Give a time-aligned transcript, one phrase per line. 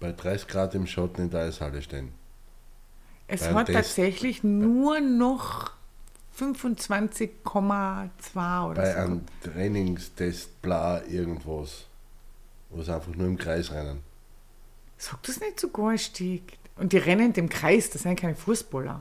[0.00, 2.12] bei 30 Grad im Schatten in der Eishalle stehen.
[3.26, 5.72] Es Beim hat Test- tatsächlich nur noch
[6.38, 8.98] 25,2 oder Bei so.
[8.98, 11.84] einem Trainingstest, bla, irgendwas.
[12.70, 14.02] Wo sie einfach nur im Kreis rennen.
[14.98, 16.58] Sag das nicht so garstig.
[16.76, 19.00] Und die rennen im Kreis, das sind keine Fußballer.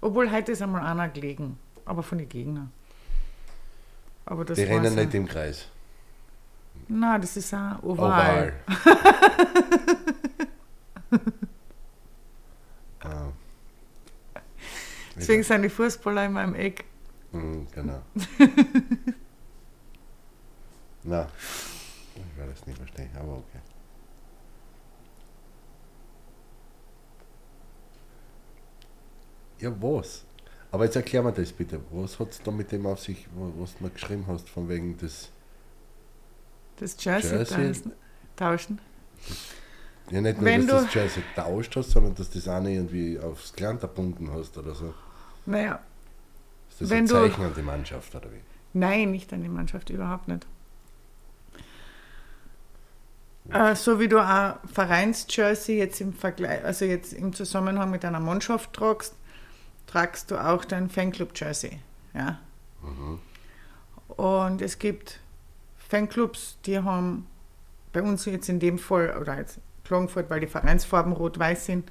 [0.00, 2.72] Obwohl heute ist einmal einer gelegen, aber von den Gegnern.
[4.26, 5.66] Aber das Die rennen nicht im Kreis.
[6.88, 8.00] Nein, das ist ein Oval.
[8.00, 8.52] Oval.
[13.00, 13.28] ah.
[15.16, 16.84] Deswegen sind die Fußballer immer im Eck.
[17.32, 18.00] Mhm, genau.
[21.04, 21.28] Na,
[22.14, 23.60] ich werde es nicht verstehen, aber okay.
[29.58, 30.24] Ja, was?
[30.70, 31.80] Aber jetzt erklär mir das bitte.
[31.90, 34.96] Was hat es da mit dem auf sich, was du mir geschrieben hast, von wegen
[34.96, 35.30] des.
[36.80, 37.56] Das Jersey, Jersey?
[37.72, 37.92] tauschen-
[38.36, 38.78] tauschen.
[40.10, 42.60] Ja, nicht nur, Wenn dass du das Jersey tauscht hast, sondern dass du das auch
[42.60, 44.94] nicht irgendwie aufs Land erbunden hast oder so.
[45.46, 45.80] Naja,
[46.70, 48.40] Ist das Wenn ein du- Zeichen an die Mannschaft oder wie?
[48.72, 50.46] nein, nicht an die Mannschaft, überhaupt nicht.
[53.50, 58.20] Äh, so wie du ein Vereinsjersey jetzt im Vergleich, also jetzt im Zusammenhang mit einer
[58.20, 59.14] Mannschaft tragst,
[59.86, 61.80] tragst du auch dein Fanclub-Jersey.
[62.14, 62.38] Ja?
[64.08, 65.20] Und es gibt
[65.88, 67.26] Fanclubs, die haben
[67.92, 71.90] bei uns jetzt in dem Fall, oder jetzt Klagenfurt, weil die Vereinsfarben rot-weiß sind,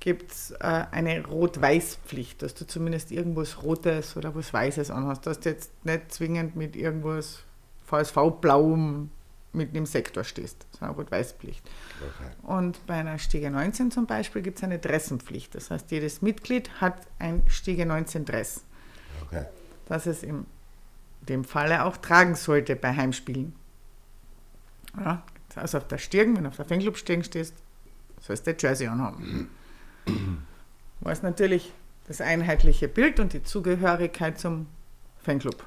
[0.00, 5.40] gibt es äh, eine Rot-Weiß-Pflicht, dass du zumindest irgendwas Rotes oder was Weißes anhast, dass
[5.40, 7.40] du jetzt nicht zwingend mit irgendwas
[7.84, 9.10] VSV-Blauem
[9.52, 10.64] mit dem Sektor stehst.
[10.70, 11.68] Das ist eine Rot-Weiß-Pflicht.
[12.00, 12.30] Okay.
[12.42, 15.54] Und bei einer Stiege 19 zum Beispiel gibt es eine Dressenpflicht.
[15.54, 18.64] Das heißt, jedes Mitglied hat ein Stiege 19 Dress,
[19.26, 19.44] okay.
[19.86, 20.46] das es in
[21.30, 23.54] dem Falle auch tragen sollte bei Heimspielen.
[24.98, 25.22] Ja,
[25.54, 27.54] also auf der Stirn, wenn du auf der Fanclub-Stirn stehst,
[28.20, 29.48] sollst du Jersey anhaben.
[31.00, 31.72] Was natürlich
[32.06, 34.66] das einheitliche Bild und die Zugehörigkeit zum
[35.22, 35.64] Fanclub.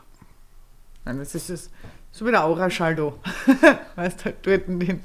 [1.05, 1.69] Ja, das ist es,
[2.11, 3.19] so wie der Aura-Schaldo.
[3.95, 5.01] weißt du, halt dort den,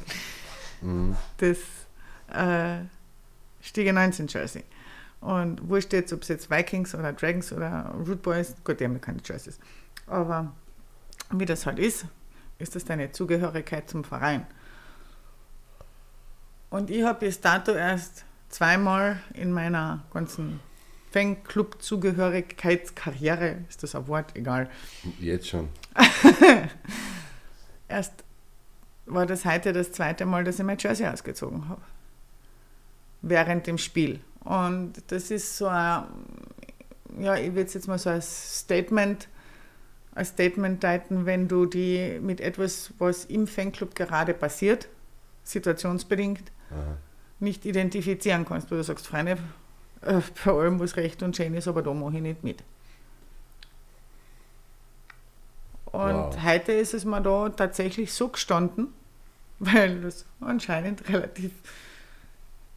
[0.81, 1.17] Mhm.
[1.39, 1.59] das
[2.33, 2.85] äh,
[3.61, 4.65] Stiege 19 Jersey.
[5.21, 8.93] Und wurscht jetzt, ob es jetzt Vikings oder Dragons oder Root Boys, gut, die haben
[8.93, 9.59] ja keine Jerseys.
[10.09, 10.53] Aber
[11.31, 12.07] wie das halt ist,
[12.59, 14.45] ist das deine Zugehörigkeit zum Verein.
[16.71, 20.59] Und ich habe bis dato erst zweimal in meiner ganzen
[21.13, 24.69] Fanclub-Zugehörigkeitskarriere, ist das ein Wort, egal,
[25.19, 25.71] Jetzt schon.
[27.89, 28.25] erst
[29.07, 31.81] war das heute das zweite Mal, dass ich mein Jersey ausgezogen habe.
[33.23, 34.21] Während dem Spiel.
[34.45, 36.05] Und das ist so ein,
[37.19, 39.29] ja, ich würde es jetzt mal so als Statement,
[40.19, 44.89] als Statement deuten, wenn du die mit etwas, was im Fanclub gerade passiert,
[45.45, 46.97] situationsbedingt, Aha.
[47.39, 49.39] nicht identifizieren kannst, wo du sagst, Freunde,
[50.03, 52.63] äh, bei allem, was recht und schön ist, aber da mache ich nicht mit.
[55.87, 56.43] Und Wow.
[56.45, 58.89] heute ist es mir da tatsächlich so gestanden,
[59.61, 61.53] weil das anscheinend relativ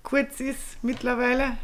[0.03, 1.57] kurz ist mittlerweile.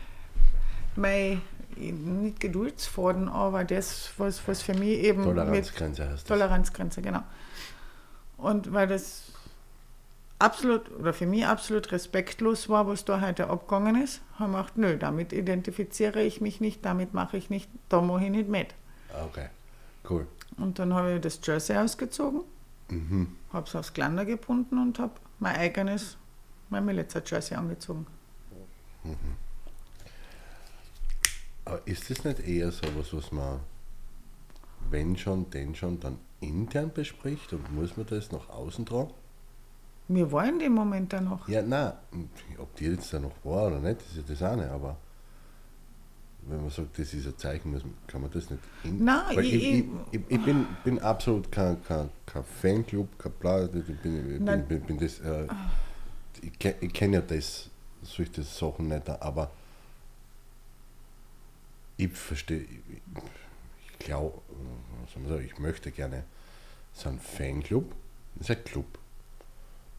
[0.95, 1.41] Mein,
[1.79, 6.23] nicht Geduldsfaden, aber das, was, was für mich eben Toleranzgrenze heißt das.
[6.25, 7.23] Toleranzgrenze, genau.
[8.37, 9.31] Und weil das
[10.39, 14.77] absolut, oder für mich absolut respektlos war, was da heute abgegangen ist, haben wir gedacht,
[14.77, 18.73] nö, damit identifiziere ich mich nicht, damit mache ich nicht, da mache ich nicht mit.
[19.13, 19.47] Ah, Okay,
[20.09, 20.27] cool.
[20.57, 22.41] Und dann habe ich das Jersey ausgezogen,
[22.89, 23.35] Mhm.
[23.51, 26.17] habe es aufs Glander gebunden und habe mein eigenes,
[26.69, 28.05] mein Militär-Jersey angezogen.
[31.67, 33.59] Aber ist das nicht eher so was, was man,
[34.89, 39.11] wenn schon, denn schon, dann intern bespricht und muss man das nach außen tragen?
[40.07, 41.45] Wir waren in dem Moment dann noch.
[41.49, 41.91] Ja, nein,
[42.57, 44.95] ob die jetzt da noch war oder nicht, ist ja das nicht, aber
[46.43, 48.63] wenn man sagt, das ist ein Zeichen, muss kann man das nicht.
[48.85, 53.65] In Nein, ich- ich, ich, ich- bin, bin absolut kein, kein, kein Fanclub, kein Bla,
[53.65, 55.47] ich bin, bin, bin, bin das, äh,
[56.41, 57.69] ich kenne ja das,
[58.03, 59.51] solche Sachen nicht, aber
[61.97, 64.39] ich verstehe, ich, glaube,
[65.43, 66.23] ich möchte gerne
[66.93, 67.93] so einen Fanclub,
[68.35, 68.99] das ist ein Club.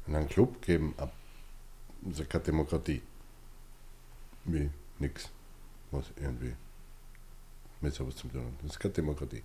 [0.06, 1.12] In einem Club geben ab,
[2.02, 3.02] das ist keine Demokratie.
[4.44, 5.28] Wie nix,
[5.90, 6.54] was irgendwie
[7.80, 8.52] mit sowas zu tun hat.
[8.62, 9.42] Das ist keine Demokratie.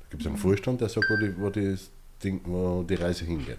[0.00, 1.90] Da gibt es einen Vorstand, der sagt, wo die, wo, die, das
[2.22, 3.58] Ding, wo die Reise hingeht.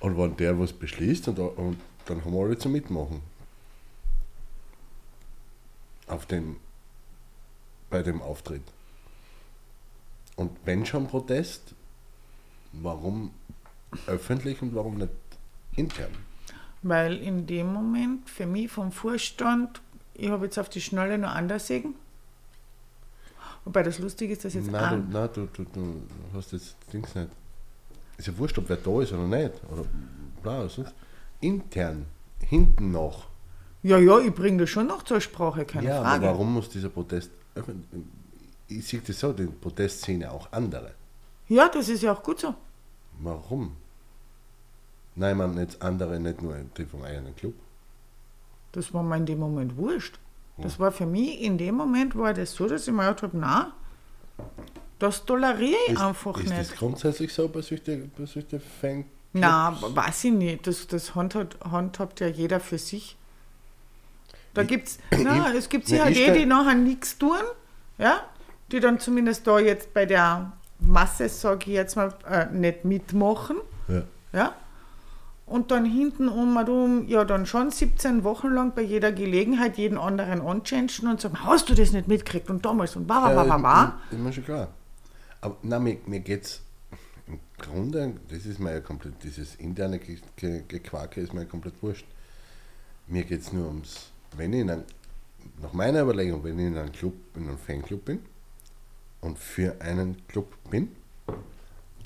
[0.00, 3.22] Und wenn der was beschließt, und, und dann haben wir alle zum Mitmachen.
[6.12, 6.56] Auf dem,
[7.88, 8.62] bei dem Auftritt.
[10.36, 11.74] Und wenn schon Protest,
[12.72, 13.30] warum
[14.06, 15.10] öffentlich und warum nicht
[15.74, 16.12] intern.
[16.82, 19.80] Weil in dem Moment für mich vom Vorstand,
[20.12, 21.94] ich habe jetzt auf die Schnelle noch anders sehen.
[23.64, 26.02] Wobei das lustig ist, dass jetzt Nein, ein, du, nein du, du, du
[26.34, 27.30] hast jetzt Dings nicht.
[28.18, 29.54] Ist ja wurscht, ob wer da ist oder nicht.
[29.70, 29.84] Oder
[30.42, 30.92] bla, sonst.
[31.40, 32.04] Intern,
[32.40, 33.31] hinten noch.
[33.82, 36.26] Ja, ja, ich bringe das schon noch zur Sprache, keine ja, Frage.
[36.26, 37.30] aber warum muss dieser Protest?
[38.68, 40.92] Ich sehe das so, den Protest sehen ja auch andere.
[41.48, 42.54] Ja, das ist ja auch gut so.
[43.18, 43.72] Warum?
[45.14, 47.54] Nein, man jetzt andere, nicht nur die vom eigenen Club.
[48.72, 50.18] Das war mir in dem Moment wurscht.
[50.58, 53.36] Das war für mich, in dem Moment war das so, dass ich mir gedacht habe,
[53.36, 53.72] na,
[54.98, 56.58] das toleriere ich einfach ist nicht.
[56.58, 60.66] das grundsätzlich so bei solchen bei solchen Fan Na, weiß ich nicht.
[60.66, 63.16] Das, das handhabt, handhabt ja jeder für sich.
[64.54, 67.36] Da gibt's, na, es gibt ich die, die nachher nichts tun,
[67.98, 68.20] ja,
[68.70, 73.56] die dann zumindest da jetzt bei der Masse, sage ich jetzt mal, äh, nicht mitmachen,
[73.88, 74.02] Ja.
[74.32, 74.54] ja.
[75.44, 79.76] Und dann hinten um und um, ja, dann schon 17 Wochen lang bei jeder Gelegenheit
[79.76, 83.36] jeden anderen anchangen und sagen, hast du das nicht mitgekriegt und damals und wa, wa,
[83.36, 84.00] wa, wa, wa.
[84.10, 84.68] Ist mir schon klar.
[85.42, 86.62] Aber nein, mir, mir geht es
[87.26, 91.74] im Grunde, das ist mir ja komplett, dieses interne Ge Ge Gequake ist mir komplett
[91.82, 92.06] wurscht.
[93.08, 94.84] Mir geht es nur ums, wenn ich in einem,
[95.62, 98.20] nach meiner Überlegung, wenn ich in einem Club, in einem Fanclub bin
[99.20, 100.90] und für einen Club bin,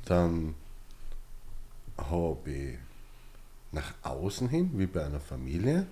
[0.06, 0.54] dann
[1.98, 2.78] habe ich
[3.72, 5.86] nach außen hin, wie bei einer Familie,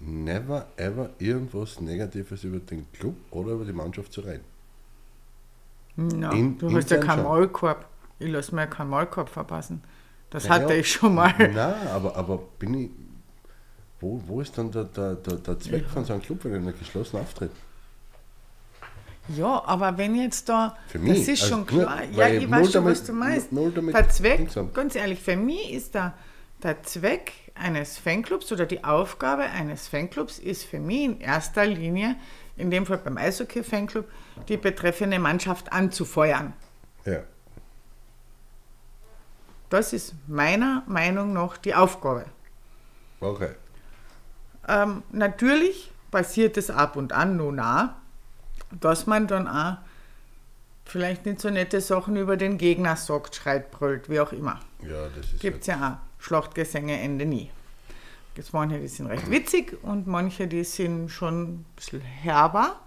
[0.00, 4.44] never ever irgendwas Negatives über den Club oder über die Mannschaft zu reden.
[6.30, 7.22] In- du hast ja keinen.
[7.22, 7.86] Maulkorb.
[8.18, 9.82] Ich lasse mir keinen Maulkorb verpassen.
[10.30, 11.34] Das Ja, hatte ich schon mal.
[11.38, 12.90] Nein, aber, aber bin ich.
[14.04, 16.74] Wo, wo ist dann der, der, der, der Zweck von so einem Club, wenn er
[16.74, 17.50] geschlossen auftritt?
[19.28, 22.34] Ja, aber wenn jetzt da, Für mich, das ist also schon nur, klar, ja, weil
[22.34, 23.94] ich weiß schon, was damit- du meinst.
[23.96, 26.12] der Zweck, ganz ehrlich, für mich ist der,
[26.62, 32.16] der Zweck eines Fanclubs oder die Aufgabe eines Fanclubs ist für mich in erster Linie,
[32.58, 34.04] in dem Fall beim Eishockey-Fanclub,
[34.48, 36.52] die betreffende Mannschaft anzufeuern.
[37.06, 37.20] Ja.
[39.70, 42.26] Das ist meiner Meinung nach die Aufgabe.
[43.20, 43.54] Okay.
[44.68, 47.88] Ähm, natürlich passiert es ab und an nun auch,
[48.80, 49.78] dass man dann auch
[50.84, 54.60] vielleicht nicht so nette Sachen über den Gegner sagt, schreit, brüllt, wie auch immer.
[54.82, 55.40] Ja, das ist.
[55.40, 57.50] Gibt es ja auch Schlachtgesänge Ende nie.
[58.34, 62.80] Gibt manche, die sind recht witzig und manche, die sind schon ein bisschen herber.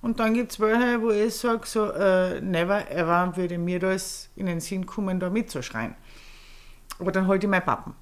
[0.00, 4.28] Und dann gibt es welche, wo ich sage, so, äh, never ever würde mir das
[4.36, 5.94] in den Sinn kommen, da mitzuschreien.
[6.98, 7.94] Aber dann halt ich mein Pappen.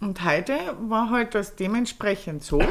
[0.00, 2.62] Und heute war halt das dementsprechend so,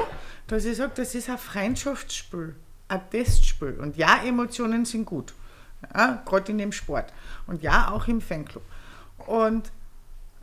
[0.47, 2.55] dass ich sage, das ist ein Freundschaftsspiel,
[2.87, 3.79] ein Testspiel.
[3.79, 5.33] Und ja, Emotionen sind gut.
[5.93, 7.11] Ja, Gerade in dem Sport.
[7.47, 8.63] Und ja, auch im Fanclub.
[9.25, 9.71] Und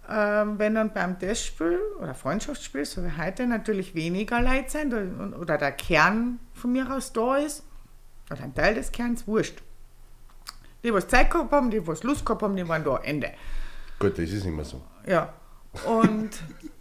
[0.09, 5.39] ähm, wenn dann beim Testspiel oder Freundschaftsspiel, so wie heute, natürlich weniger Leute sein da-
[5.39, 7.63] oder der Kern von mir aus da ist,
[8.31, 9.63] oder ein Teil des Kerns, wurscht.
[10.83, 13.31] Die, was Zeit gehabt haben, die, was Lust gehabt haben, die waren da, Ende.
[13.99, 14.81] Gut, das ist immer so.
[15.07, 15.33] Ja.
[15.85, 16.31] Und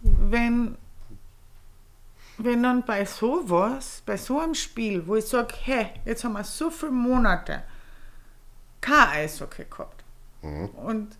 [0.02, 0.76] wenn,
[2.38, 6.44] wenn dann bei sowas, bei so einem Spiel, wo ich sage, hey, jetzt haben wir
[6.44, 7.62] so viele Monate
[8.80, 10.02] kein Eishockey gehabt.
[10.42, 10.68] Mhm.
[10.70, 11.18] Und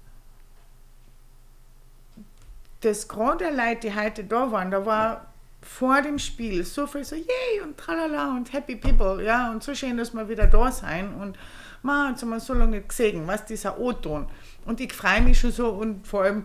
[2.80, 5.26] das gerade Leute, die heute da waren, da war
[5.62, 9.74] vor dem Spiel so viel so, yay und tralala und happy people, ja, und so
[9.74, 11.38] schön, dass wir wieder da sein und
[11.82, 14.28] man, jetzt haben wir so lange nicht gesehen, was dieser O-Ton.
[14.66, 16.44] Und ich freue mich schon so und vor allem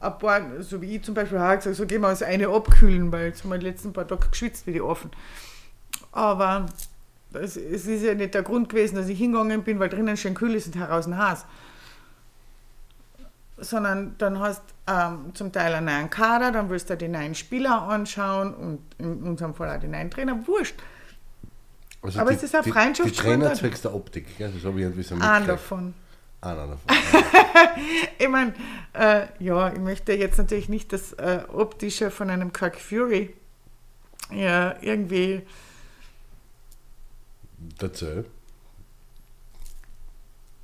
[0.00, 3.12] ein paar, so wie ich zum Beispiel habe gesagt, so gehen wir uns eine abkühlen,
[3.12, 5.10] weil jetzt haben wir die letzten paar Tage geschwitzt wie die offen.
[6.12, 6.66] Aber
[7.32, 10.34] das, es ist ja nicht der Grund gewesen, dass ich hingegangen bin, weil drinnen schön
[10.34, 11.44] kühl ist und heraus heiß
[13.62, 17.82] sondern dann hast ähm, zum Teil einen neuen Kader, dann willst du die neuen Spieler
[17.82, 20.76] anschauen und in unserem Fall auch die neuen Trainer, wurscht.
[22.02, 23.32] Also Aber es ist ein Die Freundschaftsspiel.
[23.32, 24.50] Trainer zwecks der Optik, gell?
[24.50, 25.48] das habe ich irgendwie so Ein mitgekriegt.
[25.50, 25.94] davon.
[26.40, 26.80] Einer davon.
[28.18, 28.54] Ich meine,
[28.92, 33.34] äh, ja, ich möchte jetzt natürlich nicht das äh, Optische von einem Kirk Fury
[34.32, 35.42] ja, irgendwie
[37.78, 38.24] Dazu.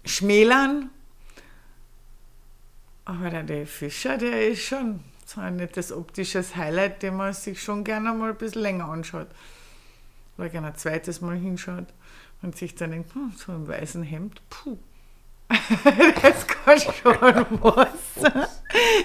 [0.04, 0.90] schmälern.
[3.04, 7.62] Aber der Dave Fischer, der ist schon so ein nettes optisches Highlight, den man sich
[7.62, 9.28] schon gerne mal ein bisschen länger anschaut.
[10.38, 11.86] Oder gerne ein zweites Mal hinschaut
[12.42, 14.78] und sich dann denkt, hm, so im weißen Hemd, puh.
[16.22, 17.88] Das kann schon was.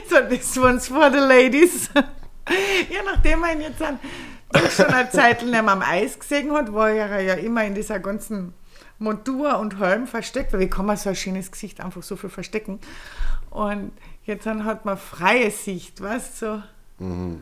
[0.09, 1.89] so, this one's for the ladies.
[1.95, 6.89] ja, nachdem man ihn jetzt doch schon eine Zeit lang am Eis gesehen hat, war
[6.89, 8.53] er ja immer in dieser ganzen
[8.99, 12.29] Montur und Helm versteckt, weil wie kann man so ein schönes Gesicht einfach so viel
[12.29, 12.79] verstecken?
[13.49, 13.91] Und
[14.23, 16.63] Jetzt dann hat man freie Sicht, weißt du?
[16.99, 17.03] So.
[17.05, 17.41] Mhm.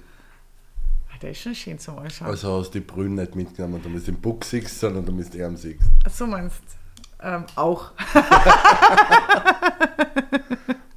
[1.12, 2.30] Ah, Der ist schon schön zum Anschauen.
[2.30, 5.38] Also hast du die Brühen nicht mitgenommen, du bist den Buck siehst, sondern du bist
[5.40, 5.82] Arm siehst.
[6.06, 6.62] Ach so meinst
[7.22, 7.92] ähm, auch.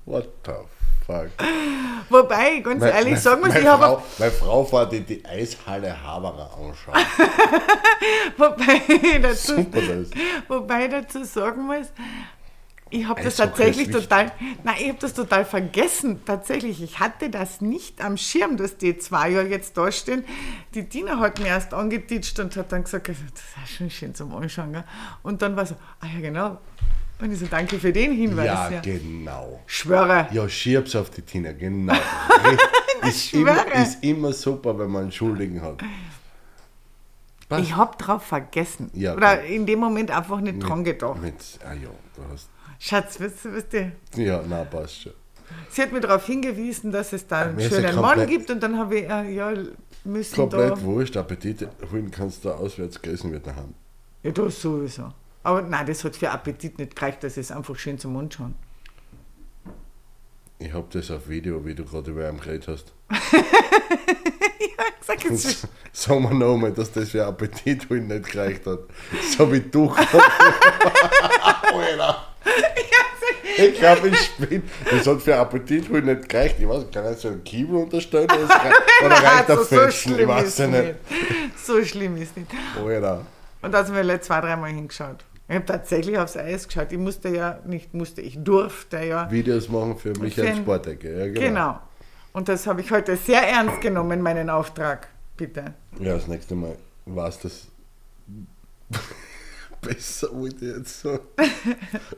[0.05, 0.53] What the
[1.07, 1.31] fuck?
[2.11, 6.01] Wobei, ganz Meine- ehrlich sagen muss, meine ich habe meine Frau fährt in die Eishalle
[6.03, 6.95] Haberer anschauen.
[8.37, 10.11] wobei dazu, Super das.
[10.49, 11.87] wobei dazu sagen muss,
[12.93, 14.31] ich habe das tatsächlich total,
[14.65, 16.21] nein, ich habe das total vergessen.
[16.25, 20.25] Tatsächlich, ich hatte das nicht am Schirm, dass die zwei Jahre jetzt da stehen.
[20.75, 24.15] Die Tina hat mir erst angetitscht und hat dann gesagt, also, das ist schon schön
[24.15, 24.73] zum Anschauen.
[24.73, 24.85] Gell?
[25.23, 26.59] Und dann war so, ah ja genau.
[27.19, 28.47] Und ich so, danke für den Hinweis.
[28.47, 29.61] Ja, Ja, genau.
[29.67, 30.29] Schwöre.
[30.33, 31.95] Ja, schieb's auf die Tina, genau.
[33.09, 35.83] ist, immer, ist immer super, wenn man einen Schuldigen hat.
[37.49, 37.65] Passt.
[37.65, 38.91] Ich habe drauf vergessen.
[38.95, 41.21] Ja, Oder in dem Moment einfach nicht dran gedacht.
[41.21, 41.35] Mit,
[41.65, 42.49] ah ja, du hast.
[42.85, 45.13] Schatz, weißt du, weißt du, Ja, na passt schon.
[45.71, 48.29] sie hat mir darauf hingewiesen, dass es da einen Mir ist ja schönen Mann komplett-
[48.31, 49.53] gibt und dann habe ich, äh, ja,
[50.05, 50.83] müssen Komplett da.
[50.83, 53.75] wurscht, Appetit holen kannst du auswärts gegessen wird daheim.
[54.25, 55.13] Ja, das sowieso.
[55.45, 58.55] Aber nein, das hat für Appetit nicht gereicht, das ist einfach schön zum Anschauen.
[60.59, 62.93] Ich hab das auf Video, wie du gerade über einen geredet hast.
[65.05, 68.79] Sag jetzt, Sagen wir nochmal, dass das für Appetit holen nicht gereicht hat.
[69.37, 70.07] So wie du gerade.
[71.75, 72.27] Alter.
[73.57, 74.63] Ich glaube, ich bin.
[74.91, 76.57] Das hat für Appetit holen nicht gereicht.
[76.59, 78.25] Ich weiß kann ich so einen Kiebel unterstellen?
[78.25, 79.89] Oder, es oder reicht der so Fetzen?
[79.89, 80.95] Ich schlimm weiß ist ja nicht.
[81.63, 82.51] So schlimm ist nicht.
[82.83, 83.27] Alter.
[83.61, 85.25] Und da sind wir zwei, dreimal hingeschaut.
[85.49, 86.91] Ich habe tatsächlich aufs Eis geschaut.
[86.93, 89.31] Ich musste ja, nicht musste, ich durfte ja.
[89.31, 91.19] Videos machen für Michael Für ein- Sportecke.
[91.19, 91.41] Ja, genau.
[91.41, 91.79] Genau.
[92.33, 95.09] Und das habe ich heute sehr ernst genommen, meinen Auftrag.
[95.37, 95.75] Bitte.
[96.01, 97.67] Ja, das nächste Mal war es das.
[99.83, 101.21] Besser ich jetzt sagen.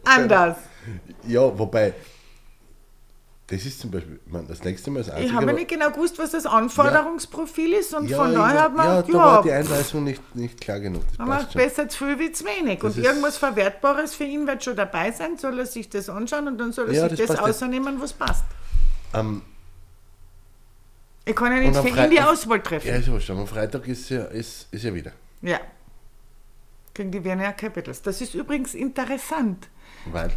[0.05, 0.57] Anders.
[1.27, 1.95] Ja, wobei.
[3.47, 6.31] Das ist zum Beispiel, meine, das nächste Mal das Ich habe nicht genau gewusst, was
[6.31, 9.57] das Anforderungsprofil ist und ja, von ich- daher hat man ja, da war die ja,
[9.57, 11.03] Einweisung nicht, nicht klar genug.
[11.19, 11.53] Das man schon.
[11.53, 12.81] besser zu viel wie zu wenig.
[12.81, 16.09] Das und ist- irgendwas Verwertbares für ihn wird schon dabei sein, soll er sich das
[16.09, 17.43] anschauen und dann soll er Ja, sich das das, ja.
[17.43, 18.45] ausnehmen, was passt.
[19.13, 19.43] Am,
[21.27, 22.89] Ich kann ja nicht für ihn die Auswahl treffen.
[22.89, 25.13] ja, ist wurscht, am Freitag ist ja, ist, ist ja wieder.
[25.43, 25.61] Ja.
[26.95, 28.03] Gegen die Wiener Capitals.
[28.03, 29.69] Das ist übrigens interessant,
[30.07, 30.31] Weil,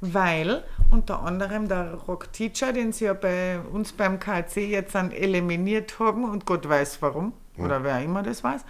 [0.00, 5.10] weil unter anderem der Rock Teacher, den sie ja bei uns beim KC jetzt dann
[5.10, 8.62] eliminiert haben und Gott weiß warum, oder wer immer das weiß,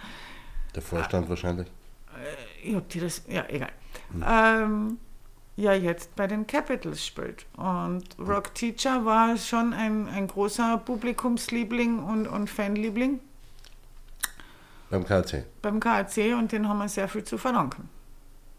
[0.73, 1.67] der Vorstand wahrscheinlich.
[2.63, 3.71] ich hab die das, ja, egal.
[4.25, 4.97] Ähm,
[5.55, 7.45] ja, jetzt bei den Capitals spielt.
[7.57, 13.19] Und Rock Teacher war schon ein, ein großer Publikumsliebling und, und Fanliebling
[14.93, 15.43] Beim KC.
[15.63, 17.89] beim KAC und den haben wir sehr viel zu verdanken.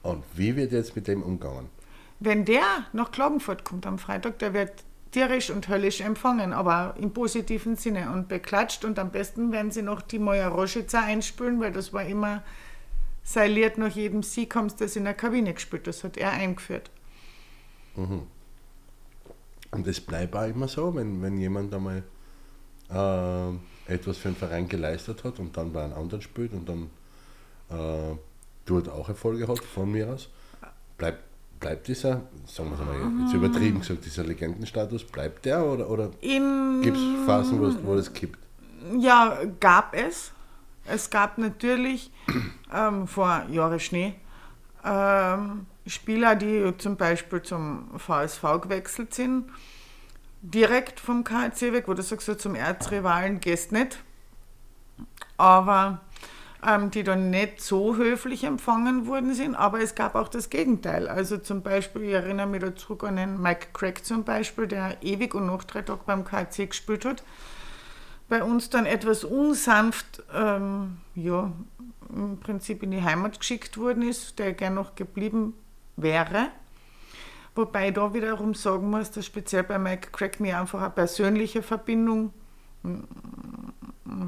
[0.03, 1.71] Und wie wird jetzt mit dem umgegangen?
[2.19, 4.73] Wenn der nach Klagenfurt kommt am Freitag, der wird
[5.13, 9.83] tierisch und höllisch empfangen, aber im positiven Sinne und beklatscht und am besten werden sie
[9.83, 12.43] noch die Moja Roschitzer einspülen, weil das war immer
[13.23, 16.33] sein Lied nach jedem Sieg haben sie das in der Kabine gespielt, das hat er
[16.33, 16.91] eingeführt.
[17.95, 18.27] Und
[19.87, 22.03] das bleibt auch immer so, wenn, wenn jemand einmal
[22.91, 26.91] äh, etwas für einen Verein geleistet hat und dann bei einem anderen spielt und dann
[27.71, 28.17] äh,
[28.67, 30.29] dort auch Erfolge hat, von mir aus,
[30.97, 31.23] bleibt,
[31.61, 36.11] bleibt dieser, sagen wir es mal, jetzt übertrieben gesagt, dieser Legendenstatus, bleibt der oder, oder
[36.21, 38.39] gibt es Phasen, wo es, wo es kippt?
[38.99, 40.33] Ja, gab es.
[40.87, 42.11] Es gab natürlich
[42.75, 44.15] ähm, vor Jahre Schnee
[44.85, 49.45] ähm, Spieler, die zum Beispiel zum VSV gewechselt sind,
[50.51, 53.99] direkt vom KC weg, wo du sagst, so zum Erzrivalen gehst nicht,
[55.37, 56.01] aber
[56.67, 61.09] ähm, die dann nicht so höflich empfangen worden sind, aber es gab auch das Gegenteil.
[61.09, 65.03] Also zum Beispiel, ich erinnere mich da zurück an den Mike Craig zum Beispiel, der
[65.03, 67.23] ewig und noch drei Tage beim KC gespielt hat
[68.29, 71.53] bei uns dann etwas unsanft ähm, ja,
[72.09, 75.55] im Prinzip in die Heimat geschickt worden ist, der gern noch geblieben
[75.97, 76.49] wäre.
[77.57, 81.63] Wobei ich da wiederum sagen muss, dass speziell bei Mike Craig mir einfach eine persönliche
[81.63, 82.33] Verbindung,
[82.83, 82.99] mm,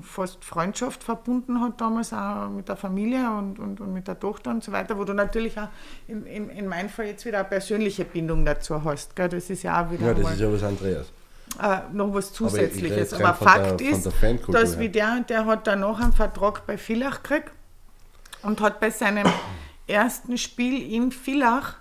[0.03, 4.51] fast Freundschaft verbunden hat, damals auch mit der Familie und, und, und mit der Tochter
[4.51, 5.69] und so weiter, wo du natürlich auch
[6.09, 9.15] in, in, in meinem Fall jetzt wieder eine persönliche Bindung dazu hast.
[9.15, 9.29] Gell?
[9.29, 11.13] Das ist ja auch wieder Ja, das mal- ist ja was anderes.
[11.63, 13.13] äh, noch was Aber Zusätzliches.
[13.15, 14.09] Aber, von Fakt der- ist,
[14.49, 17.53] dass wie der, der hat dann noch einen Vertrag bei Villach gekriegt
[18.43, 19.27] und hat bei seinem
[19.87, 21.75] ersten Spiel in Villach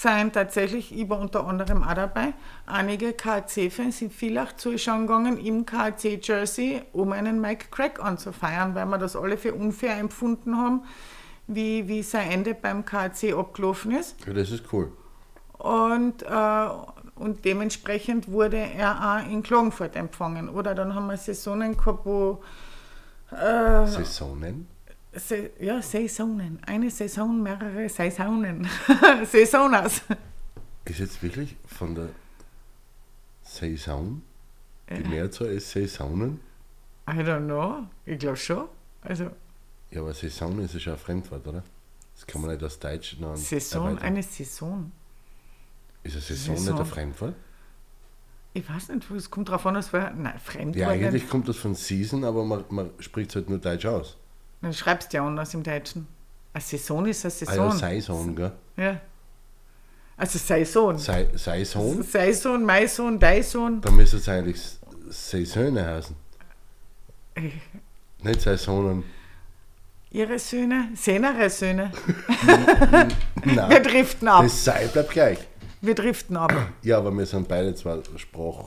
[0.00, 2.32] seien tatsächlich, ich war unter anderem auch dabei,
[2.64, 8.96] einige KC-Fans in Villach zuschauen gegangen im KC-Jersey, um einen Mike Craig anzufeiern, weil wir
[8.96, 10.84] das alle für unfair empfunden haben,
[11.46, 14.16] wie, wie sein Ende beim KC abgelaufen ist.
[14.26, 14.90] Ja, das ist cool.
[15.58, 16.68] Und, äh,
[17.16, 20.48] und dementsprechend wurde er auch in Klagenfurt empfangen.
[20.48, 22.42] Oder dann haben wir Saisonen gehabt, wo
[23.32, 24.66] äh, Saisonen?
[25.12, 26.60] Se ja, Saisonen.
[26.66, 28.68] Eine Saison, mehrere Saisonen.
[29.24, 30.02] Saisoners.
[30.84, 32.08] Ist jetzt wirklich von der
[33.42, 34.22] Saison
[34.88, 36.40] die Mehrzahl ist Saisonen?
[37.08, 37.86] I don't know.
[38.04, 38.68] Ich glaube schon.
[39.02, 39.30] Also
[39.90, 41.64] Ja, aber Saison ist ja schon ein Fremdwort, oder?
[42.14, 44.04] Das kann man nicht aus Deutsch noch Saison, erweitern.
[44.04, 44.92] eine Saison.
[46.02, 46.74] Ist eine Saison, Saison.
[46.74, 47.34] nicht ein Fremdwort?
[48.52, 50.10] Ich weiß nicht, es kommt drauf an, dass wir.
[50.10, 50.76] Nein, Fremdwort.
[50.76, 54.16] Ja, eigentlich kommt das von Season, aber man, man spricht es halt nur Deutsch aus.
[54.62, 56.06] Dann schreibst du ja anders im Deutschen.
[56.52, 57.64] Eine Saison ist eine Ah Saison.
[57.70, 58.52] ja, Saison, gell?
[58.76, 59.00] Ja.
[60.16, 60.98] Also Saison.
[60.98, 62.02] Sei- Saison?
[62.02, 63.80] Saison, Maison, Daison.
[63.80, 64.60] Da müsste es eigentlich
[65.08, 66.16] Saisone heißen.
[68.22, 69.04] Nicht Saisonen.
[70.10, 71.92] Ihre Söhne, sehnere Söhne.
[73.44, 74.42] Wir Nein, driften ab.
[74.42, 75.38] das Sei bleibt gleich.
[75.80, 76.52] Wir driften ab.
[76.82, 78.64] Ja, aber wir sind beide zwar Sprach.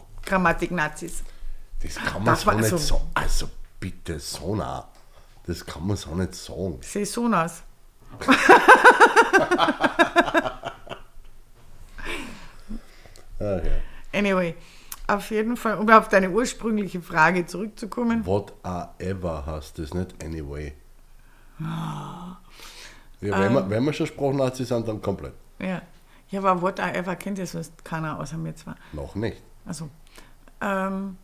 [14.14, 14.56] Anyway,
[15.08, 18.26] auf jeden Fall, um auf deine ursprüngliche Frage zurückzukommen.
[18.26, 20.74] Whatever heißt das nicht anyway.
[21.60, 22.38] Ah.
[23.22, 23.54] Ja, wenn, Ähm.
[23.54, 25.34] wir, wenn wir schon Sprachnazis sind, dann komplett.
[25.60, 25.82] Ja.
[26.30, 28.76] Ja, aber what I ever kennt ja sonst keiner außer mir zwar.
[28.92, 29.42] Noch nicht.
[29.66, 29.90] Also,
[30.62, 31.18] ähm,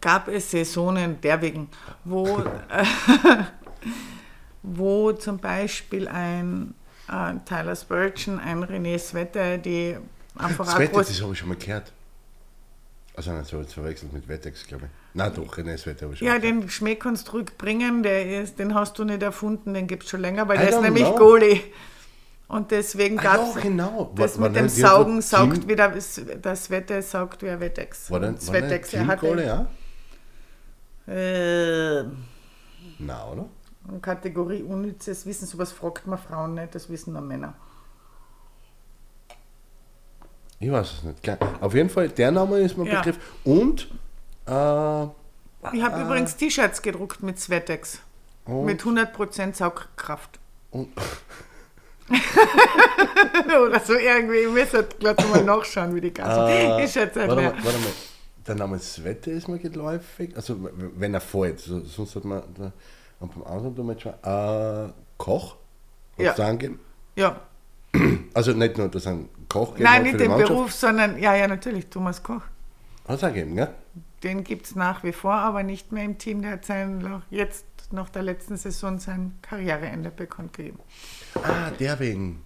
[0.00, 1.68] gab es Saisonen derwegen,
[2.04, 2.84] wo, äh,
[4.62, 6.74] wo zum Beispiel ein
[7.08, 9.96] äh, Tyler Spurgeon, ein René Svette, die
[10.36, 11.92] einfach Das groß- das habe ich schon mal gehört.
[13.16, 14.90] Also nein, so jetzt verwechselt mit Wettex, glaube ich.
[15.14, 18.42] Nein, doch, René das Wetter habe ich schon Ja, den Schmäh kannst du zurückbringen, der
[18.42, 20.80] ist, den hast du nicht erfunden, den gibt es schon länger, weil I der ist
[20.82, 21.16] nämlich know.
[21.16, 21.60] Goalie.
[22.46, 24.12] Und deswegen Ah, gab es ja, genau.
[24.16, 25.88] das War- war mit dem Saugen, saugt Team- wieder,
[26.42, 28.10] das Wette saugt wie ein Wettex.
[28.10, 29.66] War dann Wettex, er hatte- ja?
[31.10, 32.02] Äh,
[32.98, 33.46] Nein, oder?
[34.00, 37.54] Kategorie unnützes Wissen, sowas fragt man Frauen nicht, das wissen nur Männer.
[40.60, 41.38] Ich weiß es nicht.
[41.60, 43.00] Auf jeden Fall, der Name ist mir ein Ja.
[43.00, 43.18] Begriff.
[43.44, 43.88] Und,
[44.46, 45.02] äh,
[45.72, 48.00] Ich habe übrigens T-Shirts gedruckt mit Swetex.
[48.44, 50.38] und, Mit 100% Saugkraft.
[50.70, 50.88] und
[52.10, 54.38] Oder so irgendwie.
[54.38, 57.78] Ich muss halt gleich mal nachschauen, wie die ganzen äh, T-Shirts halt warte, mal, warte
[57.78, 57.92] mal,
[58.50, 60.34] der Name Svette ist mir geläufig.
[60.36, 62.72] Also, wenn er fällt, so, sonst hat man, da,
[63.20, 64.12] und beim anderen tun wir jetzt schon,
[64.88, 65.56] äh, Koch,
[66.18, 66.34] Ja.
[66.34, 66.78] sagen.
[67.16, 67.40] Ja.
[68.34, 70.52] Also nicht nur, dass ein Koch geht, Nein, nicht den Mannschaft.
[70.52, 72.42] Beruf, sondern, ja, ja, natürlich, Thomas Koch.
[73.06, 73.68] Hat es gell?
[74.22, 76.42] Den gibt es nach wie vor, aber nicht mehr im Team.
[76.42, 80.78] Der hat sein, jetzt nach der letzten Saison sein Karriereende bekannt gegeben.
[81.42, 82.42] Ah, der wegen.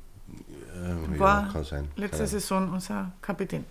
[0.74, 1.88] Äh, War ja, kann sein.
[1.96, 3.64] letzte Saison unser Kapitän.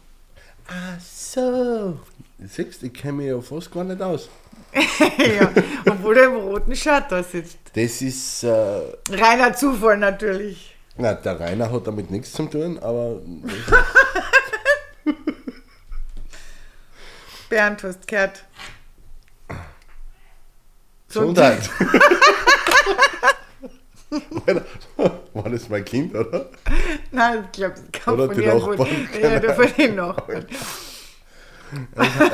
[0.68, 2.00] Ach so.
[2.40, 4.30] Siehst du, ich kenne mich ja fast gar nicht aus.
[4.74, 5.52] ja,
[5.90, 7.58] obwohl er im roten Shirt da sitzt.
[7.76, 8.44] Das ist.
[8.44, 10.76] Äh, Reiner Zufall natürlich.
[10.98, 13.22] na, der Rainer hat damit nichts zu tun, aber.
[17.50, 18.44] Bernd, du hast gehört.
[21.08, 21.70] Gesundheit.
[25.34, 26.50] War das mein Kind, oder?
[27.12, 28.46] Nein, ich glaube, das kam Oder von die.
[28.46, 30.46] Nachbarn, Ja, der von den Nachbarn.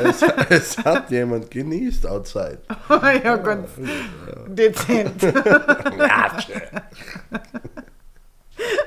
[0.03, 2.59] Es, es hat jemand genießt outside.
[2.89, 3.69] ja, ganz
[4.47, 5.21] dezent.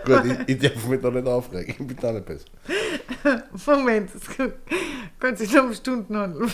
[0.04, 1.70] Gut, ich, ich darf mich da nicht aufregen.
[1.70, 2.44] Ich bin da nicht besser.
[3.66, 4.22] Moment, es
[5.18, 6.50] kann sich noch um Stunden handeln.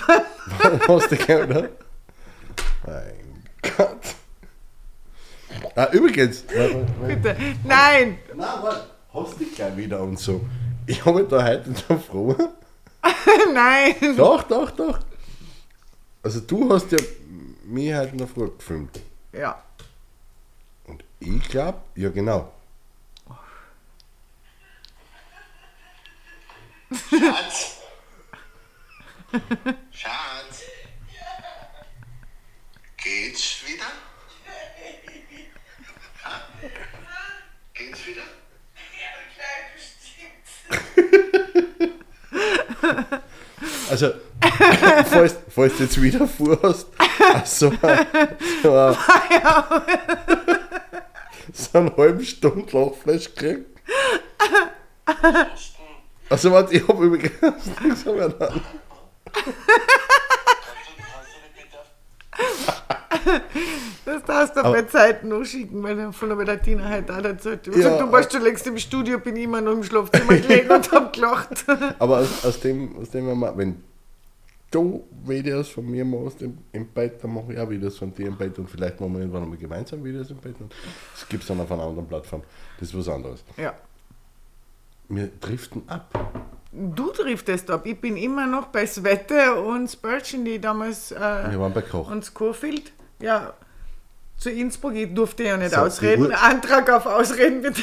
[0.87, 1.69] Hast du gehört, oder?
[2.87, 3.43] Mein
[3.77, 4.15] Gott.
[5.75, 6.43] Ah, übrigens.
[6.43, 7.37] Bitte.
[7.65, 8.19] Nein!
[8.35, 8.91] Nein, warte.
[9.13, 10.45] Hast du gleich wieder und so.
[10.87, 12.35] Ich habe mich da heute der Früh.
[13.53, 13.95] Nein!
[14.17, 14.99] Doch, doch, doch.
[16.23, 16.99] Also du hast ja
[17.65, 19.01] mich heute der Früh gefilmt.
[19.33, 19.63] Ja.
[20.85, 22.53] Und ich glaube, ja genau.
[26.91, 27.79] Schatz.
[29.91, 30.63] Schatz.
[32.97, 33.85] Geht's wieder?
[36.25, 36.41] Ha?
[37.75, 38.23] Geht's wieder?
[43.91, 44.11] Also,
[45.11, 46.87] falls, falls du jetzt wieder vorhast,
[47.45, 48.07] so, ein-
[48.63, 48.97] so, ein-
[51.53, 53.67] so einen halben Stunde Lachfleisch gekriegt.
[56.31, 57.33] Also, warte, ich habe übrigens
[57.83, 58.29] nichts mehr
[64.05, 67.67] Das brauchst du bei Zeiten noch schicken, weil dann von der Bettina halt auch erzählt.
[67.67, 70.37] Ich Ja, sag, du warst schon längst im Studio, bin ich immer noch im Schlafzimmer
[70.37, 71.65] gelegen und hab gelacht.
[71.99, 73.83] Aber aus, aus dem, aus dem wenn,
[74.71, 78.29] du Videos von mir machst im, im Bett, dann mache ich auch Videos von dir
[78.29, 80.57] im Bett und vielleicht machen wir irgendwann einmal gemeinsam Videos im Bett.
[81.15, 82.43] Das gibt es dann auf einer anderen Plattform.
[82.79, 83.45] Das ist was anderes.
[83.57, 83.75] Ja.
[85.09, 86.15] Wir driften ab.
[86.71, 87.87] Du driftest ab.
[87.87, 91.19] Ich bin immer noch bei Svette und Spurgeon, die damals äh,
[91.51, 92.11] Wir waren bei Koch.
[92.11, 92.93] und Schofield.
[93.21, 93.53] Ja,
[94.37, 94.95] zu Innsbruck.
[94.95, 96.33] Ich durfte ja nicht So, ausreden.
[96.33, 97.83] Antrag auf Ausreden bitte.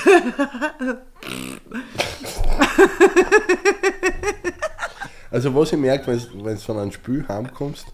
[5.32, 7.88] Also was ich merke, wenn du von einem Spiel heimkommst,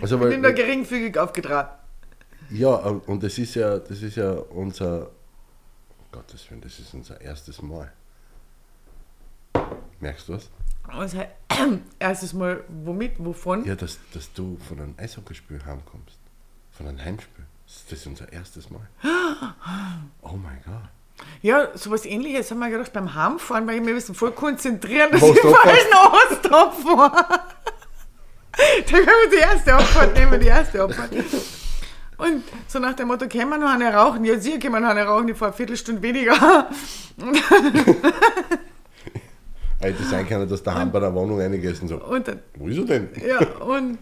[0.00, 1.70] also Ich bin da weil, geringfügig aufgetragen.
[2.50, 7.20] ja, und das ist ja, das ist ja unser, oh Gottes Willen, das ist unser
[7.20, 7.92] erstes Mal.
[9.98, 10.48] Merkst du was?
[10.88, 11.22] Also,
[11.98, 13.64] erstes Mal, womit, wovon?
[13.66, 16.16] Ja, dass, dass du von einem Eishockeyspiel heimkommst.
[16.80, 17.44] Von einem Heimspiel.
[17.66, 18.80] Das ist unser erstes Mal.
[20.22, 20.88] Oh mein Gott.
[21.42, 25.22] Ja, sowas ähnliches haben wir gedacht beim Heimfahren, weil ich mir müssen voll konzentrieren, dass
[25.22, 25.84] ich du falsch
[26.30, 27.40] Osthof fahre.
[28.52, 31.10] Da können wir die erste Abfahrt nehmen, die erste Abfahrt.
[32.16, 34.24] Und so nach dem Motto, können wir noch eine rauchen?
[34.24, 36.32] Ja, sie können noch eine rauchen, ich fahre eine Viertelstunde weniger.
[39.80, 41.96] Hätte sein können, dass der Heim bei der Wohnung eingegessen so.
[42.02, 43.10] Und dann, Wo ist er denn?
[43.26, 43.98] ja, und,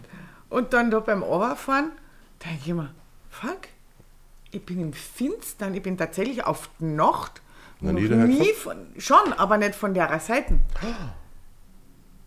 [0.49, 1.91] und dann da beim Overfahren,
[2.43, 2.93] denke ich mir,
[3.29, 3.67] fuck,
[4.51, 7.41] ich bin im Finstern, ich bin tatsächlich auf die Nacht.
[7.81, 10.59] Noch noch nie von, schon, aber nicht von der Seite.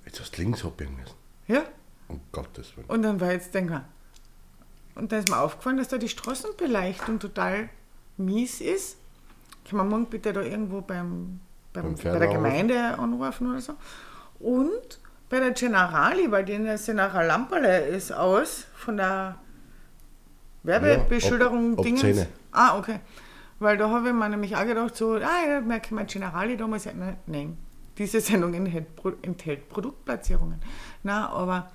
[0.07, 1.15] Jetzt hast du links abbiegen müssen.
[1.47, 1.63] Ja,
[2.09, 2.87] Um Gottes Willen.
[2.89, 7.19] Und dann war jetzt, denke ich, und da ist mir aufgefallen, dass da die Straßenbeleuchtung
[7.19, 7.69] total
[8.17, 8.99] mies ist.
[9.69, 11.41] Kann man morgen bitte da irgendwo beim,
[11.73, 12.29] beim, Beim bei der?
[12.29, 13.75] Gemeinde anrufen oder so.
[14.39, 19.37] Und bei der Generali, weil die nachher Lamperle ist aus von der
[20.63, 22.01] Werbebeschilderung Ja, Dingens.
[22.03, 22.27] 10.
[22.53, 23.01] Ah, okay.
[23.59, 26.87] Weil da habe ich mir nämlich auch gedacht, so, ah ja, merke mein Generali damals,
[26.87, 27.57] nein, nein,
[27.97, 28.87] diese Sendung enthält,
[29.23, 30.61] enthält Produktplatzierungen.
[31.03, 31.71] Na, aber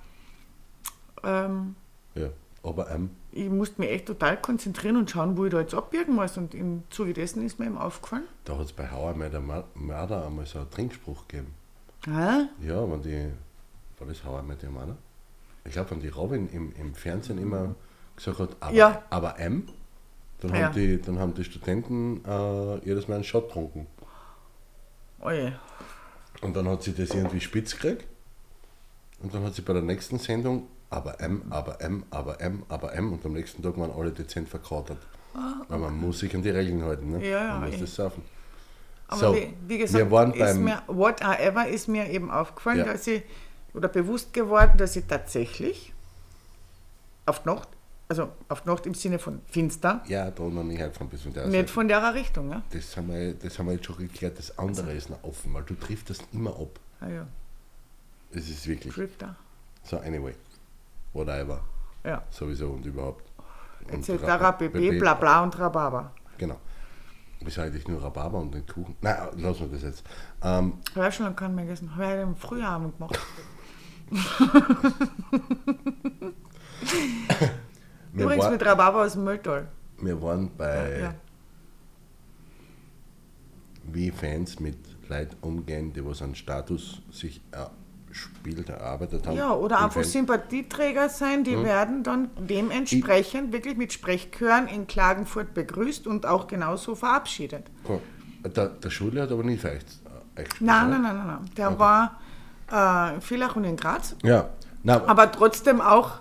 [1.24, 1.74] ähm,
[2.14, 2.28] Ja.
[2.62, 6.14] Aber ähm, ich musste mich echt total konzentrieren und schauen, wo ich da jetzt abbiegen
[6.14, 6.36] muss.
[6.36, 8.24] Und im Zuge dessen ist mir eben aufgefallen.
[8.44, 11.54] da hat es bei Hauer der Mörder einmal so einen Trinkspruch gegeben.
[12.06, 13.32] Ah, Ja, wenn die,
[13.98, 14.96] war das Hauer der Mörder?
[15.64, 17.74] Ich glaube, wenn die Robin im, im Fernsehen immer
[18.18, 19.02] gesagt hat, aber, Ja.
[19.10, 19.68] aber M,
[20.40, 20.66] dann, Ja.
[20.66, 23.86] haben die, dann haben die Studenten äh, jedes Mal einen Shot getrunken.
[25.20, 25.52] oh je.
[26.42, 28.06] Und dann hat sie das irgendwie spitz gekriegt.
[29.20, 32.94] Und dann hat sie bei der nächsten Sendung aber M, aber M, aber M, aber
[32.94, 34.98] M und am nächsten Tag waren alle dezent verkatert.
[35.68, 37.18] Weil man muss sich an die Regeln halten, ne?
[37.18, 37.80] Ah, Ja, ja, Man muss eh.
[37.80, 38.22] das saufen.
[39.08, 42.84] Aber So, wie, wie gesagt, wir waren beim, mir, whatever ist mir eben aufgefallen, Ja.
[42.92, 43.22] dass ich,
[43.74, 45.92] oder bewusst geworden, dass ich tatsächlich
[47.26, 47.68] auf die Nacht,
[48.08, 51.36] also auf Nacht im Sinne von finster, ja, da noch nicht halt von bis und
[51.36, 52.50] der nicht von der Richtung.
[52.50, 52.62] Ja?
[52.70, 54.38] das haben, wir, das haben wir jetzt schon geklärt.
[54.38, 56.80] Das andere ist noch offen, weil du triffst das immer ab.
[57.00, 57.26] Ah ja,
[58.32, 58.94] Es ist wirklich.
[58.94, 59.36] Drifter.
[59.84, 60.34] So, anyway.
[61.12, 61.60] Whatever.
[62.04, 62.22] Ja.
[62.30, 63.24] Sowieso und überhaupt.
[63.88, 64.10] Etc.
[64.58, 66.12] Pp, bla bla und Rhabarber.
[66.38, 66.58] Genau.
[67.40, 68.96] Wieso eigentlich nur Rhabarber und den Kuchen?
[69.00, 70.04] Nein, lassen wir das jetzt.
[70.42, 71.94] Ähm, Habe ich schon lange keinen mehr gegessen.
[71.94, 73.18] Habe ich im Frühabend gemacht.
[78.12, 79.68] wir, Übrigens war, mit Rhabarber aus dem Mülltal.
[80.00, 81.14] wir waren bei Ja.
[83.90, 84.76] wie Fans mit
[85.08, 89.36] Leuten umgehen, die was einen Status sich erspielt, erarbeitet haben.
[89.36, 91.44] Ja, oder einfach Fan- Sympathieträger sein, Hm?
[91.44, 97.64] die werden dann dementsprechend wirklich mit Sprechchören in Klagenfurt begrüßt und auch genauso verabschiedet.
[97.88, 98.00] Cool.
[98.44, 101.50] Der, der Schule hat aber euch äh, euch gespielt, Nein, nein, nein, nein, nein.
[101.56, 102.20] Der war
[102.70, 104.50] äh, in Villach und in Graz, Ja,
[104.82, 106.20] nein, aber trotzdem auch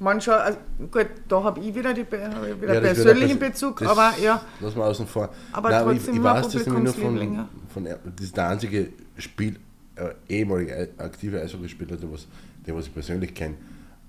[0.00, 0.58] mancher, also
[0.90, 4.74] gut, da habe ich wieder, die, ich wieder Ja, persönlichen ein- Bezug, aber ja, Lass
[4.74, 5.28] mal außen vor.
[5.52, 9.58] Aber Nein, trotzdem ich, ich weiß das nur von, von das ist der einzige Spiel,
[9.96, 12.26] äh, ehemalige Ei- aktive Eishockeyspieler, der was,
[12.66, 13.54] der was ich persönlich kenne.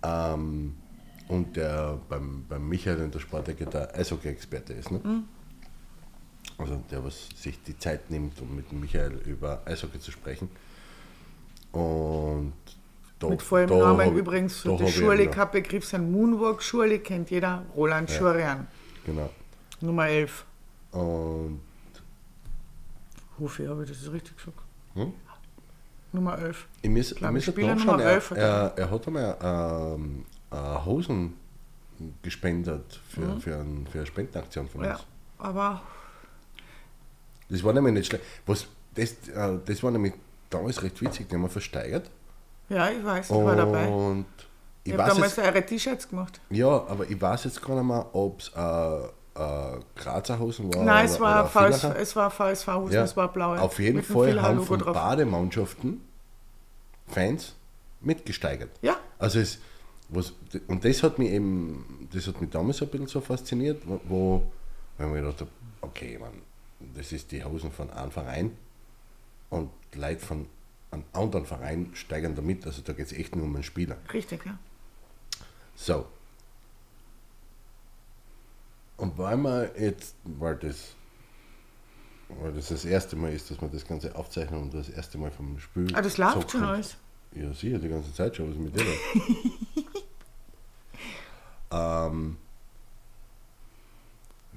[0.04, 0.74] Ähm,
[1.28, 4.92] und der beim, beim Michael in der Sportecke der Eishockey-Experte ist.
[4.92, 5.00] Ne?
[5.04, 5.24] Mhm.
[6.58, 10.50] Also der, was sich die Zeit nimmt, um mit Michael über Eishockey zu sprechen.
[11.72, 12.54] Und
[13.22, 15.32] da, mit vollem da Namen übrigens, da ihn noch.
[15.36, 18.68] kein Begriff, sein Moonwalk-Schule kennt jeder, Roland Schurian,
[19.06, 19.30] Genau.
[19.80, 20.46] Nummer 11.
[20.92, 21.62] Und
[23.40, 24.58] Hufi, habe ich das richtig gesagt?
[24.94, 25.14] Hm?
[26.14, 26.68] Nummer 11.
[26.82, 30.56] Ich muss, ich muss Spieler Nummer er, 11 hat er, er hat einmal ähm, äh,
[30.86, 31.34] Hosen
[32.22, 34.88] gespendet für, für, ein, für eine Spendenaktion von Mhm.
[34.88, 35.06] Ja, uns.
[35.40, 35.82] aber
[37.50, 38.24] Das war nämlich nicht schlecht.
[38.46, 40.14] Was, das, äh, das war nämlich
[40.50, 42.10] damals recht witzig, den haben wir versteigert.
[42.72, 43.88] Ja, ich weiß, ich war dabei.
[43.88, 44.26] Und
[44.84, 46.40] Ich ich habe damals jetzt, eure T-Shirts gemacht.
[46.50, 49.04] ja, aber ich weiß jetzt gar nicht mehr, ob es äh,
[49.42, 50.84] äh, Grazer Hosen war.
[50.84, 53.62] Nein, es war, VS, es war VSV-Hosen, Ja, es war blaue.
[53.62, 54.94] Auf jeden Fall haben von drauf.
[54.94, 56.02] Bademannschaften
[57.08, 57.56] Fans
[58.02, 58.70] mitgesteigert.
[58.82, 59.60] Ja, Also es,
[60.10, 60.34] was,
[60.68, 64.52] und das hat mich eben, das hat mich damals ein bisschen so fasziniert, wo, wo
[64.98, 66.32] weil ich mir gedacht habe, okay, man,
[66.96, 68.58] das ist die Hosen von einem Verein
[69.50, 70.48] und Leute von
[70.92, 73.98] einem anderen Verein steigern da mit, also da geht es echt nur um einen Spieler.
[74.14, 74.58] richtig, ja.
[75.76, 76.06] So.
[78.98, 80.96] Und weil wir jetzt, weil das,
[82.30, 85.32] weil das das erste Mal ist, dass wir das Ganze aufzeichnen und das erste Mal
[85.32, 85.88] vom Spiel.
[85.96, 86.98] Ah, das läuft so schon alles.
[87.34, 88.86] Ja, sicher, die ganze Zeit schon, was mit dir
[91.72, 92.38] ähm,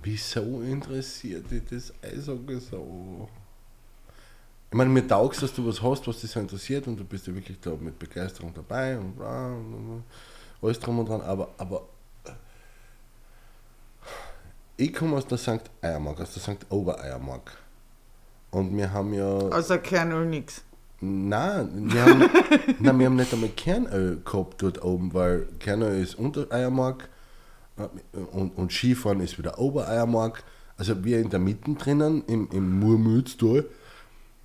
[0.02, 3.28] wieso interessiert dich das Eishockey so?
[4.74, 7.28] Ich meine, mir taugst, dass du was hast, was dich so interessiert und du bist
[7.28, 10.04] ja wirklich da mit Begeisterung dabei und, bla und, und
[10.60, 11.82] alles drum und dran, aber, aber
[14.76, 15.70] ich komme aus der St.
[15.80, 16.66] Eiermark, aus der St.
[16.70, 17.56] Obereiermark.
[18.50, 19.24] Und wir haben ja.
[19.24, 20.62] Außer Kernöl nix.
[21.00, 22.18] Nein, wir haben,
[22.80, 27.08] nein, wir haben nicht einmal Kernöl gehabt dort oben, weil Kernöl ist unter Eiermark
[27.78, 27.86] äh,
[28.32, 30.42] und, und Skifahren ist wieder Obereiermark.
[30.76, 33.66] Also wir in der Mitte drinnen, im, im Murmütztal,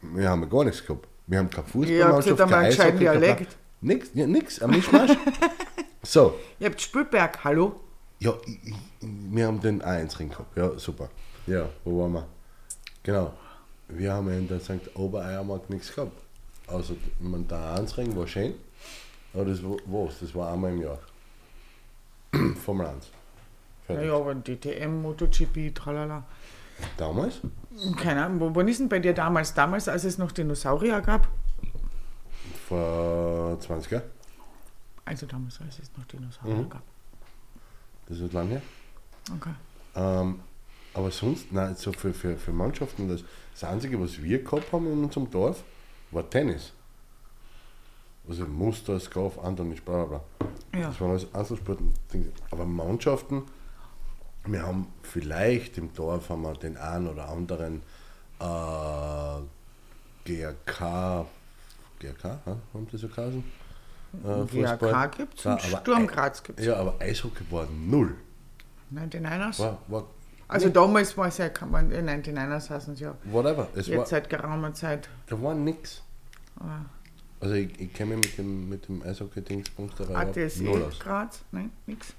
[0.01, 1.07] wir haben gar nichts gehabt.
[1.27, 3.47] Wir haben keine Fußballmannschaft, Ja, kein Eishockey, kein?
[3.81, 5.11] Nix, ja, nix, ein Mischmasch.
[6.03, 7.79] so, Ihr habt Spülberg, hallo?
[8.19, 8.33] ja,
[9.01, 10.57] wir haben den A1-Ring gehabt.
[10.57, 11.09] Ja, super.
[11.47, 12.27] Ja, wo waren wir?
[13.03, 13.33] Genau.
[13.87, 14.93] Wir haben in der St.
[14.95, 16.11] Obereiermark nichts gehabt.
[16.67, 18.53] Also, meine, der A1-Ring war schön,
[19.33, 20.19] aber das war was?
[20.19, 20.99] Das war einmal im Jahr.
[22.65, 23.05] Formel 1.
[23.07, 24.07] Ja, Fertig.
[24.07, 26.23] ja, aber DTM, MotoGP, tralala.
[26.97, 27.41] Damals?
[27.97, 29.53] Keine Ahnung, wo- wann ist denn bei dir damals?
[29.53, 31.27] Damals, als es noch Dinosaurier gab?
[32.67, 34.03] Vor 20 Jahren.
[35.05, 36.69] Also damals, als es noch Dinosaurier Mhm.
[36.69, 36.83] gab.
[38.07, 38.61] Das ist lange her.
[39.35, 39.53] Okay.
[39.95, 40.39] Ähm,
[40.93, 44.87] aber sonst, nein, so für, für, für Mannschaften, das, das Einzige, was wir gehabt haben
[44.91, 45.63] in unserem Dorf,
[46.11, 46.73] war Tennis.
[48.27, 50.19] Also Muster, Skauf, Antonisch, bla bla
[50.71, 50.79] bla.
[50.79, 50.87] Ja.
[50.87, 51.93] Das waren alles Einzelsporten.
[52.51, 53.43] Aber Mannschaften,
[54.51, 57.81] wir haben vielleicht im Dorf haben wir den einen oder anderen
[58.39, 59.41] äh,
[60.25, 61.25] GRK,
[61.99, 62.57] GRK, ha?
[62.73, 63.43] haben die so geheißen?
[64.23, 66.65] Äh, GRK gibt's und aber Sturm Graz gibt's.
[66.65, 68.15] Ja, aber Eishockey war null.
[68.93, 69.59] 99ers?
[69.59, 70.05] War, war
[70.47, 73.15] Also damals war es ja, kann man, äh, 99ers heißen es ja.
[73.25, 73.67] whatever.
[73.75, 75.09] Es war, Jetzt seit geraumer Zeit.
[75.27, 76.01] Da war nix.
[76.59, 76.85] Ah.
[77.39, 80.99] Also ich, ich kenne mich mit dem, mit dem überhaupt ATSE null aus.
[80.99, 81.43] Graz?
[81.51, 82.13] Nein, nix.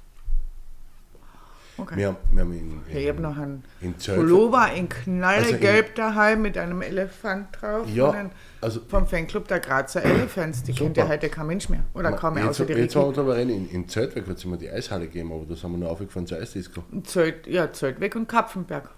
[1.80, 1.96] Okay.
[1.96, 5.94] Wir haben, wir haben in, in, ich habe noch einen in Pullover in knallgelb Also
[5.96, 7.88] daheim mit einem Elefant drauf.
[7.88, 10.62] Ja, also vom Fanclub der Grazer Elephants.
[10.62, 11.14] Die kennt ja Super.
[11.14, 11.84] heute kein Mensch mehr.
[11.94, 14.36] Oder kaum mehr jetzt, außer die jetzt wollen wir drüber reden, in, in Zeltweg hat
[14.36, 16.84] es immer die Eishalle gegeben, aber da sind wir noch aufgefahren zur Eisdisco.
[17.04, 18.90] Zöld, ja, Zeltweg und Kapfenberg.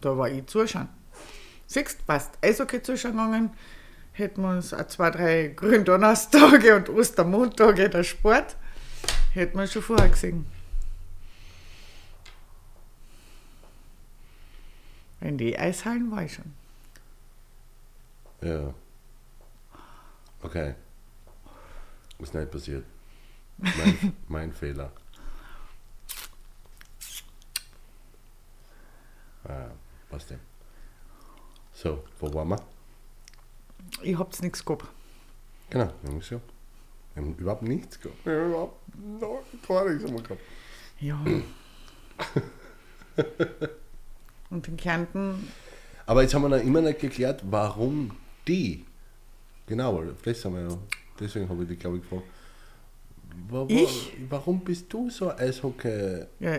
[0.00, 0.88] Da war ich zuschauen.
[1.66, 2.32] Siehst, passt.
[2.42, 3.50] Eishockey zuschauen gegangen.
[4.12, 8.56] Hätten wir uns auch zwei, drei Gründonnerstage und Ostermontage der Sport.
[9.32, 10.46] Hätten wir schon vorher gesehen.
[15.24, 16.52] In die Eishallen war ich schon.
[18.42, 18.74] Ja.
[20.42, 20.74] Okay.
[22.18, 22.84] Ist nicht passiert.
[23.56, 24.92] Mein, mein Fehler.
[29.44, 29.70] Ah,
[30.10, 30.36] passt ja.
[31.72, 32.62] So, wo waren wir?
[34.02, 34.84] Ich hab's nichts gehabt.
[35.70, 36.40] Genau, es ja.
[37.14, 38.26] Wir haben überhaupt nichts gehabt.
[38.26, 38.50] Wir haben
[39.16, 40.42] überhaupt gar nichts gehabt.
[41.00, 41.18] Ja.
[44.50, 45.48] und in Kärnten,
[46.06, 48.10] Aber jetzt haben wir noch immer nicht geklärt, warum
[48.46, 48.84] die.
[49.66, 50.78] Genau, das haben wir ja.
[51.18, 52.24] Deswegen habe ich dich, glaube ich, gefragt.
[53.48, 54.12] Wa- Ich?
[54.28, 56.58] Warum bist du so Eishockey ja?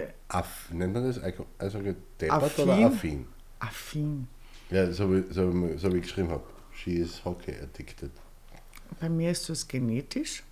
[0.72, 3.28] Nennt man das Eisho- Eishockey deppert oder Affin?
[3.60, 4.28] affin?
[4.72, 6.44] Ja, so wie, so, wie, so wie ich geschrieben habe.
[6.74, 8.12] She is hockey addicted.
[9.00, 10.44] Bei mir ist das genetisch.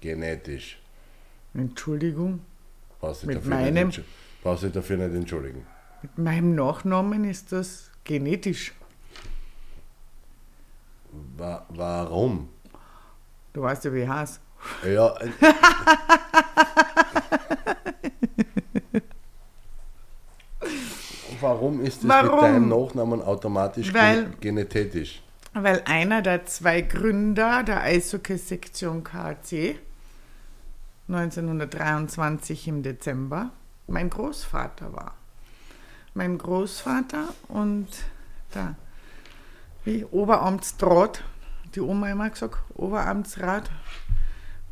[0.00, 0.78] Genetisch.
[1.54, 2.40] Entschuldigung.
[3.00, 3.92] Du Mit meinem?
[4.48, 5.66] Brauchst du dafür nicht entschuldigen.
[6.00, 8.72] Mit meinem Nachnamen ist das genetisch.
[11.36, 12.48] Wa warum?
[13.52, 14.40] Du weißt ja, wie ich heiße.
[14.86, 15.14] Ja.
[15.18, 15.28] äh,
[21.40, 22.36] Warum ist das Warum?
[22.36, 25.22] mit deinem Nachnamen automatisch Weil- gen genetisch?
[25.52, 29.76] Weil einer der zwei Gründer der Eishockey-Sektion KC
[31.08, 33.50] 1923 im Dezember
[33.88, 35.14] mein Großvater war.
[36.14, 37.88] Mein Großvater und
[38.54, 38.76] der
[39.84, 41.22] wie Oberamtsrat,
[41.74, 43.70] die Oma immer gesagt, Oberamtsrat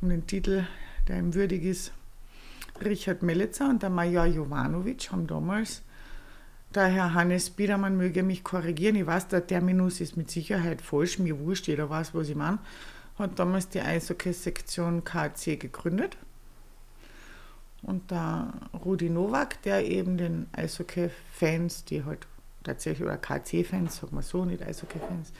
[0.02, 0.66] um den Titel,
[1.09, 1.92] der ihm würdig ist.
[2.85, 5.83] Richard Melitzer und der Major Jovanovic haben damals,
[6.74, 11.18] der Herr Hannes Biedermann möge mich korrigieren, ich weiß, der Terminus ist mit Sicherheit falsch,
[11.18, 12.59] mir wurscht, jeder weiß, was ich meine,
[13.18, 16.18] hat damals die Eishockey-Sektion KC gegründet.
[17.87, 18.53] Und der
[18.85, 22.27] Rudi Nowak, der eben den Eishockey-Fans, die halt
[22.64, 25.33] tatsächlich, oder KC-Fans, sagen wir so, nicht Eishockey-Fans,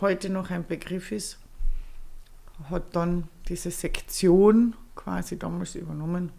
[0.00, 1.38] heute noch ein Begriff ist,
[2.70, 6.30] hat dann diese Sektion quasi damals übernommen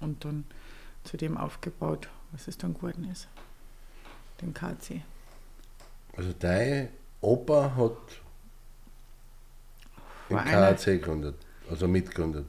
[0.00, 0.44] und dann
[1.04, 3.28] zu dem aufgebaut, was es dann geworden ist,
[4.40, 5.02] den KC.
[6.16, 6.88] Also dein
[7.20, 8.22] Opa hat
[10.30, 11.36] den KAC gegründet,
[11.68, 12.46] also mitgegründet.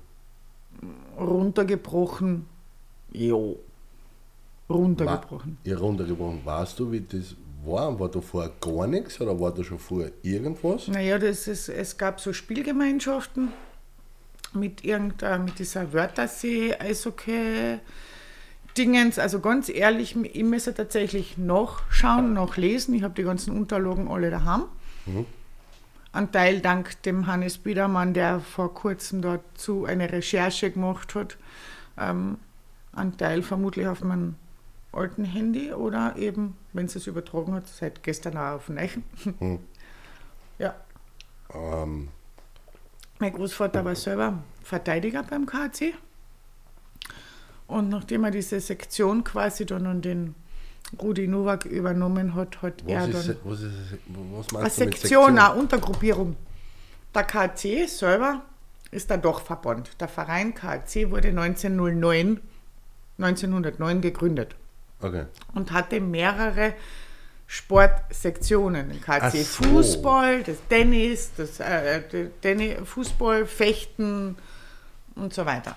[1.20, 2.46] Runtergebrochen,
[3.12, 3.60] jo.
[4.70, 5.58] Runtergebrochen.
[5.63, 6.46] War, ja, runtergebrochen.
[6.46, 8.00] Weißt du, wie das war?
[8.00, 10.88] War da vorher gar nichts oder war da schon vorher irgendwas?
[10.88, 13.50] Naja, das ist, es gab so Spielgemeinschaften
[14.54, 17.80] mit, irgendeiner, mit dieser Wörthersee, Eishockey,
[18.78, 19.20] Dingens.
[19.20, 22.94] Also ganz ehrlich, ich müsste tatsächlich noch schauen, noch lesen.
[22.96, 24.63] Ich habe die ganzen Unterlagen alle daheim.
[26.13, 31.38] Ein Teil dank dem Hannes Biedermann, der vor kurzem dazu eine Recherche gemacht hat.
[31.97, 32.38] Ähm,
[32.93, 34.36] ein Teil vermutlich auf meinem
[34.91, 39.04] alten Handy oder eben, wenn es es übertragen hat, seit gestern auch auf dem Neichen.
[40.60, 40.76] Ja.
[41.56, 42.10] Ähm,
[43.17, 45.95] Mein Großvater war selber Verteidiger beim KC.
[47.65, 50.36] Und nachdem er diese Sektion quasi dann an den
[51.00, 53.74] Rudi Nowak übernommen hat, hat er was, dann ist, was, ist,
[54.08, 56.36] was eine meinst mit Sektion, eine Untergruppierung.
[57.14, 58.42] Der KC selber
[58.92, 60.00] ist der Dachverband.
[60.00, 62.42] Der Verein KC wurde 1909,
[63.18, 64.56] 1909 gegründet
[65.02, 65.26] Okay.
[65.54, 66.74] und hatte mehrere
[67.48, 68.90] Sportsektionen.
[68.90, 69.64] Den KC so.
[69.64, 74.38] Fußball, das Tennis, das äh, Tennis, Fußball, Fechten
[75.16, 75.76] und so weiter.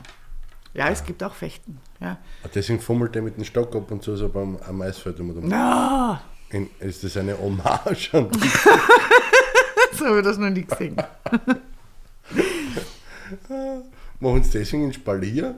[0.75, 1.81] Ja, es gibt auch Fechten.
[2.05, 2.19] Ja.
[2.55, 5.19] Deswegen fummelt er mit dem Stock ab und zu so beim, am Eisfeld.
[5.21, 5.49] Um, um.
[5.49, 8.29] Na, In, ist das eine Hommage an
[9.99, 10.97] so habe ich das noch nie gesehen.
[14.21, 15.55] Machen sie deswegen in Spalier?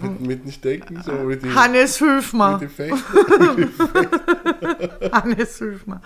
[0.00, 1.02] Mit, mit den Stecken?
[1.02, 2.58] So wie die, Hannes, mir.
[2.60, 2.98] die Fechter?
[5.12, 6.00] Hannes, hilf mir.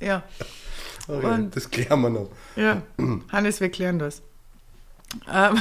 [0.00, 0.22] Ja,
[1.08, 2.28] Okay, Und- das klären wir noch.
[2.56, 2.82] ja.
[3.32, 4.22] Hannes, wir klären das.
[5.32, 5.58] Ähm,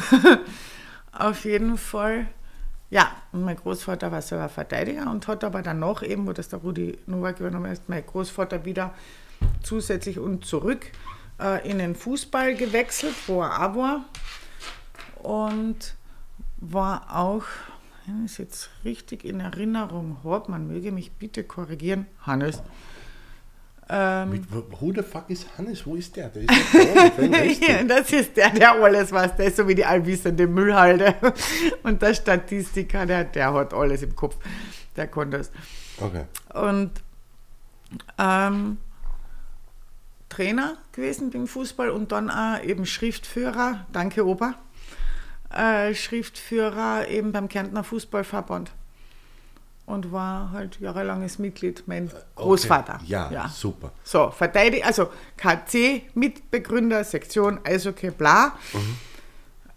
[1.13, 2.27] auf jeden Fall,
[2.89, 6.50] ja, und mein Großvater war selber Verteidiger und hat aber dann noch eben, wo das
[6.50, 8.93] der Rudi Nowak übernommen ist, mein Großvater wieder
[9.62, 10.91] zusätzlich und zurück
[11.39, 14.06] äh, in den Fußball gewechselt, wo er auch war.
[15.21, 15.95] Und
[16.58, 17.43] war auch,
[18.06, 22.62] wenn ich es jetzt richtig in Erinnerung habe, man möge mich bitte korrigieren, Hannes.
[23.89, 25.86] Ähm, Mit, who the fuck ist Hannes?
[25.86, 26.30] Wo ist der?
[26.30, 29.36] Der ist ja das ist der, der alles weiß.
[29.38, 31.15] Der ist so wie die allwissende Müllhalde.
[31.84, 34.36] Und der Statistiker, der, der hat alles im Kopf.
[34.95, 35.52] Der kann das.
[36.00, 36.26] Okay.
[36.54, 36.91] Und
[38.17, 38.78] ähm,
[40.30, 44.56] Trainer gewesen beim Fußball und dann auch eben Schriftführer, danke Opa,
[45.50, 48.71] äh, Schriftführer eben beim Kärntner Fußballverband.
[49.88, 53.00] Und war halt jahrelanges Mitglied, mein Großvater.
[53.02, 53.06] Okay.
[53.08, 53.93] Ja, super.
[54.04, 58.54] So, Verteidiger, also KC, Mitbegründer, Sektion Eishockey, bla.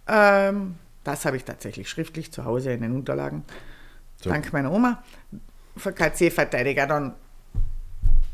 [0.07, 3.43] Ähm, das habe ich tatsächlich schriftlich zu Hause in den Unterlagen.
[4.21, 4.29] So.
[4.29, 5.01] Dank meiner Oma.
[5.77, 7.15] Für KC-Verteidiger dann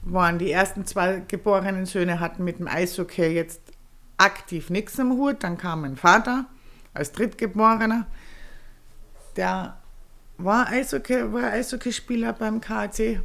[0.02, 3.62] waren die ersten zwei geborenen Söhne, hatten mit dem Eishockey jetzt
[4.18, 5.44] aktiv nichts im Hut.
[5.44, 6.46] Dann kam mein Vater
[6.94, 8.08] als Drittgeborener.
[9.36, 9.78] Der
[10.38, 13.22] war Eishockey, war Eishockeyspieler beim KAC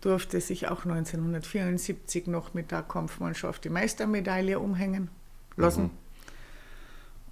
[0.00, 5.10] durfte sich auch 1974 noch mit der Kampfmannschaft die Meistermedaille umhängen
[5.56, 5.90] lassen.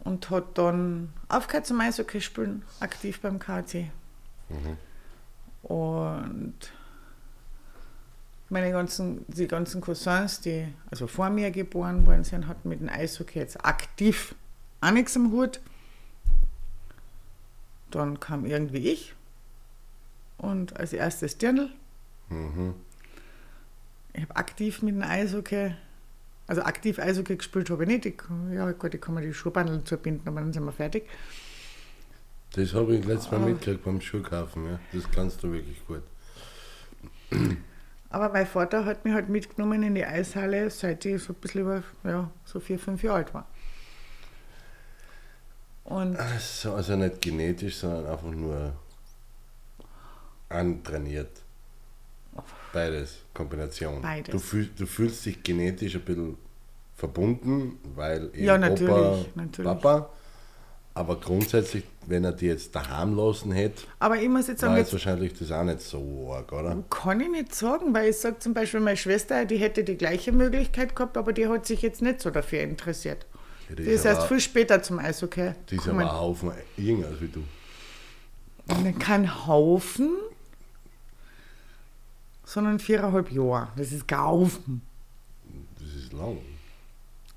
[0.00, 3.90] Und hat dann aufgehört zum Eishockey spielen, aktiv beim KC.
[5.62, 6.54] Und
[8.48, 12.88] meine ganzen, die ganzen Cousins, die also vor mir geboren worden sind, hatten mit dem
[12.88, 14.34] Eishockey jetzt aktiv
[14.80, 15.60] auch nichts am Hut.
[17.90, 19.14] Dann kam irgendwie ich
[20.36, 21.70] und als erstes Dirndl.
[22.28, 22.74] Mhm.
[24.12, 25.74] Ich habe aktiv mit dem Eishockey,
[26.46, 28.06] also aktiv Eishockey gespielt habe ich nicht.
[28.06, 28.14] Ich,
[28.52, 31.04] ja gut, ich kann mir die Schuhbandeln zubinden, aber dann sind wir fertig.
[32.52, 33.38] Das habe ich letztes Ah.
[33.38, 34.64] Mal mitgekriegt beim Schuhkaufen.
[34.66, 34.80] Ja.
[34.92, 36.02] Das kannst du wirklich gut.
[38.10, 41.60] Aber mein Vater hat mich halt mitgenommen in die Eishalle, seit ich so ein bisschen
[41.62, 43.46] über, ja, so vier, fünf Jahre alt war.
[45.88, 48.74] Und Also, also nicht genetisch, sondern einfach nur
[50.50, 51.30] antrainiert.
[52.74, 54.02] Beides, Kombination.
[54.02, 54.30] Beides.
[54.30, 56.36] Du, fühl, du fühlst dich genetisch ein bisschen
[56.94, 59.72] verbunden, weil eben Ja, natürlich, Opa, natürlich.
[59.80, 60.10] Papa.
[60.92, 64.78] Aber grundsätzlich, wenn er die jetzt daheim lassen hätte, Aber ich muss jetzt sagen, war
[64.78, 66.82] jetzt jetzt wahrscheinlich das auch nicht so arg, oder?
[66.90, 70.32] kann ich nicht sagen, weil ich sage zum Beispiel, meine Schwester, die hätte die gleiche
[70.32, 73.26] Möglichkeit gehabt, aber die hat sich jetzt nicht so dafür interessiert.
[73.76, 77.28] Ja, erst aber- viel später zum Eishockey Die ist aber ein Haufen jünger als wie
[77.28, 77.42] du.
[78.98, 80.10] Kein Haufen,
[82.44, 83.68] sondern viereinhalb Jahre.
[83.76, 84.82] Das ist kein Haufen.
[85.78, 86.38] Das ist lang.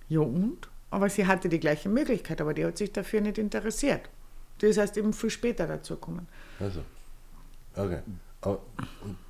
[0.09, 0.67] Ja und?
[0.89, 4.09] Aber sie hatte die gleiche Möglichkeit, aber die hat sich dafür nicht interessiert.
[4.61, 6.27] Ist erst eben viel später dazu gekommen.
[6.59, 6.83] Also,
[7.75, 8.01] okay.
[8.41, 8.59] Aber,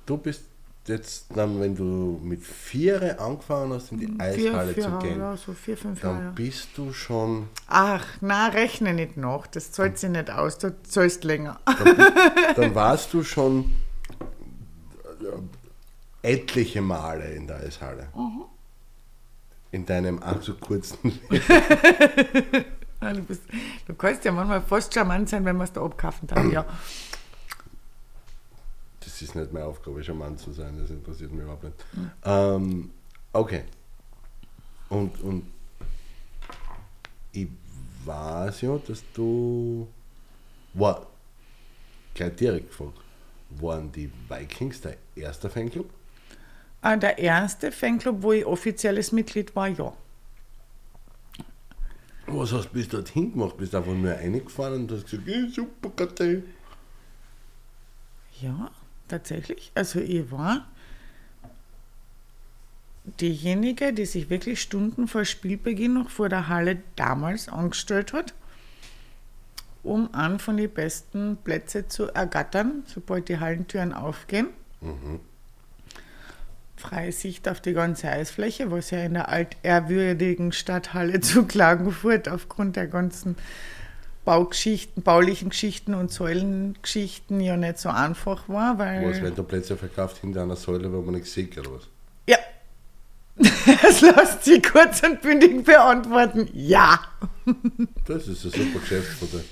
[0.04, 0.42] du bist
[0.88, 5.36] jetzt dann, wenn du mit Viere angefangen hast, in die Eishalle vier, zu gehen, ja,
[5.36, 6.32] so vier, fünf dann Jahre.
[6.34, 9.46] bist du schon, Ach, na, rechne nicht nach.
[9.46, 10.58] Das zahlt sich nicht aus.
[10.58, 11.60] Du zahlst länger.
[12.56, 13.72] dann warst du schon
[16.22, 18.08] äh, etliche Male in der Eishalle.
[18.14, 18.44] Mhm.
[19.70, 20.98] In deinem ach so kurzen
[21.30, 21.44] Leben.
[23.00, 23.42] Du, bist,
[23.86, 26.52] du kannst ja manchmal fast charmant sein, wenn man es da abkaufen darf.
[26.52, 26.64] Ja.
[29.22, 31.76] Das ist nicht meine Aufgabe, Mann zu sein, das interessiert mich überhaupt nicht.
[32.24, 32.90] Ähm,
[33.32, 33.62] okay.
[34.88, 35.44] Und, und
[37.30, 37.46] ich
[38.04, 39.86] weiß ja, dass du.
[40.74, 41.06] War,
[42.14, 42.98] gleich direkt gefragt,
[43.50, 45.88] waren die Vikings dein erster Fanclub?
[46.80, 49.92] Ah, Der erste Fanclub, wo ich offizielles Mitglied war, ja.
[52.26, 53.56] Was hast du bis dorthin gemacht?
[53.56, 56.42] Bist du einfach nur reingefahren und hast gesagt, hey, super, Katte.
[58.40, 58.72] Ja,
[59.12, 59.70] tatsächlich.
[59.74, 60.66] Also ich war
[63.20, 68.32] diejenige, die sich wirklich Stunden vor Spielbeginn noch vor der Halle damals angestellt hat,
[69.82, 74.48] um einen von den besten Plätze zu ergattern, sobald die Hallentüren aufgehen.
[76.76, 82.76] Freie Sicht auf die ganze Eisfläche, was ja in der altehrwürdigen Stadthalle zu Klagenfurt aufgrund
[82.76, 83.36] der ganzen
[84.24, 89.08] Baugeschichten, baulichen Geschichten und Säulengeschichten ja nicht so einfach war, weil...
[89.08, 91.88] Was, wenn du Plätze verkauft hinter einer Säule, wo man nicht sieht, oder was?
[92.28, 92.38] Ja.
[93.82, 96.48] Das lässt sich kurz und bündig beantworten.
[96.52, 97.00] Ja.
[98.06, 99.44] Das ist ein super Geschäftsmodell.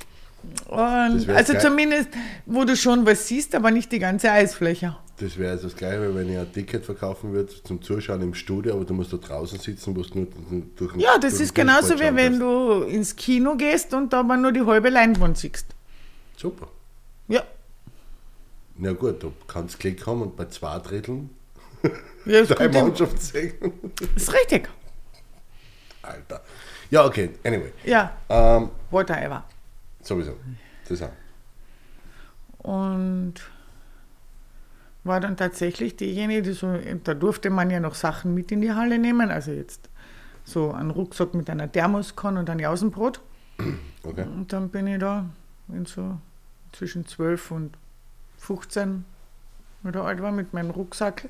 [1.34, 2.08] Also zumindest,
[2.46, 4.96] wo du schon was siehst, aber nicht die ganze Eisfläche.
[5.20, 8.74] Das wäre jetzt das Gleiche, wenn ich ein Ticket verkaufen würde zum Zuschauen im Studio,
[8.74, 10.28] aber du musst da draußen sitzen, wo du nur
[10.76, 14.20] durch den Ja, das durch ist genauso wie wenn du ins Kino gehst und da
[14.20, 15.66] aber nur die halbe Leinwand siehst.
[16.36, 16.68] Super.
[17.28, 17.42] Ja.
[18.76, 21.28] Na gut, du kannst Klick haben und bei zwei Dritteln
[22.24, 23.52] Ja, deine Mannschaft sehen.
[24.16, 24.68] ist richtig.
[26.02, 26.40] Alter.
[26.90, 27.72] Ja, okay, anyway.
[27.84, 29.44] Ja, Ähm, whatever.
[30.02, 30.32] sowieso.
[30.88, 31.10] Das auch.
[32.58, 33.34] Und
[35.04, 38.72] war dann tatsächlich diejenige, die so, da durfte man ja noch Sachen mit in die
[38.72, 39.88] Halle nehmen, also jetzt
[40.44, 43.20] so einen Rucksack mit einer Thermoskanne und ein Jausenbrot.
[44.02, 44.22] Okay.
[44.22, 45.26] Und dann bin ich da
[45.68, 46.18] in so
[46.72, 47.76] zwischen 12 und
[48.38, 49.04] 15
[49.84, 51.28] oder alt war mit meinem Rucksack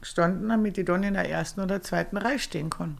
[0.00, 2.98] gestanden, damit ich dann in der ersten oder zweiten Reihe stehen kann.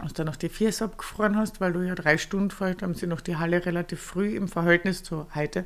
[0.00, 3.06] Als du noch die Viers abgefroren hast, weil du ja drei Stunden vorher haben sie
[3.06, 5.64] noch die Halle relativ früh im Verhältnis zu heute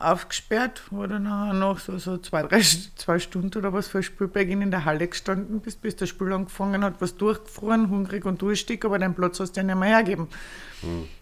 [0.00, 2.60] aufgesperrt, wo nachher noch so, so zwei, drei,
[2.96, 6.82] zwei Stunden oder was für Spielbeginn in der Halle gestanden bist, bis das Spiel angefangen
[6.82, 10.28] hat, was durchgefroren, hungrig und durstig, aber deinen Platz hast du ja nicht mehr hergeben.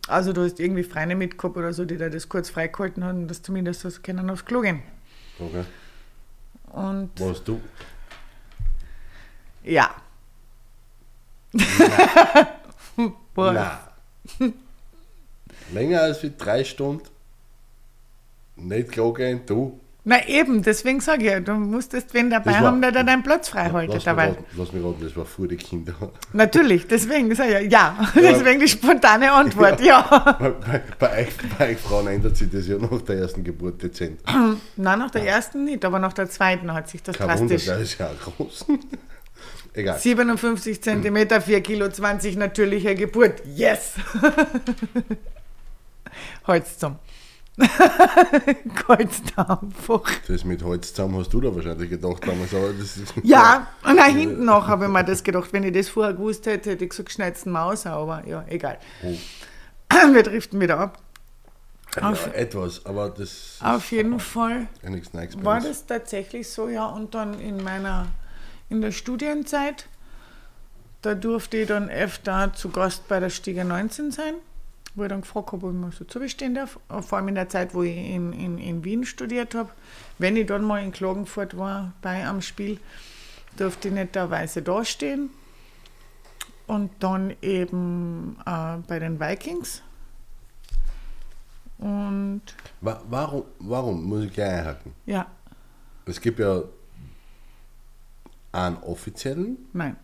[0.06, 3.42] Also du hast irgendwie Freunde mitgehabt oder so, die da das kurz freigehalten haben, dass
[3.42, 4.82] zumindest das können aufs Klo gehen.
[5.38, 5.64] okay.
[6.70, 7.60] Und Was du?
[9.64, 9.90] ja.
[13.34, 13.52] Boah.
[14.38, 14.52] Nein.
[15.72, 17.08] Länger als wie drei Stunden?
[18.60, 19.78] Nicht Klo gehen, du?
[20.04, 23.02] Na eben, deswegen sage ich ja, du musstest wen dabei Das war- haben, der da
[23.02, 24.28] deinen Platz frei haltet Lass mich, dabei.
[24.28, 25.92] raten, lass mich raten, das war vor die Kinder.
[26.32, 28.08] Natürlich, deswegen sage ich ja, ja.
[28.14, 30.00] Deswegen die spontane Antwort, ja.
[30.40, 31.28] bei, bei, bei, euch,
[31.58, 34.20] bei euch Frauen ändert sich das ja nach der ersten Geburt dezent.
[34.76, 37.66] Nein, nach der ersten nicht, aber nach der zweiten hat sich das Kein Wunder, drastisch.
[37.66, 38.64] der ist ja groß.
[39.74, 39.98] Egal.
[39.98, 43.42] 57 cm, 4 Kilo 20 natürliche Geburt.
[43.54, 43.92] Yes!
[46.46, 46.96] Holz zum.
[48.88, 50.02] Einfach.
[50.26, 53.14] Das mit Holz zusammen hast du da wahrscheinlich gedacht damals, aber das ist.
[53.24, 55.52] Ja, und auch hinten noch habe ich mir das gedacht.
[55.52, 58.78] Wenn ich das vorher gewusst hätte, hätte ich gesagt, schneid's den Maus, aber ja, egal.
[60.12, 61.02] Wir driften wieder ab.
[61.96, 64.68] Ja, Auf- etwas, aber das ist Auf jeden Fall
[65.42, 66.86] war das tatsächlich so, ja.
[66.86, 68.06] Und dann in meiner,
[68.68, 69.86] in der Studienzeit,
[71.02, 74.34] da durfte ich dann öfter zu Gast bei der Stiege 19 sein,
[74.98, 76.78] wo ich dann gefragt habe, ob ich mal so zubestehen darf.
[76.88, 79.70] Vor allem in der Zeit, wo ich in, in, in Wien studiert habe.
[80.18, 82.78] Wenn ich dann mal in Klagenfurt war, bei am Spiel,
[83.56, 85.30] durfte ich netterweise dastehen.
[86.66, 89.82] Und dann eben äh, bei den Vikings.
[91.78, 92.42] Und
[92.80, 94.92] Wa warum, warum, muss ich gleich einhaken?
[95.06, 95.26] ja,
[96.06, 96.62] Es gibt ja
[98.52, 99.96] einen offiziellen, nein,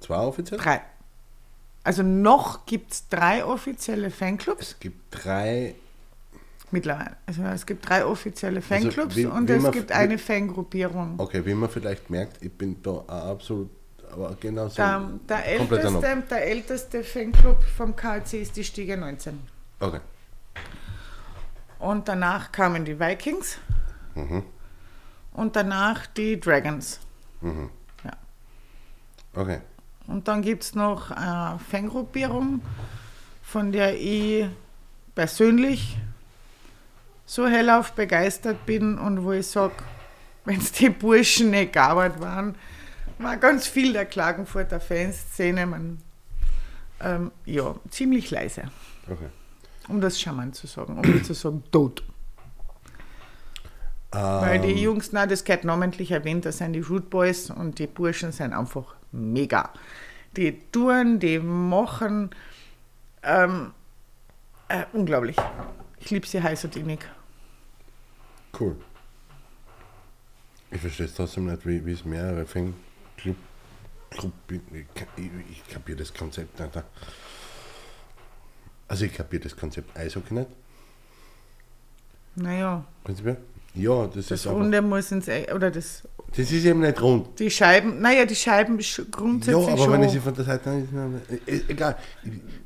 [0.00, 0.60] zwei offizielle.
[0.62, 0.82] drei.
[1.84, 5.74] Also noch gibt es drei offizielle Fanclubs Es gibt drei,
[6.70, 7.16] mittlerweile.
[7.26, 11.14] Also es gibt drei offizielle Fanclubs wie- und wie es gibt eine Fangruppierung.
[11.18, 13.70] okay, wie man vielleicht merkt, ich bin da absolut,
[14.10, 14.76] aber genau so.
[14.76, 19.38] Der, der, älteste, der älteste Fanclub vom KC ist die Stiege 19.
[19.80, 20.00] Okay.
[21.78, 23.58] Und danach kamen die Vikings.
[25.34, 27.00] Und danach die Dragons.
[27.42, 28.12] Ja.
[29.34, 29.58] Okay.
[30.06, 32.60] Und dann gibt es noch eine Fangruppierung,
[33.42, 34.46] von der ich
[35.14, 35.96] persönlich
[37.26, 39.74] so hellauf begeistert bin und wo ich sage,
[40.44, 42.54] wenn es die Burschen nicht gearbeitet waren,
[43.18, 45.98] war ganz viel der Klagenfurter Fanszene, man,
[47.00, 48.64] ähm, ja, ziemlich leise,
[49.10, 49.28] Okay.
[49.88, 52.02] um das charmant zu sagen, um nicht zu sagen tot.
[54.10, 57.88] Weil die Jungs, na, das gehört namentlich erwähnt, das sind die Root Boys und die
[57.88, 59.72] Burschen sind einfach mega.
[60.36, 62.30] Die touren, die machen,
[63.22, 63.72] ähm,
[64.68, 65.36] äh, unglaublich.
[66.00, 67.00] Ich liebe sie heiß und innig.
[68.58, 68.76] Cool.
[70.70, 73.36] Ich verstehe es trotzdem nicht, wie, es mehrere Fanclub.
[74.10, 76.84] Club, ich, ich, kapiere das Konzept nicht.
[78.86, 80.48] Also ich kapiere das Konzept Eishockey nicht,
[82.36, 83.38] Naja, prinzipiell.
[83.74, 86.06] Ja, das, das ist aber, Runde muss ins, E- oder das,
[86.36, 87.38] das ist eben nicht rund.
[87.38, 89.92] die Scheiben, naja, die Scheiben sch- Ja, grundsätzlich aber schon.
[89.92, 91.96] wenn ich sie von der Seite an- äh, egal.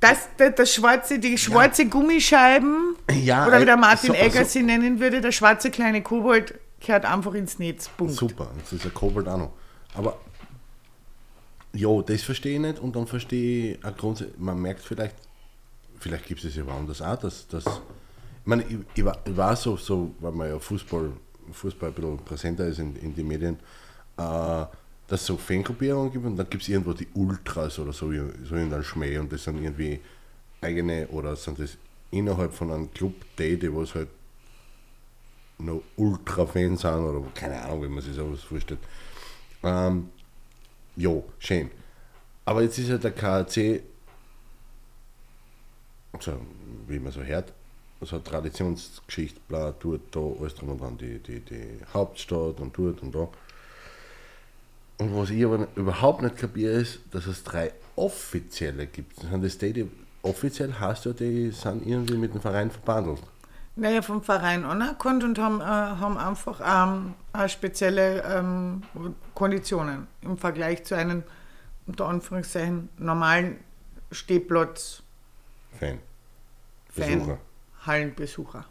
[0.01, 4.45] das, das, das schwarze, die schwarze Gummischeiben, Ja, oder wie der äh, Martin so- Egger
[4.45, 7.89] so- sie nennen würde, der schwarze kleine Kobold gehört einfach ins Netz.
[7.89, 8.15] Punkt.
[8.15, 9.53] Super, das ist ein Kobold auch noch.
[9.95, 10.17] Aber
[11.75, 15.15] ja, das verstehe ich nicht und dann verstehe ich auch grundsätzlich, man merkt vielleicht,
[15.99, 17.71] vielleicht gibt es ja woanders auch, dass, dass ich
[18.45, 21.11] meine, ich, ich, war, ich war so, so, weil man ja Fußball,
[21.53, 23.57] Fußball ein bisschen präsenter ist in, in den Medien,
[24.17, 24.67] äh,
[25.09, 28.13] dass es so Fangruppierungen gibt und dann gibt es irgendwo die Ultras oder so,
[28.45, 30.01] so in einem Schmäh und das sind irgendwie
[30.61, 31.77] eigene oder sind das
[32.11, 34.09] innerhalb von einem Club die, wo es halt
[35.59, 38.81] noch Ultra-Fans sind oder keine Ahnung, wie man sich sowas vorstellt.
[39.63, 40.09] Ähm,
[40.97, 41.71] jo, schön.
[42.45, 43.83] Aber jetzt ist ja der KAC,
[46.21, 46.41] so,
[46.87, 47.53] wie man so hört,
[48.01, 52.77] so eine Traditionsgeschichte, bla, dort, da, alles drum und dran, die, die, die Hauptstadt und
[52.77, 53.29] dort und da.
[54.99, 59.21] Und was ich aber überhaupt nicht kapiere, ist, dass es drei offizielle gibt.
[59.21, 59.91] Sind das die, die
[60.23, 63.23] offiziell heißt ja, die sind irgendwie mit dem Verein verbandelt.
[63.77, 68.83] Naja, vom Verein anerkannt und haben, äh, haben einfach ähm, äh, spezielle ähm,
[69.35, 71.23] Konditionen im Vergleich zu einem,
[71.87, 73.59] unter Anführungszeichen, normalen
[74.11, 75.03] Stehplatz
[75.79, 76.01] Fan.
[76.91, 77.39] Fan Besucher.
[77.87, 78.65] Hallenbesucher.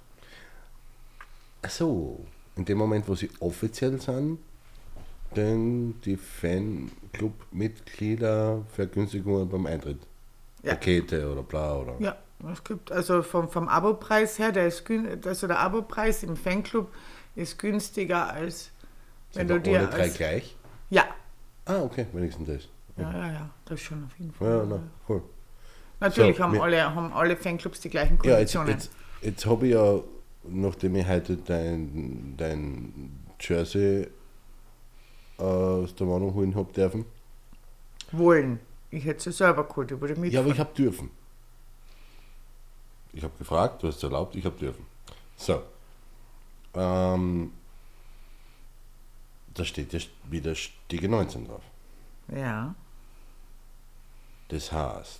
[1.62, 4.40] Ach so, in dem Moment, wo sie offiziell sind,
[5.36, 10.00] dann die Fanclub-Mitglieder Vergünstigungen beim Eintritt.
[10.64, 10.74] Ja.
[10.74, 11.96] Pakete oder bla oder.
[12.00, 12.16] Ja,
[12.52, 14.84] es gibt also vom, vom Abopreis her, der ist
[15.26, 16.92] also der Abopreis im Fanclub
[17.36, 18.72] ist günstiger als
[19.34, 20.56] wenn Sind du dir alle drei gleich?
[20.90, 21.04] ja,
[21.66, 22.68] Ah, okay, wenigstens das.
[22.98, 24.48] ja, ja, ja, das schon auf jeden Fall.
[24.48, 24.80] Ja, na,
[25.10, 25.22] cool.
[26.00, 28.70] Natürlich So, haben, wir- alle, haben alle Fanclubs die gleichen Ja, jetzt, Konditionen.
[28.72, 28.92] jetzt,
[29.22, 30.00] jetzt habe ich ja,
[30.44, 34.08] nachdem ich heute dein, dein Jersey
[35.40, 37.06] äh, aus der Wohnung holen habe dürfen.
[38.12, 38.60] Wollen.
[38.90, 40.32] Ich hätte es selber geholt, ich würde mit.
[40.32, 41.10] Ja, aber ich habe dürfen.
[43.14, 44.86] Ich habe gefragt, du hast es erlaubt, ich habe dürfen.
[45.36, 45.62] So.
[46.76, 47.52] Ähm,
[49.54, 51.64] da steht ja wieder Stiege 19 drauf.
[52.34, 52.76] ja.
[54.50, 55.20] Das heißt,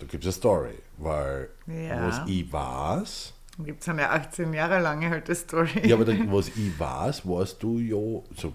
[0.00, 2.06] da gibt es eine Story, weil Ja.
[2.08, 3.34] was ich weiß,
[3.64, 5.86] Gibt es eine 18 Jahre lange halt Story.
[5.86, 8.54] ja, aber da, was ich weiß, weißt du ja, so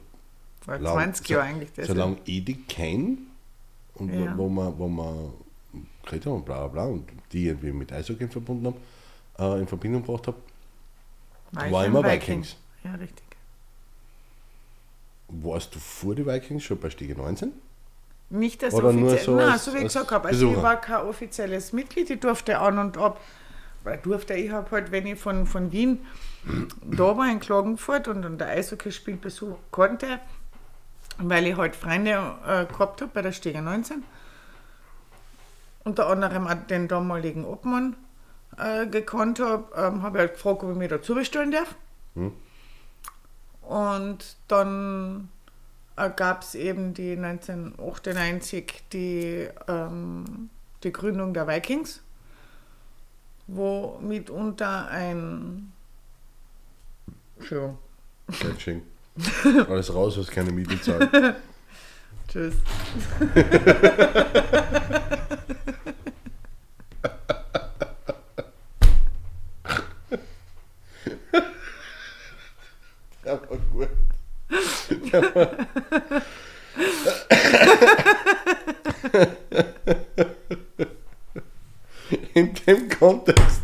[0.61, 1.87] Vor lang- 20 so, Jahre eigentlich das.
[1.87, 3.17] solange ich die kenne
[3.95, 4.37] und wo- Ja.
[4.37, 5.33] wo man, wo man
[6.03, 8.77] geredet haben und bla bla bla und die irgendwie mit Eishockey verbunden haben,
[9.37, 10.37] äh, in Verbindung gebracht habe,
[11.51, 12.19] War war immer Viking.
[12.43, 12.55] Vikings.
[12.83, 13.23] Ja, richtig.
[15.27, 17.51] Warst du vor die Vikings schon bei Stiege 19?
[18.29, 19.25] Nicht als Oder nur offiziell.
[19.25, 20.27] so Nein, als- so wie ich gesagt habe.
[20.29, 23.19] Also ich war kein offizielles Mitglied, ich durfte an und ab.
[23.83, 26.05] Weil durfte ich habe halt, wenn ich von, von Wien
[26.81, 30.19] da war in Klagenfurt und, und der Eishockeyspiel besuchen konnte,
[31.17, 32.11] weil ich halt Freunde
[32.47, 34.03] äh, gehabt habe bei der Stege 19.
[35.83, 37.95] Unter anderem auch den damaligen Obmann
[38.57, 41.75] äh, gekannt habe, ähm, habe ich halt gefragt, ob ich mich dazu bestellen darf.
[43.61, 45.29] Und dann
[45.95, 50.49] gab es eben die 1998 die, ähm,
[50.83, 52.01] die Gründung der Vikings,
[53.47, 55.71] wo mitunter ein
[57.37, 57.77] Entschuldigung,
[58.39, 58.81] Catching.
[59.69, 61.09] Alles raus, was keine Miete zahlt.
[62.27, 62.55] tschüss.
[73.25, 73.89] Aber gut.
[82.33, 83.61] In dem Kontext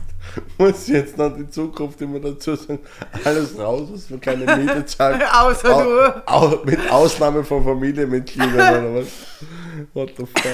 [0.58, 2.80] muss ich jetzt noch die Zukunft immer dazu sagen,
[3.26, 5.22] alles raus, was für keine Miete zahlt.
[5.34, 6.28] Außer Au- du.
[6.28, 9.08] au- mit Ausnahme von Familienmitgliedern oder was?
[9.93, 10.54] What the fuck?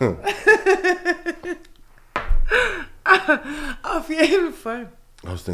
[3.82, 4.90] Auf jeden Fall.
[5.22, 5.52] Nicht, hast du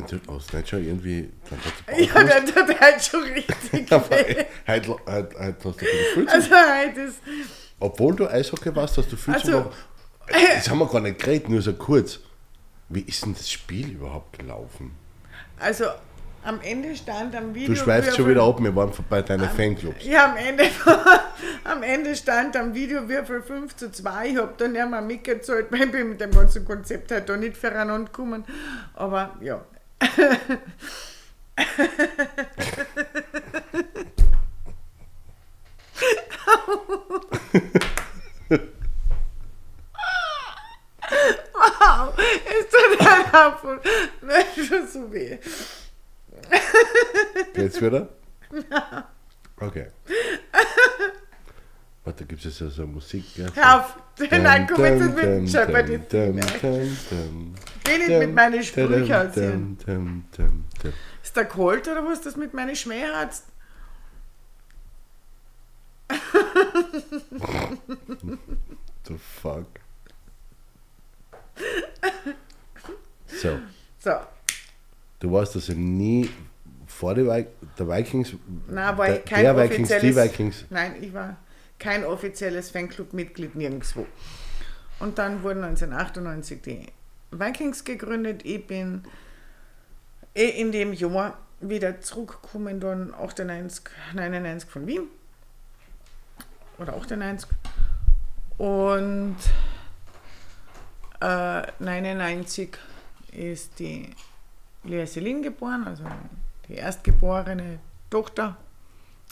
[0.57, 1.31] nicht schon irgendwie.
[1.51, 4.45] Dann hat Ja, der, der, der hat schon richtig Aber weh.
[4.69, 5.73] heute, heute, heute hast du
[6.15, 7.19] viel zu Also heute ist.
[7.81, 9.73] Obwohl du Eishockey warst, hast du viel zu Also- machen.
[10.29, 12.19] Das haben wir gar nicht geredet, nur so kurz.
[12.89, 14.93] Wie ist denn das Spiel überhaupt gelaufen?
[15.59, 15.87] Also
[16.47, 17.75] am Ende stand am Video.
[17.75, 20.05] Du schweifst schon wieder ab, wir waren bei deinen Fanclubs.
[20.05, 20.65] Ja, am Ende,
[21.65, 24.29] am Ende stand am Videowürfel 5 zu 2.
[24.29, 27.37] Ich habe dann nicht mehr mitgezahlt, weil ich bin mit dem ganzen Konzept halt da
[27.37, 28.45] nicht voneinander gekommen.
[28.95, 29.61] Aber ja.
[41.53, 43.81] wow, ist tut ein Apfel.
[44.23, 45.39] Nicht schon so weh.
[47.55, 48.09] Geht's wieder?
[49.59, 49.87] Okay.
[52.05, 53.37] Warte, da gibt es ja so Musik.
[53.37, 53.47] Ja?
[53.55, 53.97] Hör auf,
[54.31, 55.99] nein, komm jetzt mit dem Jeopardy.
[56.09, 56.33] Geh
[57.99, 59.33] nicht mit meinen Sprüchen.
[61.23, 63.45] Ist der kalt oder was das mit meinen Schmähratz?
[69.05, 69.67] The fuck.
[73.27, 73.59] So,
[73.99, 74.21] So,
[75.21, 76.31] du warst also nie
[76.87, 77.47] vor der, Vi
[77.79, 78.35] der Vikings.
[78.69, 80.25] na, war der, ich kein der Vikings, die offizielles.
[80.25, 80.65] Vikings.
[80.71, 81.37] Nein, ich war
[81.79, 84.07] kein offizielles Fanclub-Mitglied nirgendwo.
[84.99, 86.87] Und dann wurden 1998 die
[87.31, 88.45] Vikings gegründet.
[88.45, 89.03] Ich bin
[90.35, 95.03] eh in dem Jahr wieder zurückgekommen, dann 98, 99 von Wien.
[96.79, 97.51] Oder 98.
[98.59, 99.37] Und
[101.21, 102.77] äh, 99
[103.33, 104.11] ist die
[104.87, 106.05] Lea Selin geboren, also
[106.69, 107.79] die erstgeborene
[108.11, 108.57] Tochter.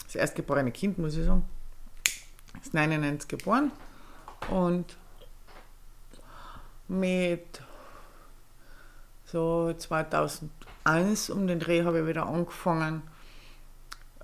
[0.03, 1.45] Das erstgeborene Kind, muss ich sagen.
[2.61, 3.71] Ist 99 geboren.
[4.49, 4.97] Und
[6.87, 7.61] mit
[9.25, 13.01] so 2001 um den Dreh habe ich wieder angefangen,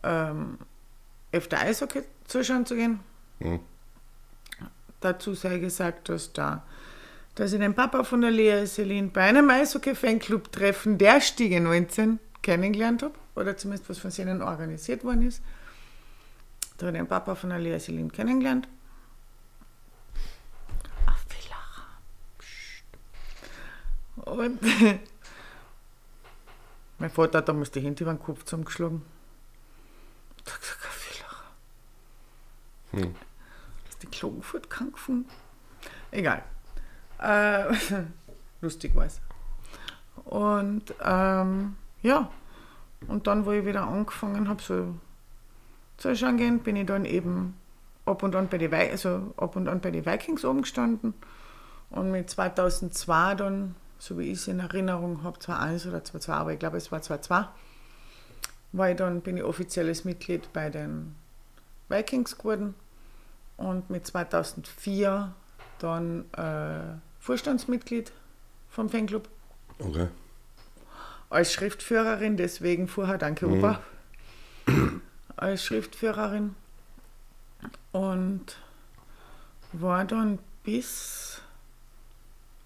[0.04, 0.58] ähm,
[1.32, 3.00] öfter Eishockey zuschauen zu gehen.
[3.40, 3.60] Hm.
[5.00, 6.32] Dazu sei gesagt, dass,
[7.36, 12.20] da, dass ich den Papa von der Lea Selin bei einem Eishockey-Fanclub-Treffen der Stiege 19
[12.42, 15.42] kennengelernt habe, oder zumindest was von ihnen organisiert worden ist.
[16.78, 18.68] Da habe ich den Papa von der Lea Selin kennengelernt.
[21.06, 21.88] Auf Villacher.
[22.40, 22.84] Psst.
[24.28, 24.60] Und
[27.00, 29.04] mein Vater hat damals die Hände über den Kopf zusammengeschlagen.
[30.44, 31.44] Da hat er gesagt, Villacher.
[32.92, 33.16] Hm.
[33.90, 35.30] Ist die Klagenfurt krank gefunden?
[36.12, 36.44] Egal.
[37.22, 37.74] Äh,
[38.62, 39.22] lustig war es.
[40.26, 42.30] Und ähm, ja,
[43.08, 44.96] und dann, wo ich wieder angefangen habe, so
[45.98, 47.56] zu schauen gehen, bin ich dann eben
[48.06, 51.14] ab und an bei den also ab und an bei den Vikings oben gestanden.
[51.90, 56.54] Und mit 2002 dann, so wie ich es in Erinnerung habe, 2001 oder 2002, aber
[56.54, 57.50] ich glaube, es war 2002,
[58.74, 61.16] war ich dann, bin ich offizielles Mitglied bei den
[61.90, 62.74] Vikings geworden
[63.58, 65.34] und mit 2004
[65.80, 68.12] dann äh, Vorstandsmitglied
[68.70, 69.30] vom Fanclub
[69.80, 70.08] Okay.
[71.30, 73.82] als Schriftführerin, deswegen vorher danke Opa,
[75.38, 76.56] als Schriftführerin
[77.92, 78.58] und
[79.74, 81.42] war dann bis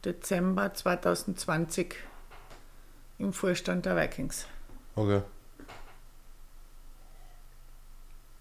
[0.03, 1.95] Dezember 2020
[3.19, 4.47] im Vorstand der Vikings.
[4.95, 5.21] Okay.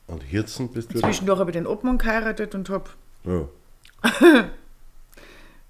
[0.07, 1.01] Und Hirzen bist du?
[1.01, 2.91] Zwischendurch habe ich den Obmann geheiratet und habe
[3.25, 3.49] Ja.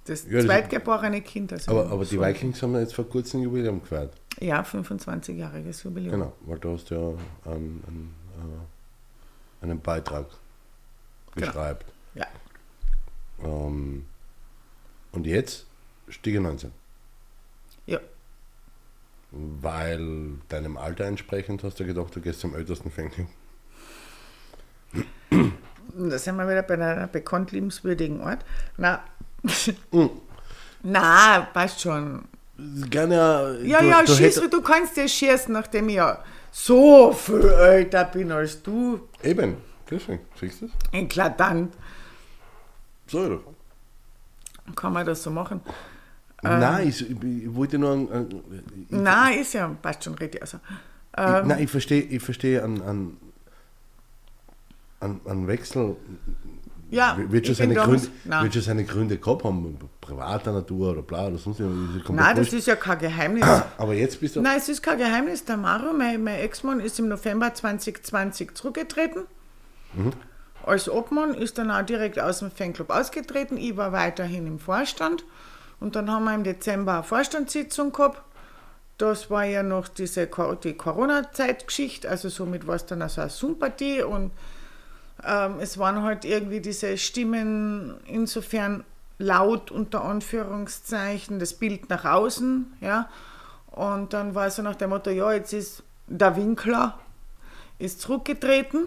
[0.04, 1.52] das Ja, zweitgeborene Kind.
[1.52, 4.12] Also Aber, aber die Vikings haben ja jetzt vor kurzem Jubiläum gefeiert.
[4.40, 6.12] Ja, 25-jähriges Jubiläum.
[6.12, 6.98] Genau, weil du hast ja
[7.46, 8.14] einen, einen,
[9.60, 10.26] äh, einen Beitrag
[11.34, 11.46] Genau.
[11.48, 11.92] geschreibt.
[12.14, 12.26] Ja.
[13.42, 14.06] Ähm,
[15.12, 15.66] und jetzt
[16.08, 16.70] Stiege 19.
[17.86, 17.98] Ja.
[19.32, 22.92] Weil deinem Alter entsprechend hast du gedacht, du gehst zum ältesten.
[25.96, 28.44] Und da sind wir wieder bei einer bekannt liebenswürdigen Ort.
[28.76, 29.02] Na,
[30.82, 32.24] na, passt schon.
[32.88, 36.22] Gerne, Ja, du, ja, du schieß, hätt- du kannst dir schießen, nachdem ich ja
[36.52, 39.00] so viel älter bin als du.
[39.22, 39.56] Eben,
[39.90, 40.74] deswegen, siehst du das?
[40.92, 41.74] Eklatant.
[43.08, 43.40] So, oder?
[44.76, 45.60] Kann man das so machen?
[46.42, 47.90] Nein, ich, ich wollte nur.
[47.90, 48.28] An,
[48.88, 50.40] ich, Nein, ist ja, passt schon richtig.
[50.42, 53.16] Also, ich, nein, ich verstehe ich versteh an, an,
[55.00, 55.96] an, an Wechsel.
[56.90, 61.26] Ja, wird, schon seine Gründe, wird schon seine Gründe gehabt haben, privater Natur oder bla
[61.26, 62.08] oder sonst irgendwas.
[62.10, 63.44] Nein, das ist ja kein Geheimnis.
[63.78, 64.40] Aber jetzt bist du.
[64.40, 65.44] Nein, es ist kein Geheimnis.
[65.44, 69.22] Der Mario, mein, mein Ex-Mann, ist im November 2020 zurückgetreten.
[70.66, 73.56] Als Obmann ist dann auch direkt aus dem Fanclub ausgetreten.
[73.56, 75.24] Ich war weiterhin im Vorstand.
[75.80, 78.22] Und dann haben wir im Dezember eine Vorstandssitzung gehabt.
[78.96, 80.28] Das war ja noch diese
[80.62, 84.30] die Corona-Zeitgeschichte, also somit war es dann also eine Sympathie und
[85.26, 88.84] ähm, es waren halt irgendwie diese Stimmen insofern
[89.18, 93.08] laut unter Anführungszeichen, das Bild nach außen, ja.
[93.70, 96.98] Und dann war so nach dem Motto, ja, jetzt ist der Winkler
[97.78, 98.86] ist zurückgetreten,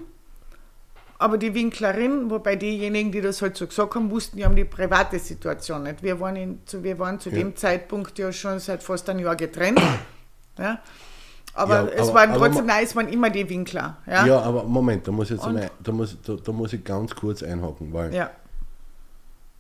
[1.20, 4.64] aber die Winklerin, wobei diejenigen, die das halt so gesagt haben, wussten ja um die
[4.66, 6.04] private Situation nicht.
[6.04, 7.36] Wir waren, in, zu, wir waren zu Ja.
[7.38, 9.82] dem Zeitpunkt ja schon seit fast einem Jahr getrennt.
[10.60, 10.80] ja.
[11.58, 13.98] Aber Ja, es aber- waren trotzdem, nein, es waren immer die Winkler.
[14.06, 14.26] Ja.
[14.28, 17.16] Ja, aber Moment, da muss ich jetzt einmal, da muss, da, da muss ich ganz
[17.16, 18.30] kurz einhaken, weil ja.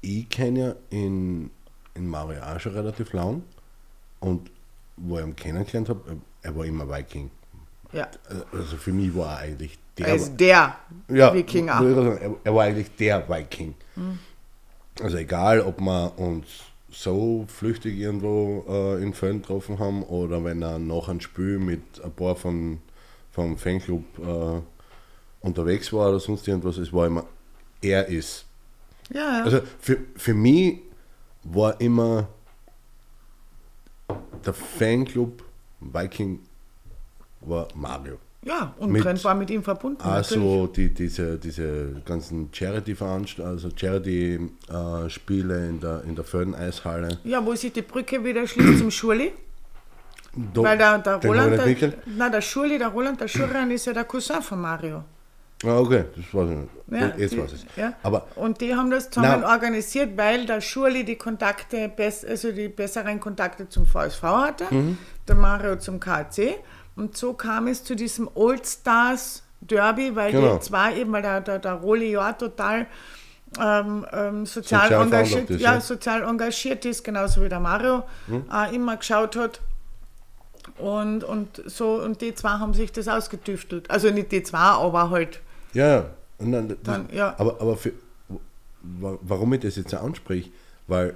[0.01, 1.49] ich kenne ja in,
[1.95, 3.41] in Mario auch schon relativ lang
[4.19, 4.51] und
[4.95, 7.31] wo ich ihn kennengelernt habe, er war immer Viking.
[7.91, 8.07] ja.
[8.51, 10.07] Also für mich war er eigentlich der.
[10.07, 10.75] Er ist der
[11.09, 11.81] ja, Wikinger.
[12.21, 13.73] Er, er war eigentlich der Viking.
[15.01, 16.45] Also egal, ob wir uns
[16.89, 21.81] so flüchtig irgendwo äh, in Fällen getroffen haben oder wenn er nach einem Spiel mit
[22.03, 22.79] ein paar von,
[23.31, 24.61] vom Fanclub äh,
[25.41, 27.25] unterwegs war oder sonst irgendwas, es war immer,
[27.81, 28.45] er ist.
[29.13, 29.43] Ja.
[29.43, 30.79] Also für, für mich
[31.43, 32.27] war immer
[34.45, 35.43] der Fanclub
[35.79, 36.39] Viking
[37.41, 38.17] war Mario.
[38.45, 40.01] Ja, und mit- Trent war mit ihm verbunden.
[40.03, 47.19] Also die, diese, diese ganzen Charity-Veranstaltungen, also Charity-Spiele in der, in der Föhn-Eishalle.
[47.23, 49.33] Ja, wo sich die Brücke wieder schließt zum Schurli.
[50.53, 53.93] Da- Weil der, der Roland, der, nein, der Schurli, der Roland, der Schurran ist ja
[53.93, 55.03] der Cousin von Mario.
[55.65, 56.69] Ah, okay, das weiß ich nicht.
[57.01, 57.93] Ja, Jetzt die, weiß ich Ja.
[58.03, 61.91] Aber und die haben das zusammen Na- organisiert, weil der Schurli die Kontakte,
[62.29, 64.99] also die besseren Kontakte zum VSV hatte, Mhm.
[65.27, 66.57] der Mario zum KC.
[66.97, 70.55] Und so kam es zu diesem Old Stars Derby, weil Genau.
[70.55, 72.85] die zwei eben, weil der, der, der Roli ja total
[73.59, 75.81] ähm, ähm, sozial, Sozial engagiert, ist, ja, ja.
[75.81, 78.43] sozial engagiert ist, genauso wie der Mario Mhm.
[78.53, 79.61] äh, immer geschaut hat.
[80.77, 83.89] Und, und so, und die zwei haben sich das ausgetüftelt.
[83.89, 85.39] Also nicht die zwei, aber halt.
[85.73, 86.05] ja,
[86.39, 87.33] dann, Dann, ja.
[87.37, 87.93] Aber, aber für,
[88.81, 90.49] wa- warum ich das jetzt anspreche,
[90.87, 91.15] weil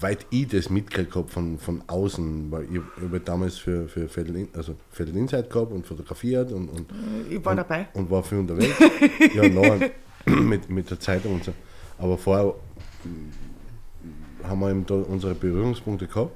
[0.00, 4.08] soweit ich das mitgekriegt habe von, von außen, weil ich, ich habe damals für, für
[4.08, 6.86] Fedel, In- also Fedel Insight gehabt und fotografiert und, und
[7.28, 7.88] Ich war dabei.
[7.94, 8.74] und war viel unterwegs.
[9.34, 9.78] ja, noch
[10.26, 11.52] mit, mit der Zeitung und so.
[11.98, 12.54] Aber vorher
[13.04, 16.32] mm, haben wir eben da unsere Berührungspunkte gehabt.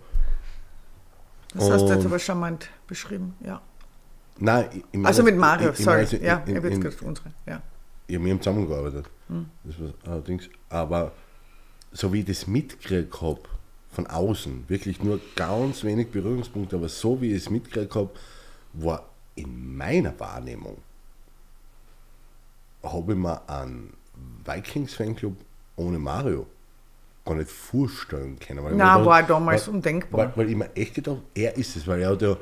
[1.55, 3.63] Das hast du jetzt Und- aber charmant beschrieben, ja.
[4.39, 6.01] Nein, ich, meine Also mit Mario, ich, ich sorry.
[6.01, 7.29] jetzt ja, in, jetzt in, gesagt unsere.
[7.47, 7.63] Ja.
[8.09, 9.09] ja, wir haben zusammengearbeitet.
[9.29, 9.47] Hm.
[9.63, 11.13] Das war allerdings, aber
[11.93, 13.41] so wie ich das mitgekriegt habe,
[13.95, 18.11] von außen, wirklich nur ganz wenig Berührungspunkte, aber so wie ich es mitgekriegt habe,
[18.75, 20.79] war in meiner Wahrnehmung,
[22.83, 23.93] habe ich mir einen
[24.45, 25.37] Vikings-Fanclub
[25.77, 26.47] ohne Mario
[27.25, 28.63] gar nicht vorstellen können.
[28.63, 30.21] Weil Na, weil- war damals weil, undenkbar.
[30.29, 32.37] Weil, weil ich mir echt gedacht, er ist es, weil er hat ja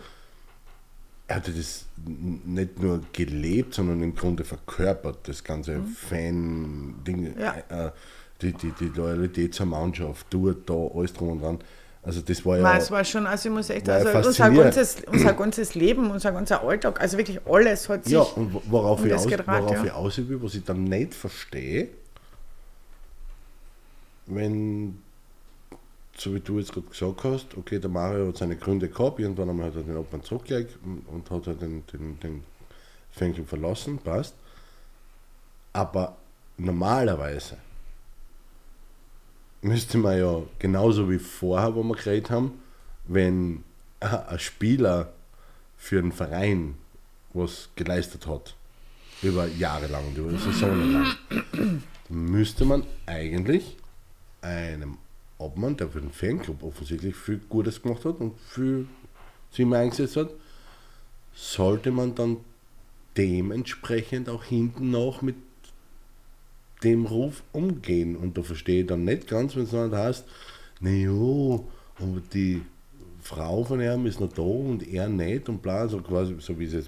[1.29, 7.41] er hatte das nicht nur gelebt, sondern im Grunde verkörpert, das ganze Fan-Ding, Mhm.
[7.41, 7.55] Ja.
[7.87, 7.91] äh,
[8.43, 11.59] die, die, die Loyalität zur Mannschaft, dort, da, alles drum und dran.
[12.03, 14.97] Also das war ja, Nein, es war schon, also ich muss echt, also unser ganzes,
[15.07, 18.15] unser ganzes Leben, unser ganzer Alltag, also wirklich alles hat sich.
[18.15, 19.85] ja und wo- worauf, um ich, aus, gedraht, worauf ja.
[19.85, 21.89] ich aus will, was ich dann nicht verstehe,
[24.27, 24.99] wenn,
[26.17, 29.51] so wie du jetzt gerade gesagt hast, okay, der Mario hat seine Gründe gehabt, irgendwann
[29.51, 32.45] einmal hat er den Obmann zurückgelegt und, hat er den, den, den
[33.13, 34.35] Fanclub verlassen, passt.
[35.73, 36.17] Aber
[36.59, 37.59] normalerweise
[39.63, 42.53] müsste man ja genauso wie vorher, wo wir geredet haben,
[43.07, 43.65] wenn
[44.01, 45.13] ein Spieler
[45.79, 46.75] für einen Verein
[47.33, 48.55] was geleistet hat,
[49.23, 53.77] über Jahre lang, über Saisonen lang, dann müsste man eigentlich
[54.43, 54.99] einem
[55.39, 58.87] Obmann, der für den Fanclub offensichtlich viel Gutes gemacht hat und viel
[59.51, 60.31] sich eingesetzt hat,
[61.35, 62.39] sollte man dann
[63.17, 65.37] dementsprechend auch hinten noch mit
[66.85, 68.17] dem Ruf umgehen.
[68.17, 70.25] Und da verstehe ich dann nicht ganz, wenn es dann heißt,
[70.81, 72.63] naja, aber die
[73.23, 76.65] Frau von ihm ist noch da und er nicht und bla, so quasi, so wie
[76.65, 76.87] ich es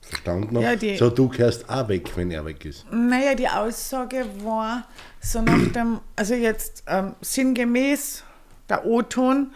[0.00, 0.64] verstanden habe.
[0.66, 2.86] Ja, die- so, du kehrst auch weg, wenn er weg ist.
[2.90, 4.86] Naja, die Aussage war
[5.20, 8.22] so nach dem, also jetzt ähm, sinngemäß,
[8.68, 9.48] der O-Ton,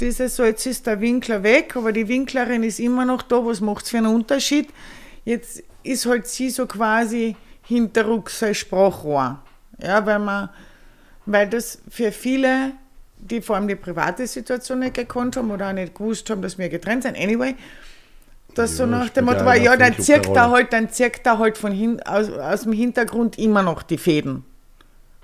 [0.00, 3.60] dieses so, jetzt ist der Winkler weg, aber die Winklerin ist immer noch da, was
[3.60, 4.68] macht es für einen Unterschied?
[5.24, 9.40] Jetzt ist halt sie so quasi hinterrucks sein Sprachrohr.
[9.80, 10.48] Ja, weil man,
[11.26, 12.72] weil das für viele,
[13.18, 16.58] die vor allem die private Situation nicht gekonnt haben oder auch nicht gewusst haben, dass
[16.58, 17.54] wir getrennt sind, anyway,
[18.54, 20.90] das so Ja, nach spielt dem Motto ja war, ja, dann zirkt er halt, dann
[20.90, 24.44] zirkt er halt von hin, aus, aus dem Hintergrund immer noch die Fäden.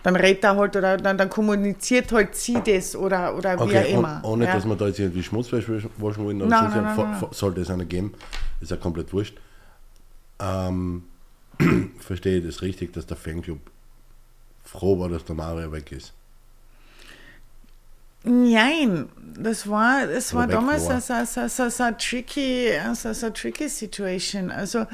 [0.05, 3.67] Dann redet er halt oder dann, dann kommuniziert halt sie das oder, oder wie auch
[3.67, 4.21] Okay, immer.
[4.23, 4.55] und, ohne ja.
[4.55, 7.15] dass wir da jetzt irgendwie Schmutz waschen wollen, oder Nein, so, nein, nein, vor- nein.
[7.19, 8.15] vor- sollte es einer geben,
[8.61, 9.37] ist ja komplett wurscht.
[10.41, 11.03] Ähm,
[12.01, 13.59] verstehe ich das richtig, dass der Fanclub
[14.65, 16.13] froh war, dass der Mario weg ist.
[18.25, 21.01] Nein, das war, das war Oder damals war.
[21.01, 24.51] so, so, so, so, tricky, so, so tricky Situation.
[24.51, 24.87] Also,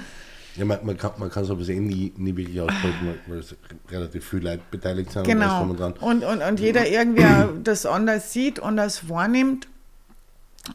[0.56, 3.56] Ja, man, man kann man kann sowas eh nie, nie wirklich ausdrücken, weil- es
[3.90, 5.24] relativ viele Leute beteiligt sind.
[5.26, 5.62] Genau.
[5.62, 5.92] und dran.
[5.94, 7.24] Und, und, und jeder irgendwie
[7.64, 9.68] das anders sieht und das wahrnimmt.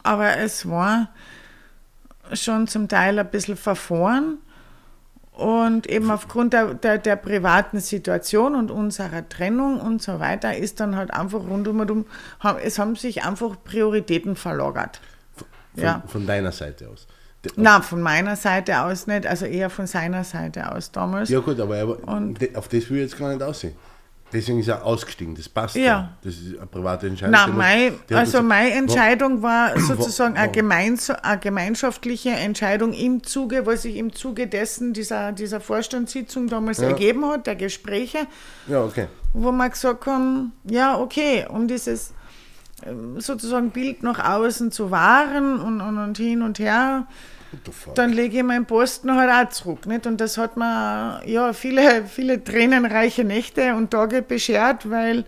[0.02, 1.08] Aber es war
[2.34, 4.38] schon zum Teil ein bisschen verfahren.
[5.40, 10.80] Und eben aufgrund der, der, der privaten Situation und unserer Trennung und so weiter ist
[10.80, 12.04] dann halt einfach rundum und um,
[12.62, 15.00] es haben sich einfach Prioritäten verlagert.
[15.74, 16.02] Von, Ja.
[16.06, 17.06] von deiner Seite aus.
[17.56, 21.30] Na, von meiner Seite aus nicht, also eher von seiner Seite aus damals.
[21.30, 23.74] Ja gut, aber, aber Und- auf das will ich jetzt gar nicht aussehen.
[24.32, 26.16] Deswegen ist er ausgestiegen, das passt Ja.
[26.22, 27.34] Das ist eine private Entscheidung.
[27.48, 33.82] Muss- mein, also meine Entscheidung war sozusagen eine, gemeins eine gemeinschaftliche Entscheidung im Zuge, was
[33.82, 36.88] sich im Zuge dessen dieser, dieser Vorstandssitzung damals Ja.
[36.88, 38.18] ergeben hat, der Gespräche,
[38.68, 39.08] Ja, okay.
[39.32, 42.12] wo wir gesagt haben, ja, okay, um dieses
[42.86, 47.06] ähm, sozusagen Bild nach außen zu wahren und, und, und hin und her?
[47.94, 49.86] Dann lege ich meinen Posten halt auch zurück.
[49.86, 50.06] Nicht?
[50.06, 55.24] Und das hat mir ja, viele, viele tränenreiche Nächte und Tage beschert, weil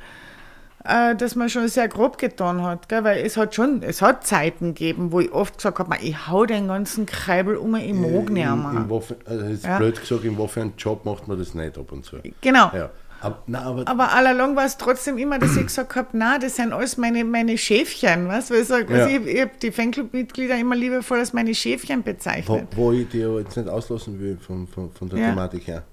[0.85, 2.89] äh, das mir schon sehr grob getan hat.
[2.89, 3.05] Gell?
[3.05, 6.27] Weil es hat schon, es hat Zeiten gegeben, wo ich oft gesagt habe, "Ma, ich
[6.29, 9.03] hau den ganzen Kreibel um, ich mag nicht in, in mehr.
[9.27, 9.79] Also jetzt Ja.
[9.79, 12.17] blöd gesagt, in einen Job macht man das nicht ab und zu.
[12.41, 12.71] Genau.
[12.75, 12.91] Ja.
[13.23, 16.57] Aber, na, aber, Aber allalong war es trotzdem immer, dass ich gesagt habe, na, das
[16.57, 18.27] sind alles meine, meine Schäfchen.
[18.27, 18.51] Weißt?
[18.51, 19.05] Weil ich, sag, Ja.
[19.05, 22.69] also ich, ich habe die Fanclub-Mitglieder immer liebevoll als meine Schäfchen wo, bezeichnet.
[22.75, 25.31] wo ich dir aber jetzt nicht auslassen will von, von, von der Ja.
[25.31, 25.85] Thematik her.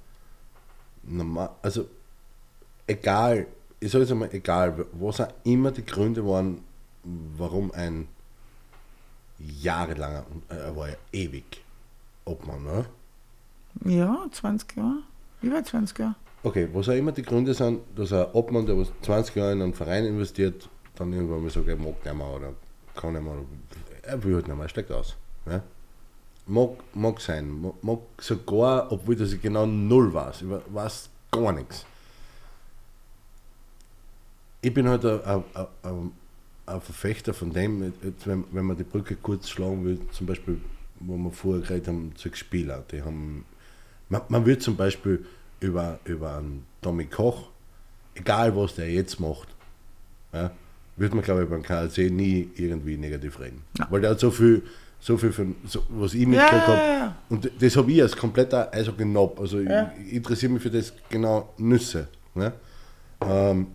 [1.04, 1.86] Normal, also
[2.88, 3.46] egal,
[3.80, 6.64] ich sage jetzt einmal, egal, was auch immer die Gründe waren,
[7.38, 8.08] warum ein
[9.40, 11.64] jahrelanger, und er war ja ewig
[12.26, 12.86] Obmann, ne?
[13.86, 14.98] Ja, 20 Jahre.
[15.42, 16.16] Über 20 Jahre.
[16.42, 19.62] Okay, was auch immer die Gründe sind, dass ein Obmann, der was 20 Jahre in
[19.62, 22.54] einen Verein investiert, dann irgendwann mal sagt, er mag nicht mehr oder
[22.96, 23.36] kann nicht mehr,
[24.04, 25.18] er will halt nicht mehr, er steigt aus.
[25.46, 25.62] Ja?
[26.48, 31.86] Mag, mag sein, mag, sogar, obwohl das ich genau null weiß, ich weiß gar nichts.
[34.62, 35.44] Ich bin halt ein,
[36.82, 37.94] Verfechter von dem,
[38.26, 40.62] wenn, wenn man die Brücke kurz schlagen will, zum Beispiel,
[41.00, 43.44] wo wir vorher geredet haben, zu Spieler, die haben
[44.10, 45.26] man, man wird zum Beispiel
[45.60, 47.50] über, über einen Tommy Koch,
[48.16, 49.48] egal was der jetzt macht,
[50.34, 50.52] ja,
[50.98, 53.64] wird man, glaube ich, beim KLC nie irgendwie negativ reden.
[53.90, 54.64] Weil der hat so viel,
[55.00, 56.78] so viel von, so, was ich mitgekriegt ja, habe.
[56.82, 57.16] ja.
[57.30, 59.40] Und das habe ich als kompletter Eishockey-Nob.
[59.40, 59.94] Also Ja.
[59.98, 62.08] ich, ich interessiere mich für das genau Nüsse.
[62.36, 62.52] Ne?
[63.22, 63.68] Ähm,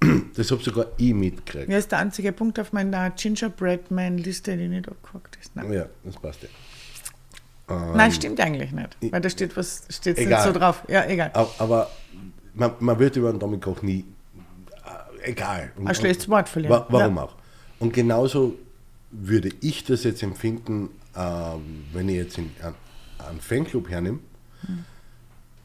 [0.36, 1.68] das habe sogar ich mitgekriegt.
[1.68, 5.54] Ja, ist der einzige Punkt auf meiner Gingerbread-Man-Liste, die nicht abgehakt ist.
[5.54, 6.48] Nein, Ja, das passt ja.
[7.68, 8.96] Nein stimmt eigentlich nicht.
[9.10, 10.82] Weil da steht was steht nicht so drauf.
[10.88, 11.30] Ja, egal.
[11.34, 11.90] Aber, aber
[12.54, 14.04] man, man wird über einen Tommy Koch nie,
[15.24, 15.72] äh, egal.
[15.76, 16.72] Und- Ein schlechtes Wort verlieren.
[16.74, 17.22] Wa warum Ja.
[17.24, 17.34] auch?
[17.78, 18.54] Und genauso
[19.10, 22.74] würde ich das jetzt empfinden, ähm, wenn ich jetzt in, an,
[23.28, 24.18] einen Fanclub hernehme.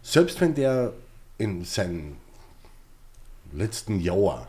[0.01, 0.93] Selbst wenn der
[1.37, 2.15] in seinem
[3.53, 4.47] letzten Jahr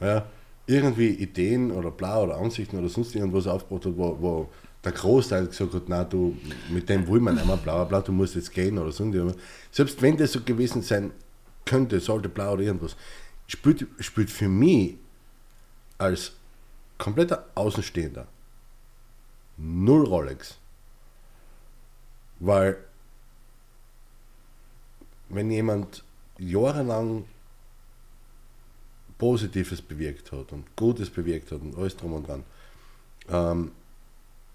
[0.00, 0.26] ja,
[0.66, 4.48] irgendwie Ideen oder bla oder Ansichten oder sonst irgendwas aufgebaut hat, wo, wo
[4.86, 6.36] der Großteil gesagt hat, na du,
[6.70, 9.34] mit dem will man nicht mehr, bla bla du musst jetzt gehen oder irgendwas.
[9.72, 11.10] Selbst wenn das so gewesen sein
[11.64, 12.96] könnte, sollte, bla oder irgendwas,
[13.48, 14.96] spielt, spielt für mich
[15.98, 16.32] als
[16.98, 18.28] kompletter Außenstehender
[19.56, 20.56] null Rolex.
[22.38, 22.76] Weil
[25.28, 26.04] wenn jemand
[26.38, 27.24] jahrelang
[29.18, 32.44] Positives bewirkt hat und Gutes bewirkt hat und alles drum und dran,
[33.28, 33.72] ähm,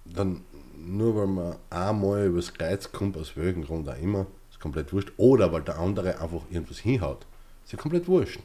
[0.05, 0.41] dann
[0.77, 5.11] nur weil man einmal übers Kreuz kommt, aus welchem Grund auch immer, ist komplett wurscht.
[5.17, 7.25] Oder weil der andere einfach irgendwas hinhaut,
[7.63, 8.39] ist ja komplett wurscht.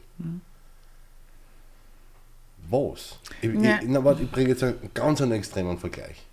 [2.68, 3.18] Was?
[3.40, 3.78] Ich, Ja.
[3.80, 6.26] ich, na, warte, ich bringe jetzt einen ganz einen extremen Vergleich.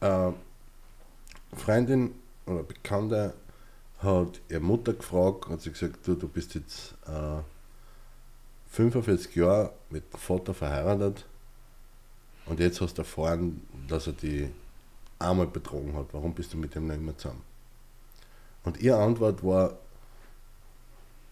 [0.00, 0.32] Äh,
[1.54, 2.10] Freundin
[2.44, 3.34] oder Bekannte
[3.98, 7.40] hat ihre Mutter gefragt, hat sie gesagt, du, du bist jetzt äh,
[8.68, 11.24] 45 Jahre mit dem Vater verheiratet
[12.46, 14.48] und jetzt hast du erfahren, dass er die
[15.18, 16.06] einmal betrogen hat.
[16.12, 17.42] Warum bist du mit dem noch immer zusammen?
[18.64, 19.74] Und ihre Antwort war,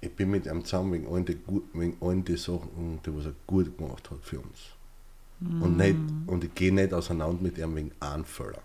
[0.01, 3.33] ich bin mit ihm zusammen wegen die, gut- wegen allen die Sachen, die was er
[3.47, 4.59] gut gemacht hat für uns.
[5.41, 5.97] Und, nicht,
[6.27, 8.63] und ich gehe nicht auseinander mit ihm wegen einem Fehler.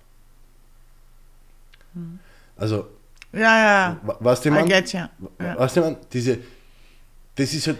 [2.56, 2.88] Also,
[3.34, 4.00] Ja, ja.
[4.04, 4.91] wa- was die I man, get.
[4.93, 5.10] Ja.
[5.58, 6.39] was die man, diese,
[7.36, 7.80] das ist halt,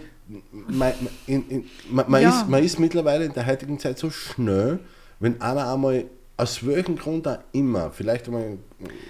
[0.52, 0.92] man,
[1.26, 2.28] in, in, man, man, Ja.
[2.40, 4.78] ist, man ist mittlerweile in der heutigen Zeit so schnell,
[5.18, 6.04] wenn einer einmal,
[6.36, 8.58] aus welchem Grund auch immer, vielleicht einmal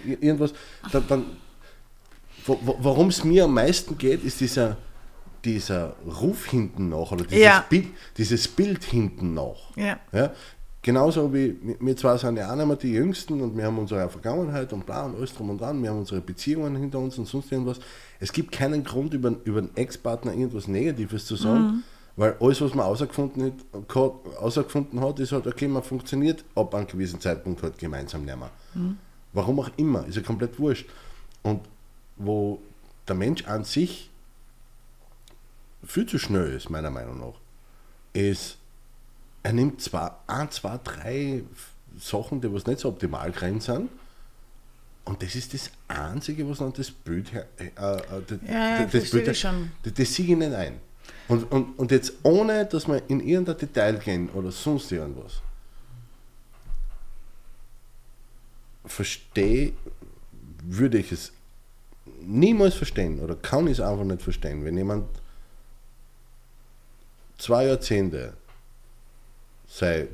[0.05, 0.53] irgendwas,
[0.93, 1.25] dann, dann
[2.47, 4.77] wo- wo- worum es mir am meisten geht, ist dieser,
[5.45, 7.65] dieser Ruf hinten nach oder dieses, Ja.
[7.69, 9.77] Bild, dieses Bild hinten nach.
[9.77, 9.99] Ja.
[10.13, 10.33] Ja?
[10.83, 14.09] Genauso wie wir- zwar sind ja auch nicht mehr die Jüngsten und wir haben unsere
[14.09, 17.27] Vergangenheit und bla und alles drum und dran, wir haben unsere Beziehungen hinter uns und
[17.29, 17.79] sonst irgendwas.
[18.19, 21.83] Es gibt keinen Grund, über, über einen Ex-Partner irgendwas Negatives zu sagen,
[22.17, 23.97] weil alles, was man außergefunden hat,
[24.41, 28.51] außergefunden hat, ist halt, okay, man funktioniert ab einem gewissen Zeitpunkt halt gemeinsam nicht mehr.
[29.35, 30.89] Warum auch immer, ist ja komplett wurscht.
[31.43, 31.61] Und
[32.17, 32.59] wo
[33.07, 34.11] der Mensch an sich
[35.85, 37.35] viel zu schnell ist, meiner Meinung nach,
[38.13, 38.57] ist,
[39.43, 41.43] er nimmt zwei, ein, zwei, drei
[41.99, 43.91] Sachen, die was nicht so optimal drin sind.
[45.05, 49.11] Und das ist das Einzige, was dann das Bild her, äh, äh, das, Ja, das,
[49.11, 49.27] Bild.
[49.27, 49.47] Das,
[49.95, 50.81] das sehe ich nicht ein.
[51.29, 55.41] Und, und, und jetzt ohne, dass wir in irgendein Detail gehen oder sonst irgendwas,
[58.85, 59.73] verstehe,
[60.63, 61.33] würde ich es
[62.21, 65.07] niemals verstehen oder kann ich es einfach nicht verstehen, wenn jemand
[67.39, 68.35] zwei Jahrzehnte
[69.71, 70.09] sei,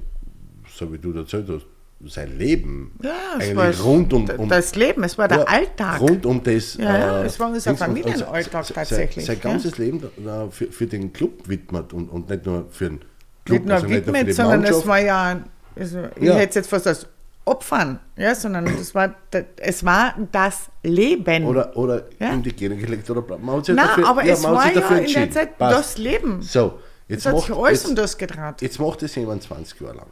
[0.69, 1.67] so wie du erzählt hast,
[2.05, 6.01] sein Leben Ja, es war rund um, um das Leben, es war der ja, Alltag.
[6.01, 6.75] Rund um das.
[6.77, 9.51] Ja, äh, es war unser und Familienalltag tatsächlich, Sein ja.
[9.51, 13.01] ganzes Leben da, für, für den Club widmet und, und nicht nur für den
[13.47, 15.41] Club, nicht nur also nicht widmet, die sondern es war ja,
[15.75, 17.07] also ich hätte es jetzt fast als
[17.47, 19.15] Opfern, ja, sondern das war,
[19.57, 21.45] es war das Leben.
[21.47, 22.33] Oder, oder Ja.
[22.33, 24.97] in die Gene gelegt oder man hat sich Nein, dafür, aber ja, es war ja
[24.99, 25.31] in der.
[25.31, 25.79] Zeit Passt.
[25.79, 26.43] das Leben.
[26.43, 28.63] So, Jetzt hat macht, sich alles jetzt, um das gedraht.
[28.63, 30.07] jetzt macht das jemand 20 Jahre lang.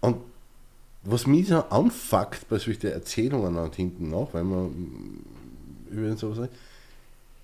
[0.00, 0.16] Und
[1.02, 5.24] was mich so anfuckt bei solchen Erzählungen und hinten nach, weil man mm,
[5.90, 6.52] über sowas redet,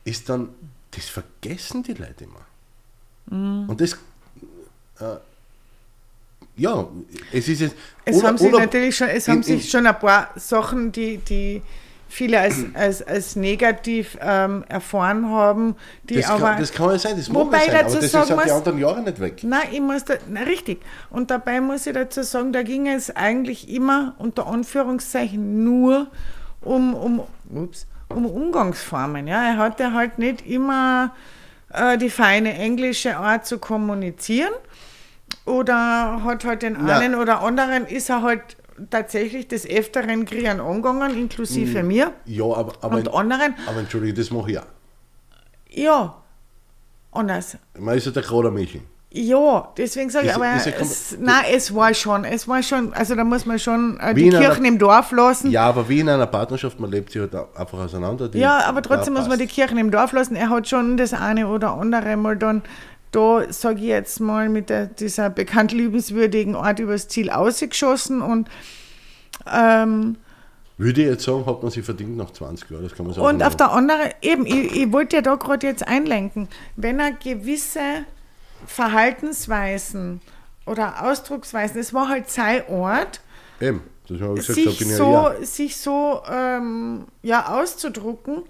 [0.05, 0.49] ist dann,
[0.93, 2.41] das vergessen die Leute immer.
[3.39, 3.69] Mhm.
[3.69, 3.93] Und das,
[4.99, 5.17] äh,
[6.57, 6.89] ja,
[7.33, 7.77] es ist jetzt.
[8.05, 11.19] Es oder- haben sich natürlich schon, es haben in- sich schon ein paar Sachen, die,
[11.19, 11.63] die
[12.11, 16.51] viele als, als, als negativ ähm, erfahren haben, die das, aber.
[16.51, 18.41] kann, das kann ja sein, das Wobei ja sein, dazu aber das sagen ist halt
[18.41, 19.45] die muss- anderen Jahre nicht weg.
[19.45, 20.83] Nein, ich muss da, na, richtig.
[21.09, 26.09] Und dabei muss ich dazu sagen, da ging es eigentlich immer unter Anführungszeichen nur
[26.63, 27.23] um, um,
[27.55, 29.27] ups, um Umgangsformen.
[29.29, 29.43] Ja?
[29.45, 31.15] Er hatte halt nicht immer
[31.73, 34.53] äh, die feine englische Art zu kommunizieren
[35.45, 38.57] oder hat halt den einen oder anderen, ist er halt
[38.89, 43.55] tatsächlich des Öfteren Kriegen angegangen, inklusive mir Ja, aber, aber, und anderen.
[43.67, 44.65] aber entschuldige, das mache ich auch.
[45.71, 46.15] Ja,
[47.13, 47.57] anders.
[47.79, 48.83] Man ist ja der Kroder Michel.
[49.13, 53.17] Ja, deswegen sage ich, aber kom- es, nein, es war schon, es war schon, also
[53.17, 55.51] da muss man schon äh, die in einer- Kirchen im Dorf lassen.
[55.51, 58.31] Ja, aber wie in einer Partnerschaft, man lebt sich halt einfach auseinander.
[58.35, 59.49] Ja, aber trotzdem muss man die.
[59.49, 60.37] Kirchen im Dorf lassen.
[60.37, 62.63] Er hat schon das eine oder andere mal dann,
[63.13, 68.49] da sage ich jetzt mal, mit der, dieser bekannt liebenswürdigen Art übers Ziel ausgeschossen und
[69.51, 70.17] ähm,
[70.79, 72.83] Würde ich jetzt sagen, hat man sich verdient nach 20 Jahren.
[72.85, 73.27] Das kann man sagen.
[73.27, 77.13] Und auf der anderen, eben, ich, ich wollte ja da gerade jetzt einlenken, wenn er
[77.13, 78.05] gewisse
[78.67, 80.21] Verhaltensweisen
[80.67, 83.21] oder Ausdrucksweisen, es war halt sein Ort,
[83.61, 88.45] Eben, das habe ich gesagt, sich so, sich so ähm, ja, auszudrucken.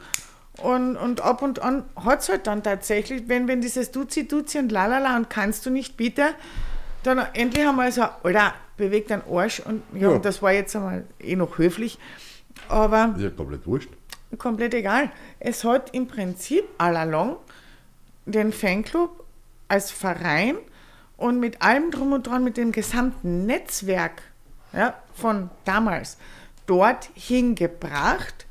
[0.63, 4.59] Und, und ab und an hat es halt dann tatsächlich, wenn, wenn dieses Duzi, Duzi
[4.59, 6.29] und Lalala und kannst du nicht bitte,
[7.03, 9.61] dann endlich einmal so, Alter, bewegt deinen Arsch.
[9.61, 10.19] Und ja, Ja.
[10.19, 11.99] das war jetzt einmal eh noch höflich.
[12.69, 13.89] Aber ist ja komplett wurscht.
[14.39, 15.11] komplett egal.
[15.39, 17.37] Es hat im Prinzip allalong
[18.27, 19.25] den Fanclub
[19.69, 20.57] als Verein
[21.17, 24.23] und mit allem drum und dran, mit dem gesamten Netzwerk
[24.75, 26.19] ja, von damals
[26.67, 28.47] dorthin gebracht,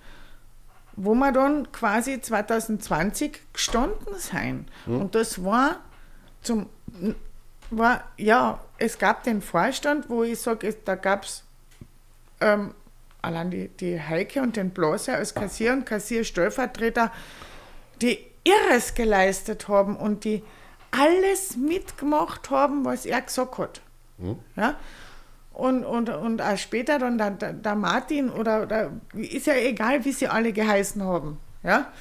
[1.02, 4.68] wo wir dann quasi 2020 gestanden sein.
[4.86, 5.78] Und das war
[6.42, 6.68] zum,
[7.70, 11.44] war, ja, es gab den Vorstand, wo ich sage, da gab es
[12.42, 12.74] ähm,
[13.22, 17.12] allein die, die Heike und den Blase als Kassier und Kassierstellvertreter,
[18.02, 20.44] die Irres geleistet haben und die
[20.92, 23.82] alles mitgemacht haben, was er gesagt hat.
[24.58, 24.76] Ja?
[25.60, 30.06] Und, und, und auch später dann der, der, der Martin oder, oder ist ja egal,
[30.06, 31.38] wie sie alle geheißen haben.
[31.64, 31.92] Ja?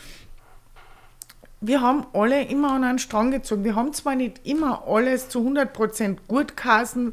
[1.60, 3.64] Wir haben alle immer an einen Strang gezogen.
[3.64, 7.12] Wir haben zwar nicht immer alles zu 100% gut geheißen,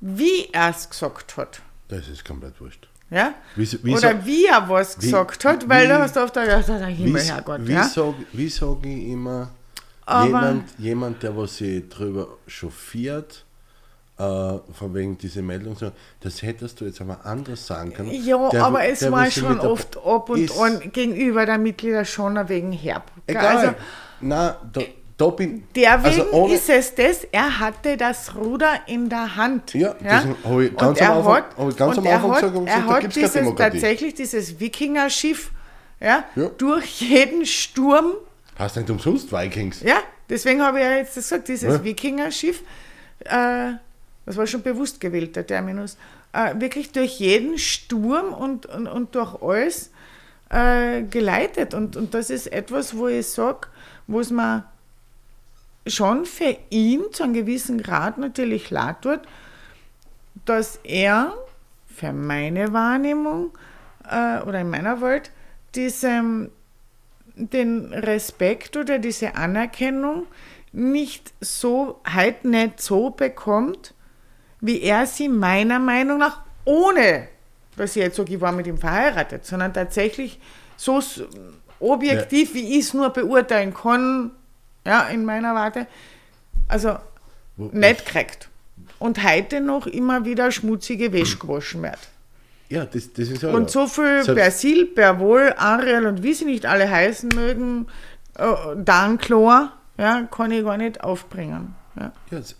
[0.00, 1.62] wie er es gesagt hat.
[1.88, 2.88] Das ist komplett wurscht.
[3.08, 3.34] Ja?
[3.54, 6.20] Wie, wie Oder sag- wie er was wie- gesagt hat, weil wie- da hast du
[6.20, 7.60] oft gedacht, der Wie, Himmel, Herrgott.
[7.66, 7.84] wie Ja?
[7.84, 9.48] sage wie sag ich immer,
[10.04, 13.44] Aber- jemand, jemand, der was sich drüber chauffiert,
[14.18, 14.22] äh,
[14.72, 15.76] von wegen diese Meldung,
[16.20, 18.10] das hättest du jetzt aber anders sagen können.
[18.12, 22.36] Ja, Der- aber es der, war schon oft ab und an gegenüber der Mitglieder schon
[22.48, 23.04] wegen herb.
[23.26, 23.56] Egal.
[23.58, 23.72] Also,
[24.22, 24.80] Nein, da,
[25.18, 29.36] da bin der wegen also ohne- ist es das, er hatte das Ruder in der
[29.36, 29.74] Hand.
[29.74, 32.40] Ja, deswegen habe ich ganz Und am Anfang- hat- ganz und am er Anfang hat-
[32.40, 33.70] gesagt, er da hat keine dieses, Demokratie.
[33.80, 35.50] tatsächlich dieses Wikinger-Schiff
[36.00, 36.50] ja, Ja.
[36.56, 38.12] durch jeden Sturm
[38.58, 39.82] Hast nicht umsonst Vikings?
[39.82, 39.98] Ja,
[40.30, 41.84] deswegen habe ich ja jetzt gesagt, dieses Ja.
[41.84, 42.62] Wikinger-Schiff,
[43.26, 43.72] äh,
[44.26, 45.96] das war schon bewusst gewählt, der Terminus,
[46.32, 49.90] äh, wirklich durch jeden Sturm und, und, und durch alles
[50.50, 51.74] äh, geleitet.
[51.74, 53.68] Und, und das ist etwas, wo ich sage,
[54.06, 54.64] wo es mir
[55.86, 59.20] schon für ihn zu einem gewissen Grad natürlich leid tut,
[60.44, 61.32] dass er
[61.86, 63.56] für meine Wahrnehmung
[64.10, 65.30] äh, oder in meiner Welt
[65.74, 66.50] diesem
[67.36, 70.26] den Respekt oder diese Anerkennung
[70.72, 73.94] nicht so, halt nicht so bekommt,
[74.60, 77.28] wie er sie meiner Meinung nach, ohne
[77.76, 80.40] dass ich jetzt ich war mit ihm verheiratet, sondern tatsächlich
[80.76, 81.00] so
[81.80, 84.30] objektiv, wie ich es nur beurteilen kann,
[84.86, 85.86] ja, in meiner Warte,
[86.68, 86.96] also
[87.56, 88.48] Wo- nicht kriegt.
[88.98, 91.98] Und heute noch immer wieder schmutzige Wäsche gewaschen wird.
[92.68, 93.50] Ja, das, das ist ja.
[93.50, 97.86] Und so viel Selbst- Persil, Perwohl, Ariel und wie sie nicht alle heißen mögen,
[98.38, 98.44] äh,
[98.76, 101.74] Danchlor, ja, kann ich gar nicht aufbringen.
[101.98, 102.12] Ja.
[102.30, 102.54] Ja, das,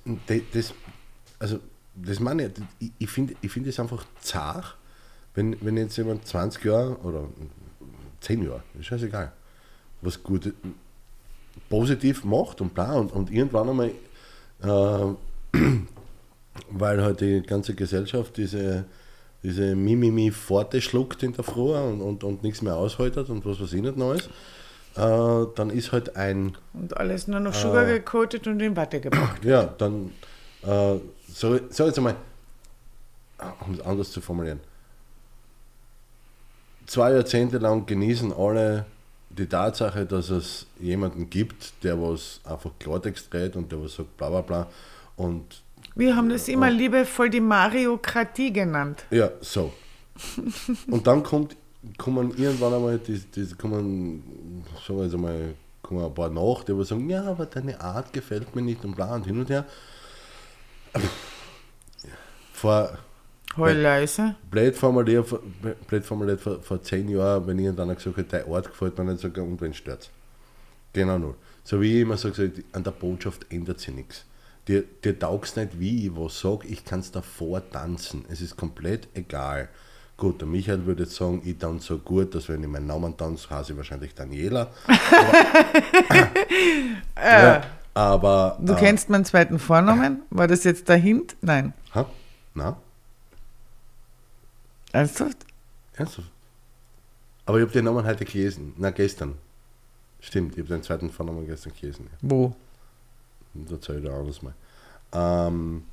[0.53, 0.75] das,
[1.39, 1.59] also,
[1.97, 4.77] das meine ich, ich, finde ich find es einfach zart,
[5.35, 7.25] wenn, wenn jetzt jemand 20 Jahre oder
[8.21, 9.33] 10 Jahre, ist scheißegal,
[10.03, 10.53] was gut
[11.69, 13.91] positiv macht und bla und, und irgendwann einmal,
[14.63, 15.59] äh,
[16.71, 18.85] weil halt die ganze Gesellschaft diese,
[19.43, 23.61] diese Mimimi Forte schluckt in der Früh und, und, und nichts mehr aushaltet und was
[23.61, 24.29] weiß ich nicht Neues,
[24.97, 29.45] äh, dann ist halt ein Und alles nur noch Sugar gecoatet und in Watte gepackt.
[29.45, 30.13] ja, dann
[30.63, 30.97] äh,
[31.37, 32.17] so, so jetzt einmal,
[33.67, 34.61] um es anders zu formulieren.
[36.87, 38.87] Zwei Jahrzehnte lang genießen alle
[39.29, 44.17] die Tatsache, dass es jemanden gibt, der was einfach Klartext dreht und der was sagt
[44.17, 44.67] bla bla bla
[45.17, 45.63] und
[45.95, 49.05] Wir haben das immer liebevoll die Mariokratie genannt.
[49.11, 49.75] ja, so.
[50.91, 51.55] Und dann kommt,
[51.99, 56.85] kommen irgendwann einmal, die, die kommen, sagen wir jetzt einmal, kommen ein paar nach, die
[56.85, 59.67] sagen, ja, aber deine Art gefällt mir nicht und bla und hin und her.
[62.53, 62.99] Vor,
[63.57, 64.35] Heulleise.
[64.51, 65.27] blöd formuliert,
[65.87, 69.23] blöd formuliert vor, vor zehn Jahren, wenn irgendeiner gesagt hat, dein Ort gefällt mir nicht,
[69.25, 70.11] ich, und wenn stört
[70.93, 71.37] Genau nur.
[71.65, 72.31] So wie ich immer so,
[72.73, 74.25] an der Botschaft ändert sich nichts.
[74.69, 78.25] Dir, dir taugst nicht, wie ich was sage, ich kann es davor tanzen.
[78.31, 79.69] Es ist komplett egal.
[80.17, 83.15] Gut, der Michael würde jetzt sagen, ich tanze so gut, dass wenn ich meinen Namen
[83.17, 84.71] tanze, heiße ich wahrscheinlich Daniela.
[87.15, 87.63] Aber, ja,
[87.97, 90.23] aber Du äh, kennst meinen zweiten Vornamen?
[90.29, 91.35] War das jetzt der Hint?
[91.41, 91.73] Nein.
[91.95, 92.05] Ha?
[92.55, 92.77] Na?
[94.93, 95.39] Ernsthaft?
[95.95, 96.31] Ernsthaft?
[97.47, 98.75] Aber ich habe den Namen heute gelesen.
[98.77, 99.37] Na, gestern.
[100.21, 102.11] Stimmt, ich habe den zweiten Vornamen gestern gelesen.
[102.21, 102.55] Wo?
[103.55, 104.55] Das erzähle ich dir anders mal.
[105.13, 105.85] Ähm,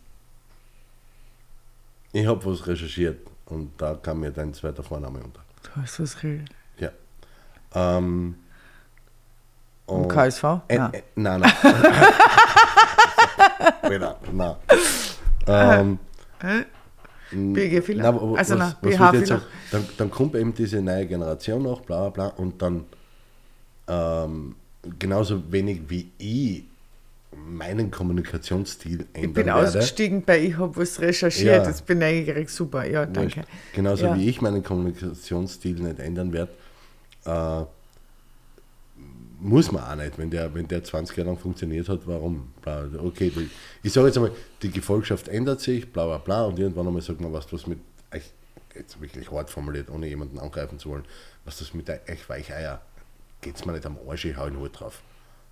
[2.12, 5.42] ich habe was recherchiert und da kam mir dein zweiter Vorname unter.
[5.64, 6.50] Du hast was geredet.
[6.80, 6.92] Ja.
[7.74, 8.36] Ähm,
[9.88, 10.44] Im KSV?
[10.70, 10.94] Äh, Nein.
[10.94, 11.52] äh, nein, nein.
[13.92, 14.56] Wieder, nein.
[15.48, 16.00] Ähm,
[17.32, 17.96] BG?
[17.96, 19.42] Na, aber Also was, na, was jetzt sagen?
[19.72, 22.86] Dann, dann kommt eben diese neue Generation noch, bla bla bla, und dann
[23.88, 24.56] ähm,
[25.00, 26.64] genauso wenig wie ich
[27.36, 29.68] meinen Kommunikationsstil ändern Ich bin werde.
[29.68, 31.64] ausgestiegen bei Ich habe was recherchiert.
[31.64, 31.68] Ja.
[31.68, 32.50] Jetzt bin neugierig.
[32.50, 32.86] Super.
[32.86, 33.42] Ja, danke.
[33.74, 34.16] Genauso Ja.
[34.16, 36.52] wie ich meinen Kommunikationsstil nicht ändern werde,
[37.26, 37.66] äh,
[39.44, 42.54] muss man auch nicht, wenn der, wenn der 20 Jahre lang funktioniert hat, warum?
[42.66, 43.50] Okay, die,
[43.84, 47.20] ich sage jetzt einmal, die Gefolgschaft ändert sich, bla bla bla, und irgendwann einmal sagt
[47.20, 47.80] man, was, was mit
[48.14, 48.24] euch
[48.74, 51.04] jetzt wirklich hart formuliert, ohne jemanden angreifen zu wollen,
[51.46, 52.82] was das mit euch Weicheier,
[53.42, 55.02] geht's mir nicht am Arsch, ich hau den Hut drauf.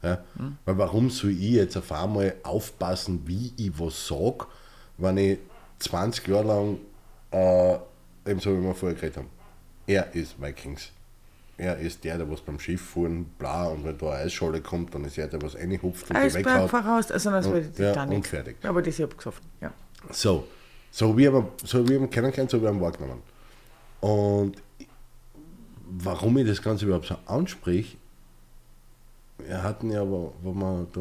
[0.02, 0.24] Ja?
[0.66, 4.48] Weil warum soll ich jetzt auf einmal aufpassen, wie ich was sage,
[4.98, 5.38] wenn ich
[5.80, 6.80] 20 Jahre lang,
[7.32, 9.30] äh, eben so wie wir vorher geredet haben,
[9.86, 10.92] er ist Vikings.
[11.64, 14.96] Er ist der, der was beim Schiff fuhren, bla, und wenn da eine Eisscholle kommt,
[14.96, 16.70] dann ist er der, was reinhupft und die Eisberg weghaut.
[16.72, 18.16] voraus, also das Und- war ja, Titanic.
[18.18, 18.56] und fertig.
[18.64, 19.72] Aber das habe ich gesoffen, ja.
[20.10, 20.48] So,
[20.90, 23.22] so wie wir, so wie wir ihn kennengelernt, so wie wir ihn wahrgenommen.
[24.00, 24.54] Und
[25.88, 27.96] warum ich das Ganze überhaupt so ansprich,
[29.38, 31.00] wir hatten ja, wo, wo wir da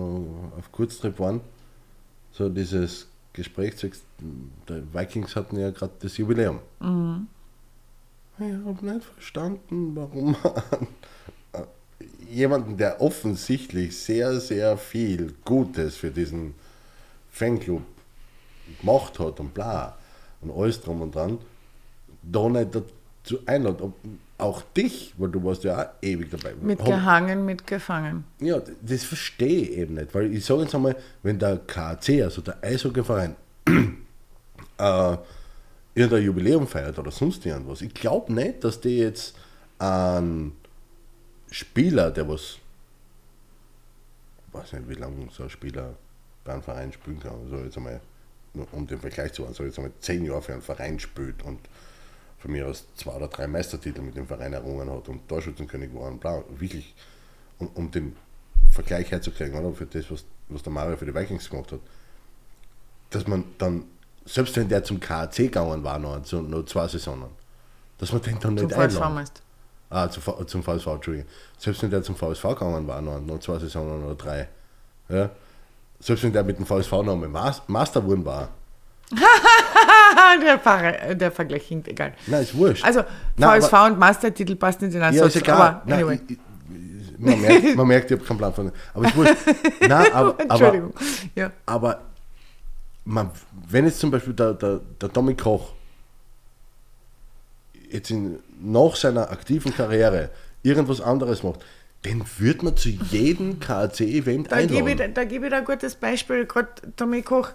[0.59, 1.41] auf Kurztrip waren,
[2.33, 3.93] so dieses Gespräch, die
[4.93, 6.59] Vikings hatten ja gerade das Jubiläum.
[8.41, 11.67] Ich habe nicht verstanden, warum man
[12.31, 16.55] jemanden, der offensichtlich sehr, sehr viel Gutes für diesen
[17.31, 17.83] Fanclub
[18.81, 19.97] gemacht hat und bla
[20.41, 21.39] und alles drum und dran,
[22.23, 23.93] da nicht dazu einladen.
[24.39, 26.55] Auch dich, weil du warst ja auch ewig dabei.
[26.63, 28.25] Mit Hab- gehangen, mit gefangen.
[28.41, 32.41] ja, das verstehe ich eben nicht, weil ich sage jetzt einmal, wenn der KAC, also
[32.41, 33.37] der Eishockeyverein,
[34.79, 35.17] äh,
[35.95, 39.37] irgendein Jubiläum feiert oder sonst irgendwas, ich glaube nicht, dass die jetzt
[39.79, 40.53] einen
[41.51, 42.59] Spieler, der was,
[44.53, 45.95] weiß nicht, wie lange so ein Spieler
[46.45, 48.01] bei einem Verein spielen kann, also jetzt einmal,
[48.73, 51.61] um den Vergleich zu machen, so jetzt einmal zehn Jahre für einen Verein spielt und
[52.39, 56.09] von mir aus zwei oder drei Meistertitel mit dem Verein errungen hat und Torschützenkönig war
[56.09, 56.95] und bla, wirklich,
[57.59, 58.17] um, um den
[58.71, 59.75] Vergleich herzukriegen, oder?
[59.75, 61.81] Für das, was, was der Mario für die Vikings gemacht hat.
[63.11, 63.85] Dass man dann,
[64.25, 67.31] selbst wenn der zum KAC gegangen war, noch, noch zwei Saisonen,
[67.99, 69.25] dass man den dann Zum nicht einladen.
[69.93, 71.29] Ah, zum, V- zum VSV, Entschuldigung.
[71.59, 74.49] Selbst wenn der zum VSV gegangen war, noch, noch zwei Saisonen oder drei.
[75.09, 75.31] Ja?
[75.99, 78.49] Selbst wenn der mit dem VSV noch mal Mas- Master geworden war.
[80.43, 82.13] Der, Ver der Vergleich hinkt, egal.
[82.27, 82.85] Nein, ist wurscht.
[82.85, 83.03] Also,
[83.37, 85.57] Nein, VSV und Mastertitel passt nicht in einen Ja, Satz, ist egal.
[85.57, 86.21] aber Nein, anyway.
[86.29, 88.73] ich, ich, man, merkt, man merkt, ich habe keinen Plan von.
[88.95, 89.35] Aber ist wurscht.
[89.81, 90.95] Nein, aber, aber, Entschuldigung.
[91.35, 91.51] ja.
[91.67, 92.01] aber
[93.05, 93.31] man,
[93.69, 95.73] wenn jetzt zum Beispiel der, der, der Tommy Koch
[97.91, 100.31] jetzt in, nach seiner aktiven Karriere
[100.63, 101.65] irgendwas anderes macht,
[102.05, 105.09] den wird man zu jedem KAC-Event Da gebe, einladen.
[105.11, 106.47] ich, da gebe ich da ein gutes Beispiel.
[106.47, 107.51] Gerade Tommy Koch.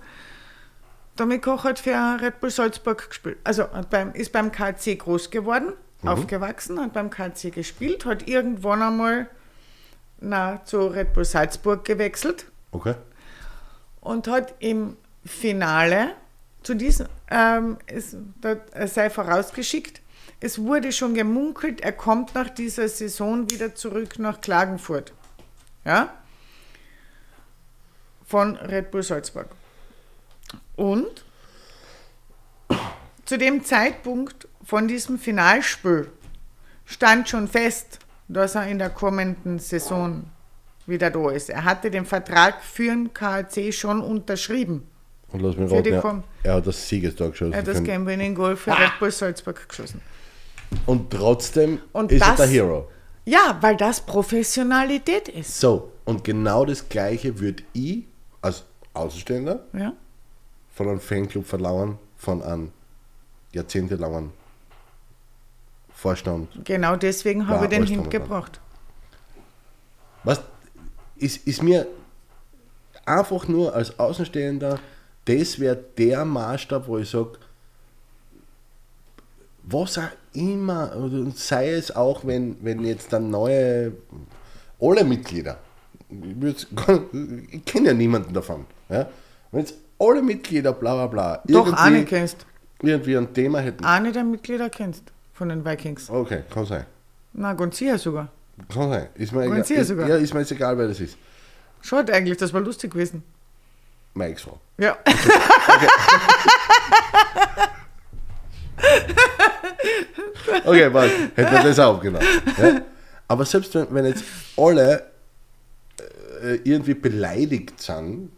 [1.15, 3.38] Tommy Koch hat für Red Bull Salzburg gespielt.
[3.43, 6.09] Also beim, ist beim KC groß geworden, Mhm.
[6.09, 9.27] aufgewachsen, hat beim KC gespielt, hat irgendwann einmal
[10.19, 12.95] na, zu Red Bull Salzburg gewechselt Okay.
[14.01, 16.15] und hat im Finale
[16.64, 17.77] zu diesem, ähm,
[18.41, 20.02] da, er sei vorausgeschickt,
[20.39, 25.14] es wurde schon gemunkelt, er kommt nach dieser Saison wieder zurück nach Klagenfurt.
[25.84, 26.14] Ja?
[28.26, 29.47] Von Red Bull Salzburg.
[30.76, 31.26] Und
[33.26, 36.11] zu dem Zeitpunkt von diesem Finalspiel
[36.85, 40.26] stand schon fest, dass er in der kommenden Saison
[40.85, 41.49] wieder da ist.
[41.49, 44.88] Er hatte den Vertrag für den KAC schon unterschrieben.
[45.36, 47.52] Und lass mich raten, er, er hat das Siegestor geschossen.
[47.53, 49.99] Er hat das für- Game-Winning Goal für Red Bull Salzburg geschossen.
[50.86, 52.88] und trotzdem Und ist er das- der Hero.
[53.26, 55.60] Ja, weil das Professionalität ist.
[55.60, 58.03] So, und genau das Gleiche würde ich
[58.41, 58.64] als
[58.94, 59.91] Außenstehender Ja?
[60.74, 62.72] von einem Fanclub verlangen, von einem
[63.52, 64.32] jahrzehntelangen
[65.94, 66.49] Vorstand.
[66.66, 68.02] Genau deswegen habe ich den dran.
[68.03, 68.60] hingebracht.
[70.24, 70.41] Was
[71.18, 71.88] ist, ist mir
[73.06, 74.80] einfach nur als Außenstehender,
[75.26, 77.34] das wäre der Maßstab, wo ich sage,
[79.64, 83.93] was auch immer, oder sei es auch, wenn, wenn jetzt dann neue,
[84.80, 85.57] alle Mitglieder,
[86.10, 86.68] ich,
[87.52, 89.07] ich kenne ja niemanden davon, ja?
[89.52, 92.45] wenn jetzt alle Mitglieder bla bla bla Doch, eine kennst.
[92.81, 93.84] irgendwie ein Thema hätten.
[93.84, 96.10] Eine der Mitglieder kennst von den Vikings.
[96.10, 96.85] Okay, kann sein.
[97.34, 98.30] Na, Gonzia sogar.
[98.72, 99.07] Kann sein.
[99.15, 100.07] Ist mir, egal, sogar?
[100.07, 101.18] ja, ist mir jetzt egal, wer das ist.
[101.81, 103.23] Schaut eigentlich, das war lustig gewesen.
[104.16, 104.60] Meine Ex-Frau.
[104.78, 104.98] Ja.
[110.66, 111.12] Okay, was?
[111.36, 112.26] Hätten wir das aufgenommen.
[112.58, 112.82] Ja?
[113.28, 114.24] Aber selbst wenn, wenn jetzt
[114.58, 115.06] alle
[116.44, 118.32] äh, irgendwie beleidigt sind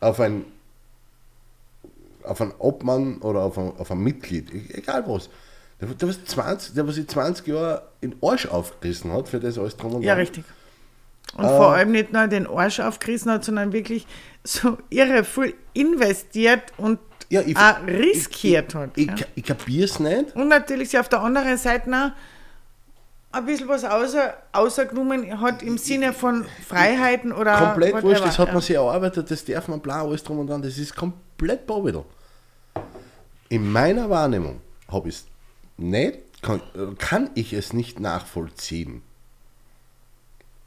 [0.00, 0.44] auf ein,
[2.24, 5.30] auf einen Obmann oder auf ein, auf ein Mitglied, e- egal was,
[5.80, 9.40] der, der, was 20, der was sich 20 Jahre in den Arsch aufgerissen hat, für
[9.40, 10.20] das alles drum und Ja, dran.
[10.20, 10.44] richtig.
[11.36, 11.56] Und Ah.
[11.56, 14.06] vor allem nicht nur den Arsch aufgerissen hat, sondern wirklich
[14.44, 16.98] so irre viel investiert und
[17.28, 18.90] Ja, ich- auch riskiert hat.
[18.96, 19.14] Ich, ja.
[19.14, 20.34] ich, ich kapiere es nicht.
[20.34, 22.12] Und natürlich sie auf der anderen Seite noch
[23.32, 27.56] ein bisschen was außer, außergenommen hat im Sinne von Freiheiten oder.
[27.58, 30.48] komplett whatever, wurscht, das hat man sich erarbeitet, das darf man blau, alles drum und
[30.48, 32.04] dran, das ist komplett Bobidel.
[33.48, 35.22] In meiner Wahrnehmung habe ich
[35.76, 36.60] nicht, kann,
[36.98, 39.02] kann ich es nicht nachvollziehen,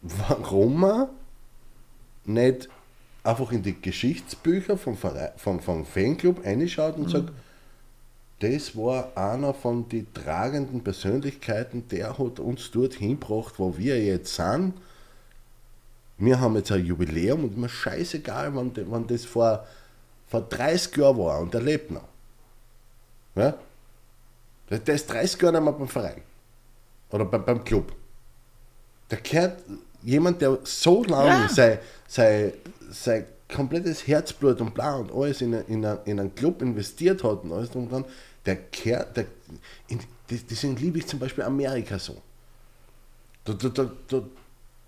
[0.03, 1.09] warum man
[2.25, 2.69] nicht
[3.23, 7.31] einfach in die Geschichtsbücher vom, Verein, vom, vom Fanclub reinschaut und sagt,
[8.39, 14.35] das war einer von den tragenden Persönlichkeiten, der hat uns dorthin gebracht, wo wir jetzt
[14.35, 14.73] sind.
[16.17, 19.65] Wir haben jetzt ein Jubiläum und mir scheißegal, wann, wann das vor,
[20.27, 22.07] vor 30 Jahren war und er lebt noch.
[23.35, 23.55] Ja?
[24.69, 26.21] Der, der ist 30 Jahre nicht mehr beim Verein.
[27.11, 27.93] Oder beim, beim Club.
[29.09, 29.59] Der gehört
[30.03, 31.47] jemand, der so lange Ja.
[31.49, 32.53] sein, sein,
[32.91, 37.51] sein komplettes Herzblut und bla und alles in, in, in einen Club investiert hat und
[37.51, 38.05] alles drum dran,
[38.45, 39.25] der kehrt, der,
[39.87, 39.99] in,
[40.29, 42.17] deswegen liebe ich zum Beispiel Amerika so.
[43.45, 44.21] Da, da, da, da,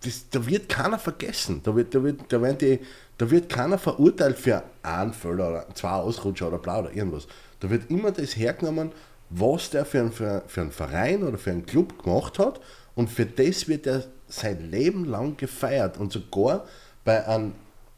[0.04, 1.62] das, da wird keiner vergessen.
[1.64, 2.80] Da wird, da, wird, da, werden die,
[3.18, 7.28] da wird keiner verurteilt für einen Fehler oder zwei Ausrutscher oder bla oder irgendwas.
[7.60, 8.92] Da wird immer das hergenommen,
[9.30, 12.60] was der für, einen- für, für einen Verein oder für einen Club gemacht hat
[12.96, 14.04] und für das wird er
[14.36, 16.66] sein Leben lang gefeiert und sogar
[17.04, 17.54] bei, einem,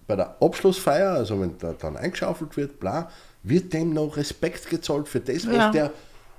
[0.05, 3.09] bei der Abschlussfeier, also wenn da dann eingeschaufelt wird, bla,
[3.43, 5.71] wird dem noch Respekt gezollt für das, was Ja.
[5.71, 5.91] der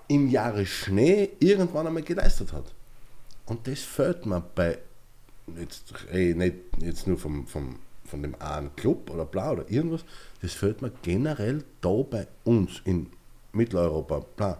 [0.08, 2.64] im Jahre Schnee irgendwann einmal geleistet hat.
[3.46, 4.78] Und das fällt mir bei,
[5.58, 10.04] jetzt, ey, nicht jetzt nur vom, vom, von dem einen Club oder bla oder irgendwas,
[10.42, 13.10] das fällt mir generell da bei uns in
[13.52, 14.24] Mitteleuropa.
[14.36, 14.58] Bla.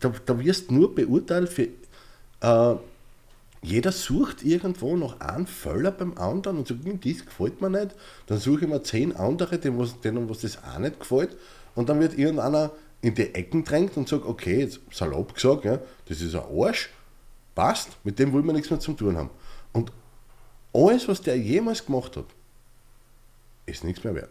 [0.00, 1.68] Da, da wirst du nur beurteilt für,
[2.40, 2.76] äh,
[3.62, 7.94] jeder sucht irgendwo noch einen Völler beim anderen und sagt, "Hm, das gefällt mir nicht.
[8.26, 11.36] Dann suche ich mir zehn andere, denen was, denen was das auch nicht gefällt.
[11.76, 12.72] Und dann wird irgendeiner
[13.02, 16.90] in die Ecken drängt und sagt, okay, jetzt salopp gesagt, ja, das ist ein Arsch,
[17.54, 19.30] passt, mit dem wollen wir nichts mehr zu tun haben.
[19.72, 19.92] Und
[20.72, 22.26] alles, was der jemals gemacht hat,
[23.66, 24.30] ist nichts mehr wert.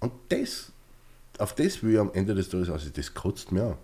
[0.00, 0.70] Und das,
[1.38, 3.78] auf das will ich am Ende des Tages, also das kotzt mir an.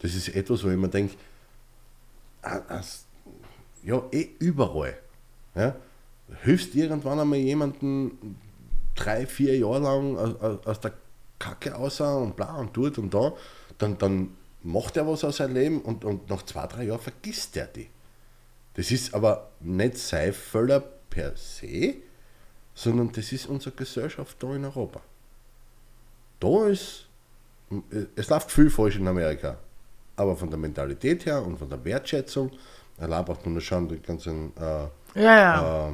[0.00, 1.14] Das ist etwas, wo ich mir denke,
[3.84, 4.96] ja, eh überall.
[5.54, 5.74] Ja?
[6.42, 8.36] Hilfst irgendwann einmal jemanden
[8.94, 10.92] drei, vier Jahre lang aus, aus- der
[11.38, 13.32] Kacke raus und bla und tut und da,
[13.78, 17.56] dann, dann macht er was aus seinem Leben und, und nach zwei, drei Jahren vergisst
[17.56, 17.88] er die.
[18.74, 20.34] Das ist aber nicht sein
[21.08, 21.94] per se,
[22.74, 25.00] sondern das ist unsere Gesellschaft da in Europa.
[26.38, 27.06] Da ist,
[28.16, 29.58] es läuft viel falsch in Amerika,
[30.16, 32.50] aber von der Mentalität her und von der Wertschätzung,
[33.00, 35.88] man nur schauen, die ganzen äh, Ja, ja.
[35.88, 35.92] äh,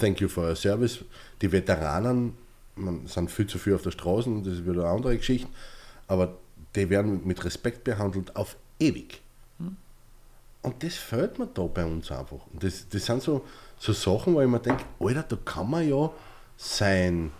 [0.00, 1.04] Thank you for your service.
[1.40, 2.34] Die Veteranen
[2.76, 5.48] man, sind viel zu viel auf der Straße, das ist wieder eine andere Geschichte,
[6.06, 6.36] aber
[6.74, 9.20] die werden mit Respekt behandelt auf ewig.
[10.60, 12.38] Und das fällt mir da bei uns einfach.
[12.52, 13.44] Und das, das sind so,
[13.78, 16.10] so Sachen, wo ich mir denke, Alter, da kann man ja
[16.56, 17.30] sein,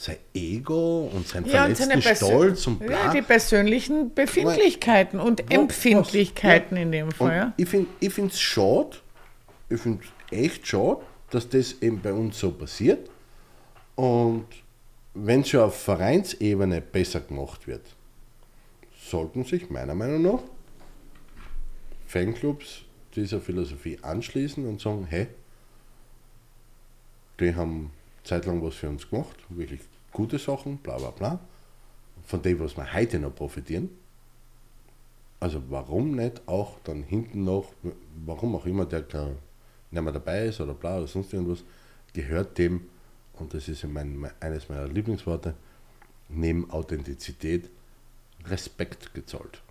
[0.00, 3.06] sein Ego und sein Ja, und verletzten Persön- Stolz und bla.
[3.06, 6.82] ja, die persönlichen Befindlichkeiten und Wo- Empfindlichkeiten was?
[6.84, 7.36] in dem Und Fall.
[7.36, 7.52] Ja.
[7.56, 8.98] ich finde es schade,
[9.68, 11.00] ich finde es echt schade,
[11.30, 13.10] dass das eben bei uns so passiert.
[13.96, 14.46] Und
[15.14, 17.82] wenn es schon auf Vereinsebene besser gemacht wird,
[19.04, 20.42] sollten sich meiner Meinung nach
[22.06, 22.82] Fanclubs
[23.16, 25.26] dieser Philosophie anschließen und sagen, hey,
[27.40, 27.90] die haben
[28.28, 29.80] zeitlang was für uns gemacht, wirklich
[30.12, 31.38] gute Sachen, bla bla bla,
[32.26, 33.88] von dem, was wir heute noch profitieren.
[35.40, 37.72] Also warum nicht auch dann hinten noch,
[38.26, 39.36] warum auch immer der kein-
[39.90, 41.64] nicht mehr dabei ist oder bla oder sonst irgendwas,
[42.12, 42.82] gehört dem,
[43.34, 45.54] und das ist mein, eines meiner Lieblingsworte,
[46.28, 47.70] neben Authentizität
[48.46, 49.62] Respekt gezollt.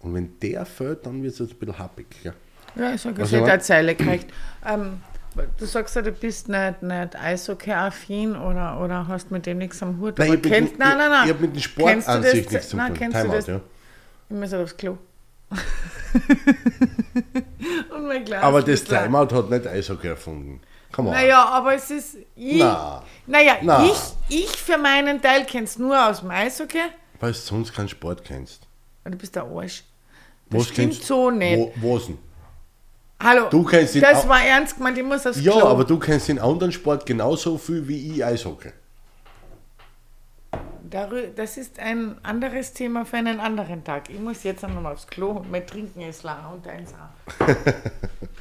[0.00, 2.06] Und wenn der fällt, dann wird es ein bisschen happig.
[2.24, 2.34] Ja.
[2.76, 4.32] Ja, ich sage, es mein- eine Zeile gekriegt.
[4.66, 5.00] Ähm,
[5.58, 10.00] du sagst ja, du bist nicht, nicht Eishockey-affin oder, oder hast mit dem nichts am
[10.00, 10.18] Hut.
[10.18, 11.24] Nein, ich mit kennst, dem- nein, nein, nein.
[11.26, 12.96] ich hab mit dem Sport Kennst du an das sich nichts zu nein, tun.
[12.98, 13.46] kennst du das?
[13.46, 13.60] ja.
[14.28, 14.98] Ich muss halt aufs Klo.
[17.94, 18.84] Und mein Glas Aber das.
[18.84, 20.60] Timeout hat nicht Eishockey erfunden.
[20.92, 21.14] Come on.
[21.14, 22.16] Naja, aber es ist.
[22.36, 23.02] Ich, Na.
[23.26, 23.84] Naja, Na.
[23.84, 26.82] Ich, ich für meinen Teil kenn's nur aus dem Eishockey.
[27.20, 28.66] Weil du sonst keinen Sport kennst.
[29.04, 29.84] Du bist der Arsch.
[30.50, 31.58] Das Was stimmt kennst- so nicht.
[31.80, 32.18] Wo, was denn?
[33.22, 33.48] Hallo.
[33.50, 35.66] Du kennst ihn Das war ernst gemeint, ich muss aufs Ja, Klo.
[35.66, 38.72] aber du kennst den anderen Sport genauso viel wie ich Eishockey.
[41.36, 44.10] Das ist ein anderes Thema für einen anderen Tag.
[44.10, 47.46] Ich muss jetzt noch mal aufs Klo und mein Trinken ist lang und eins auch.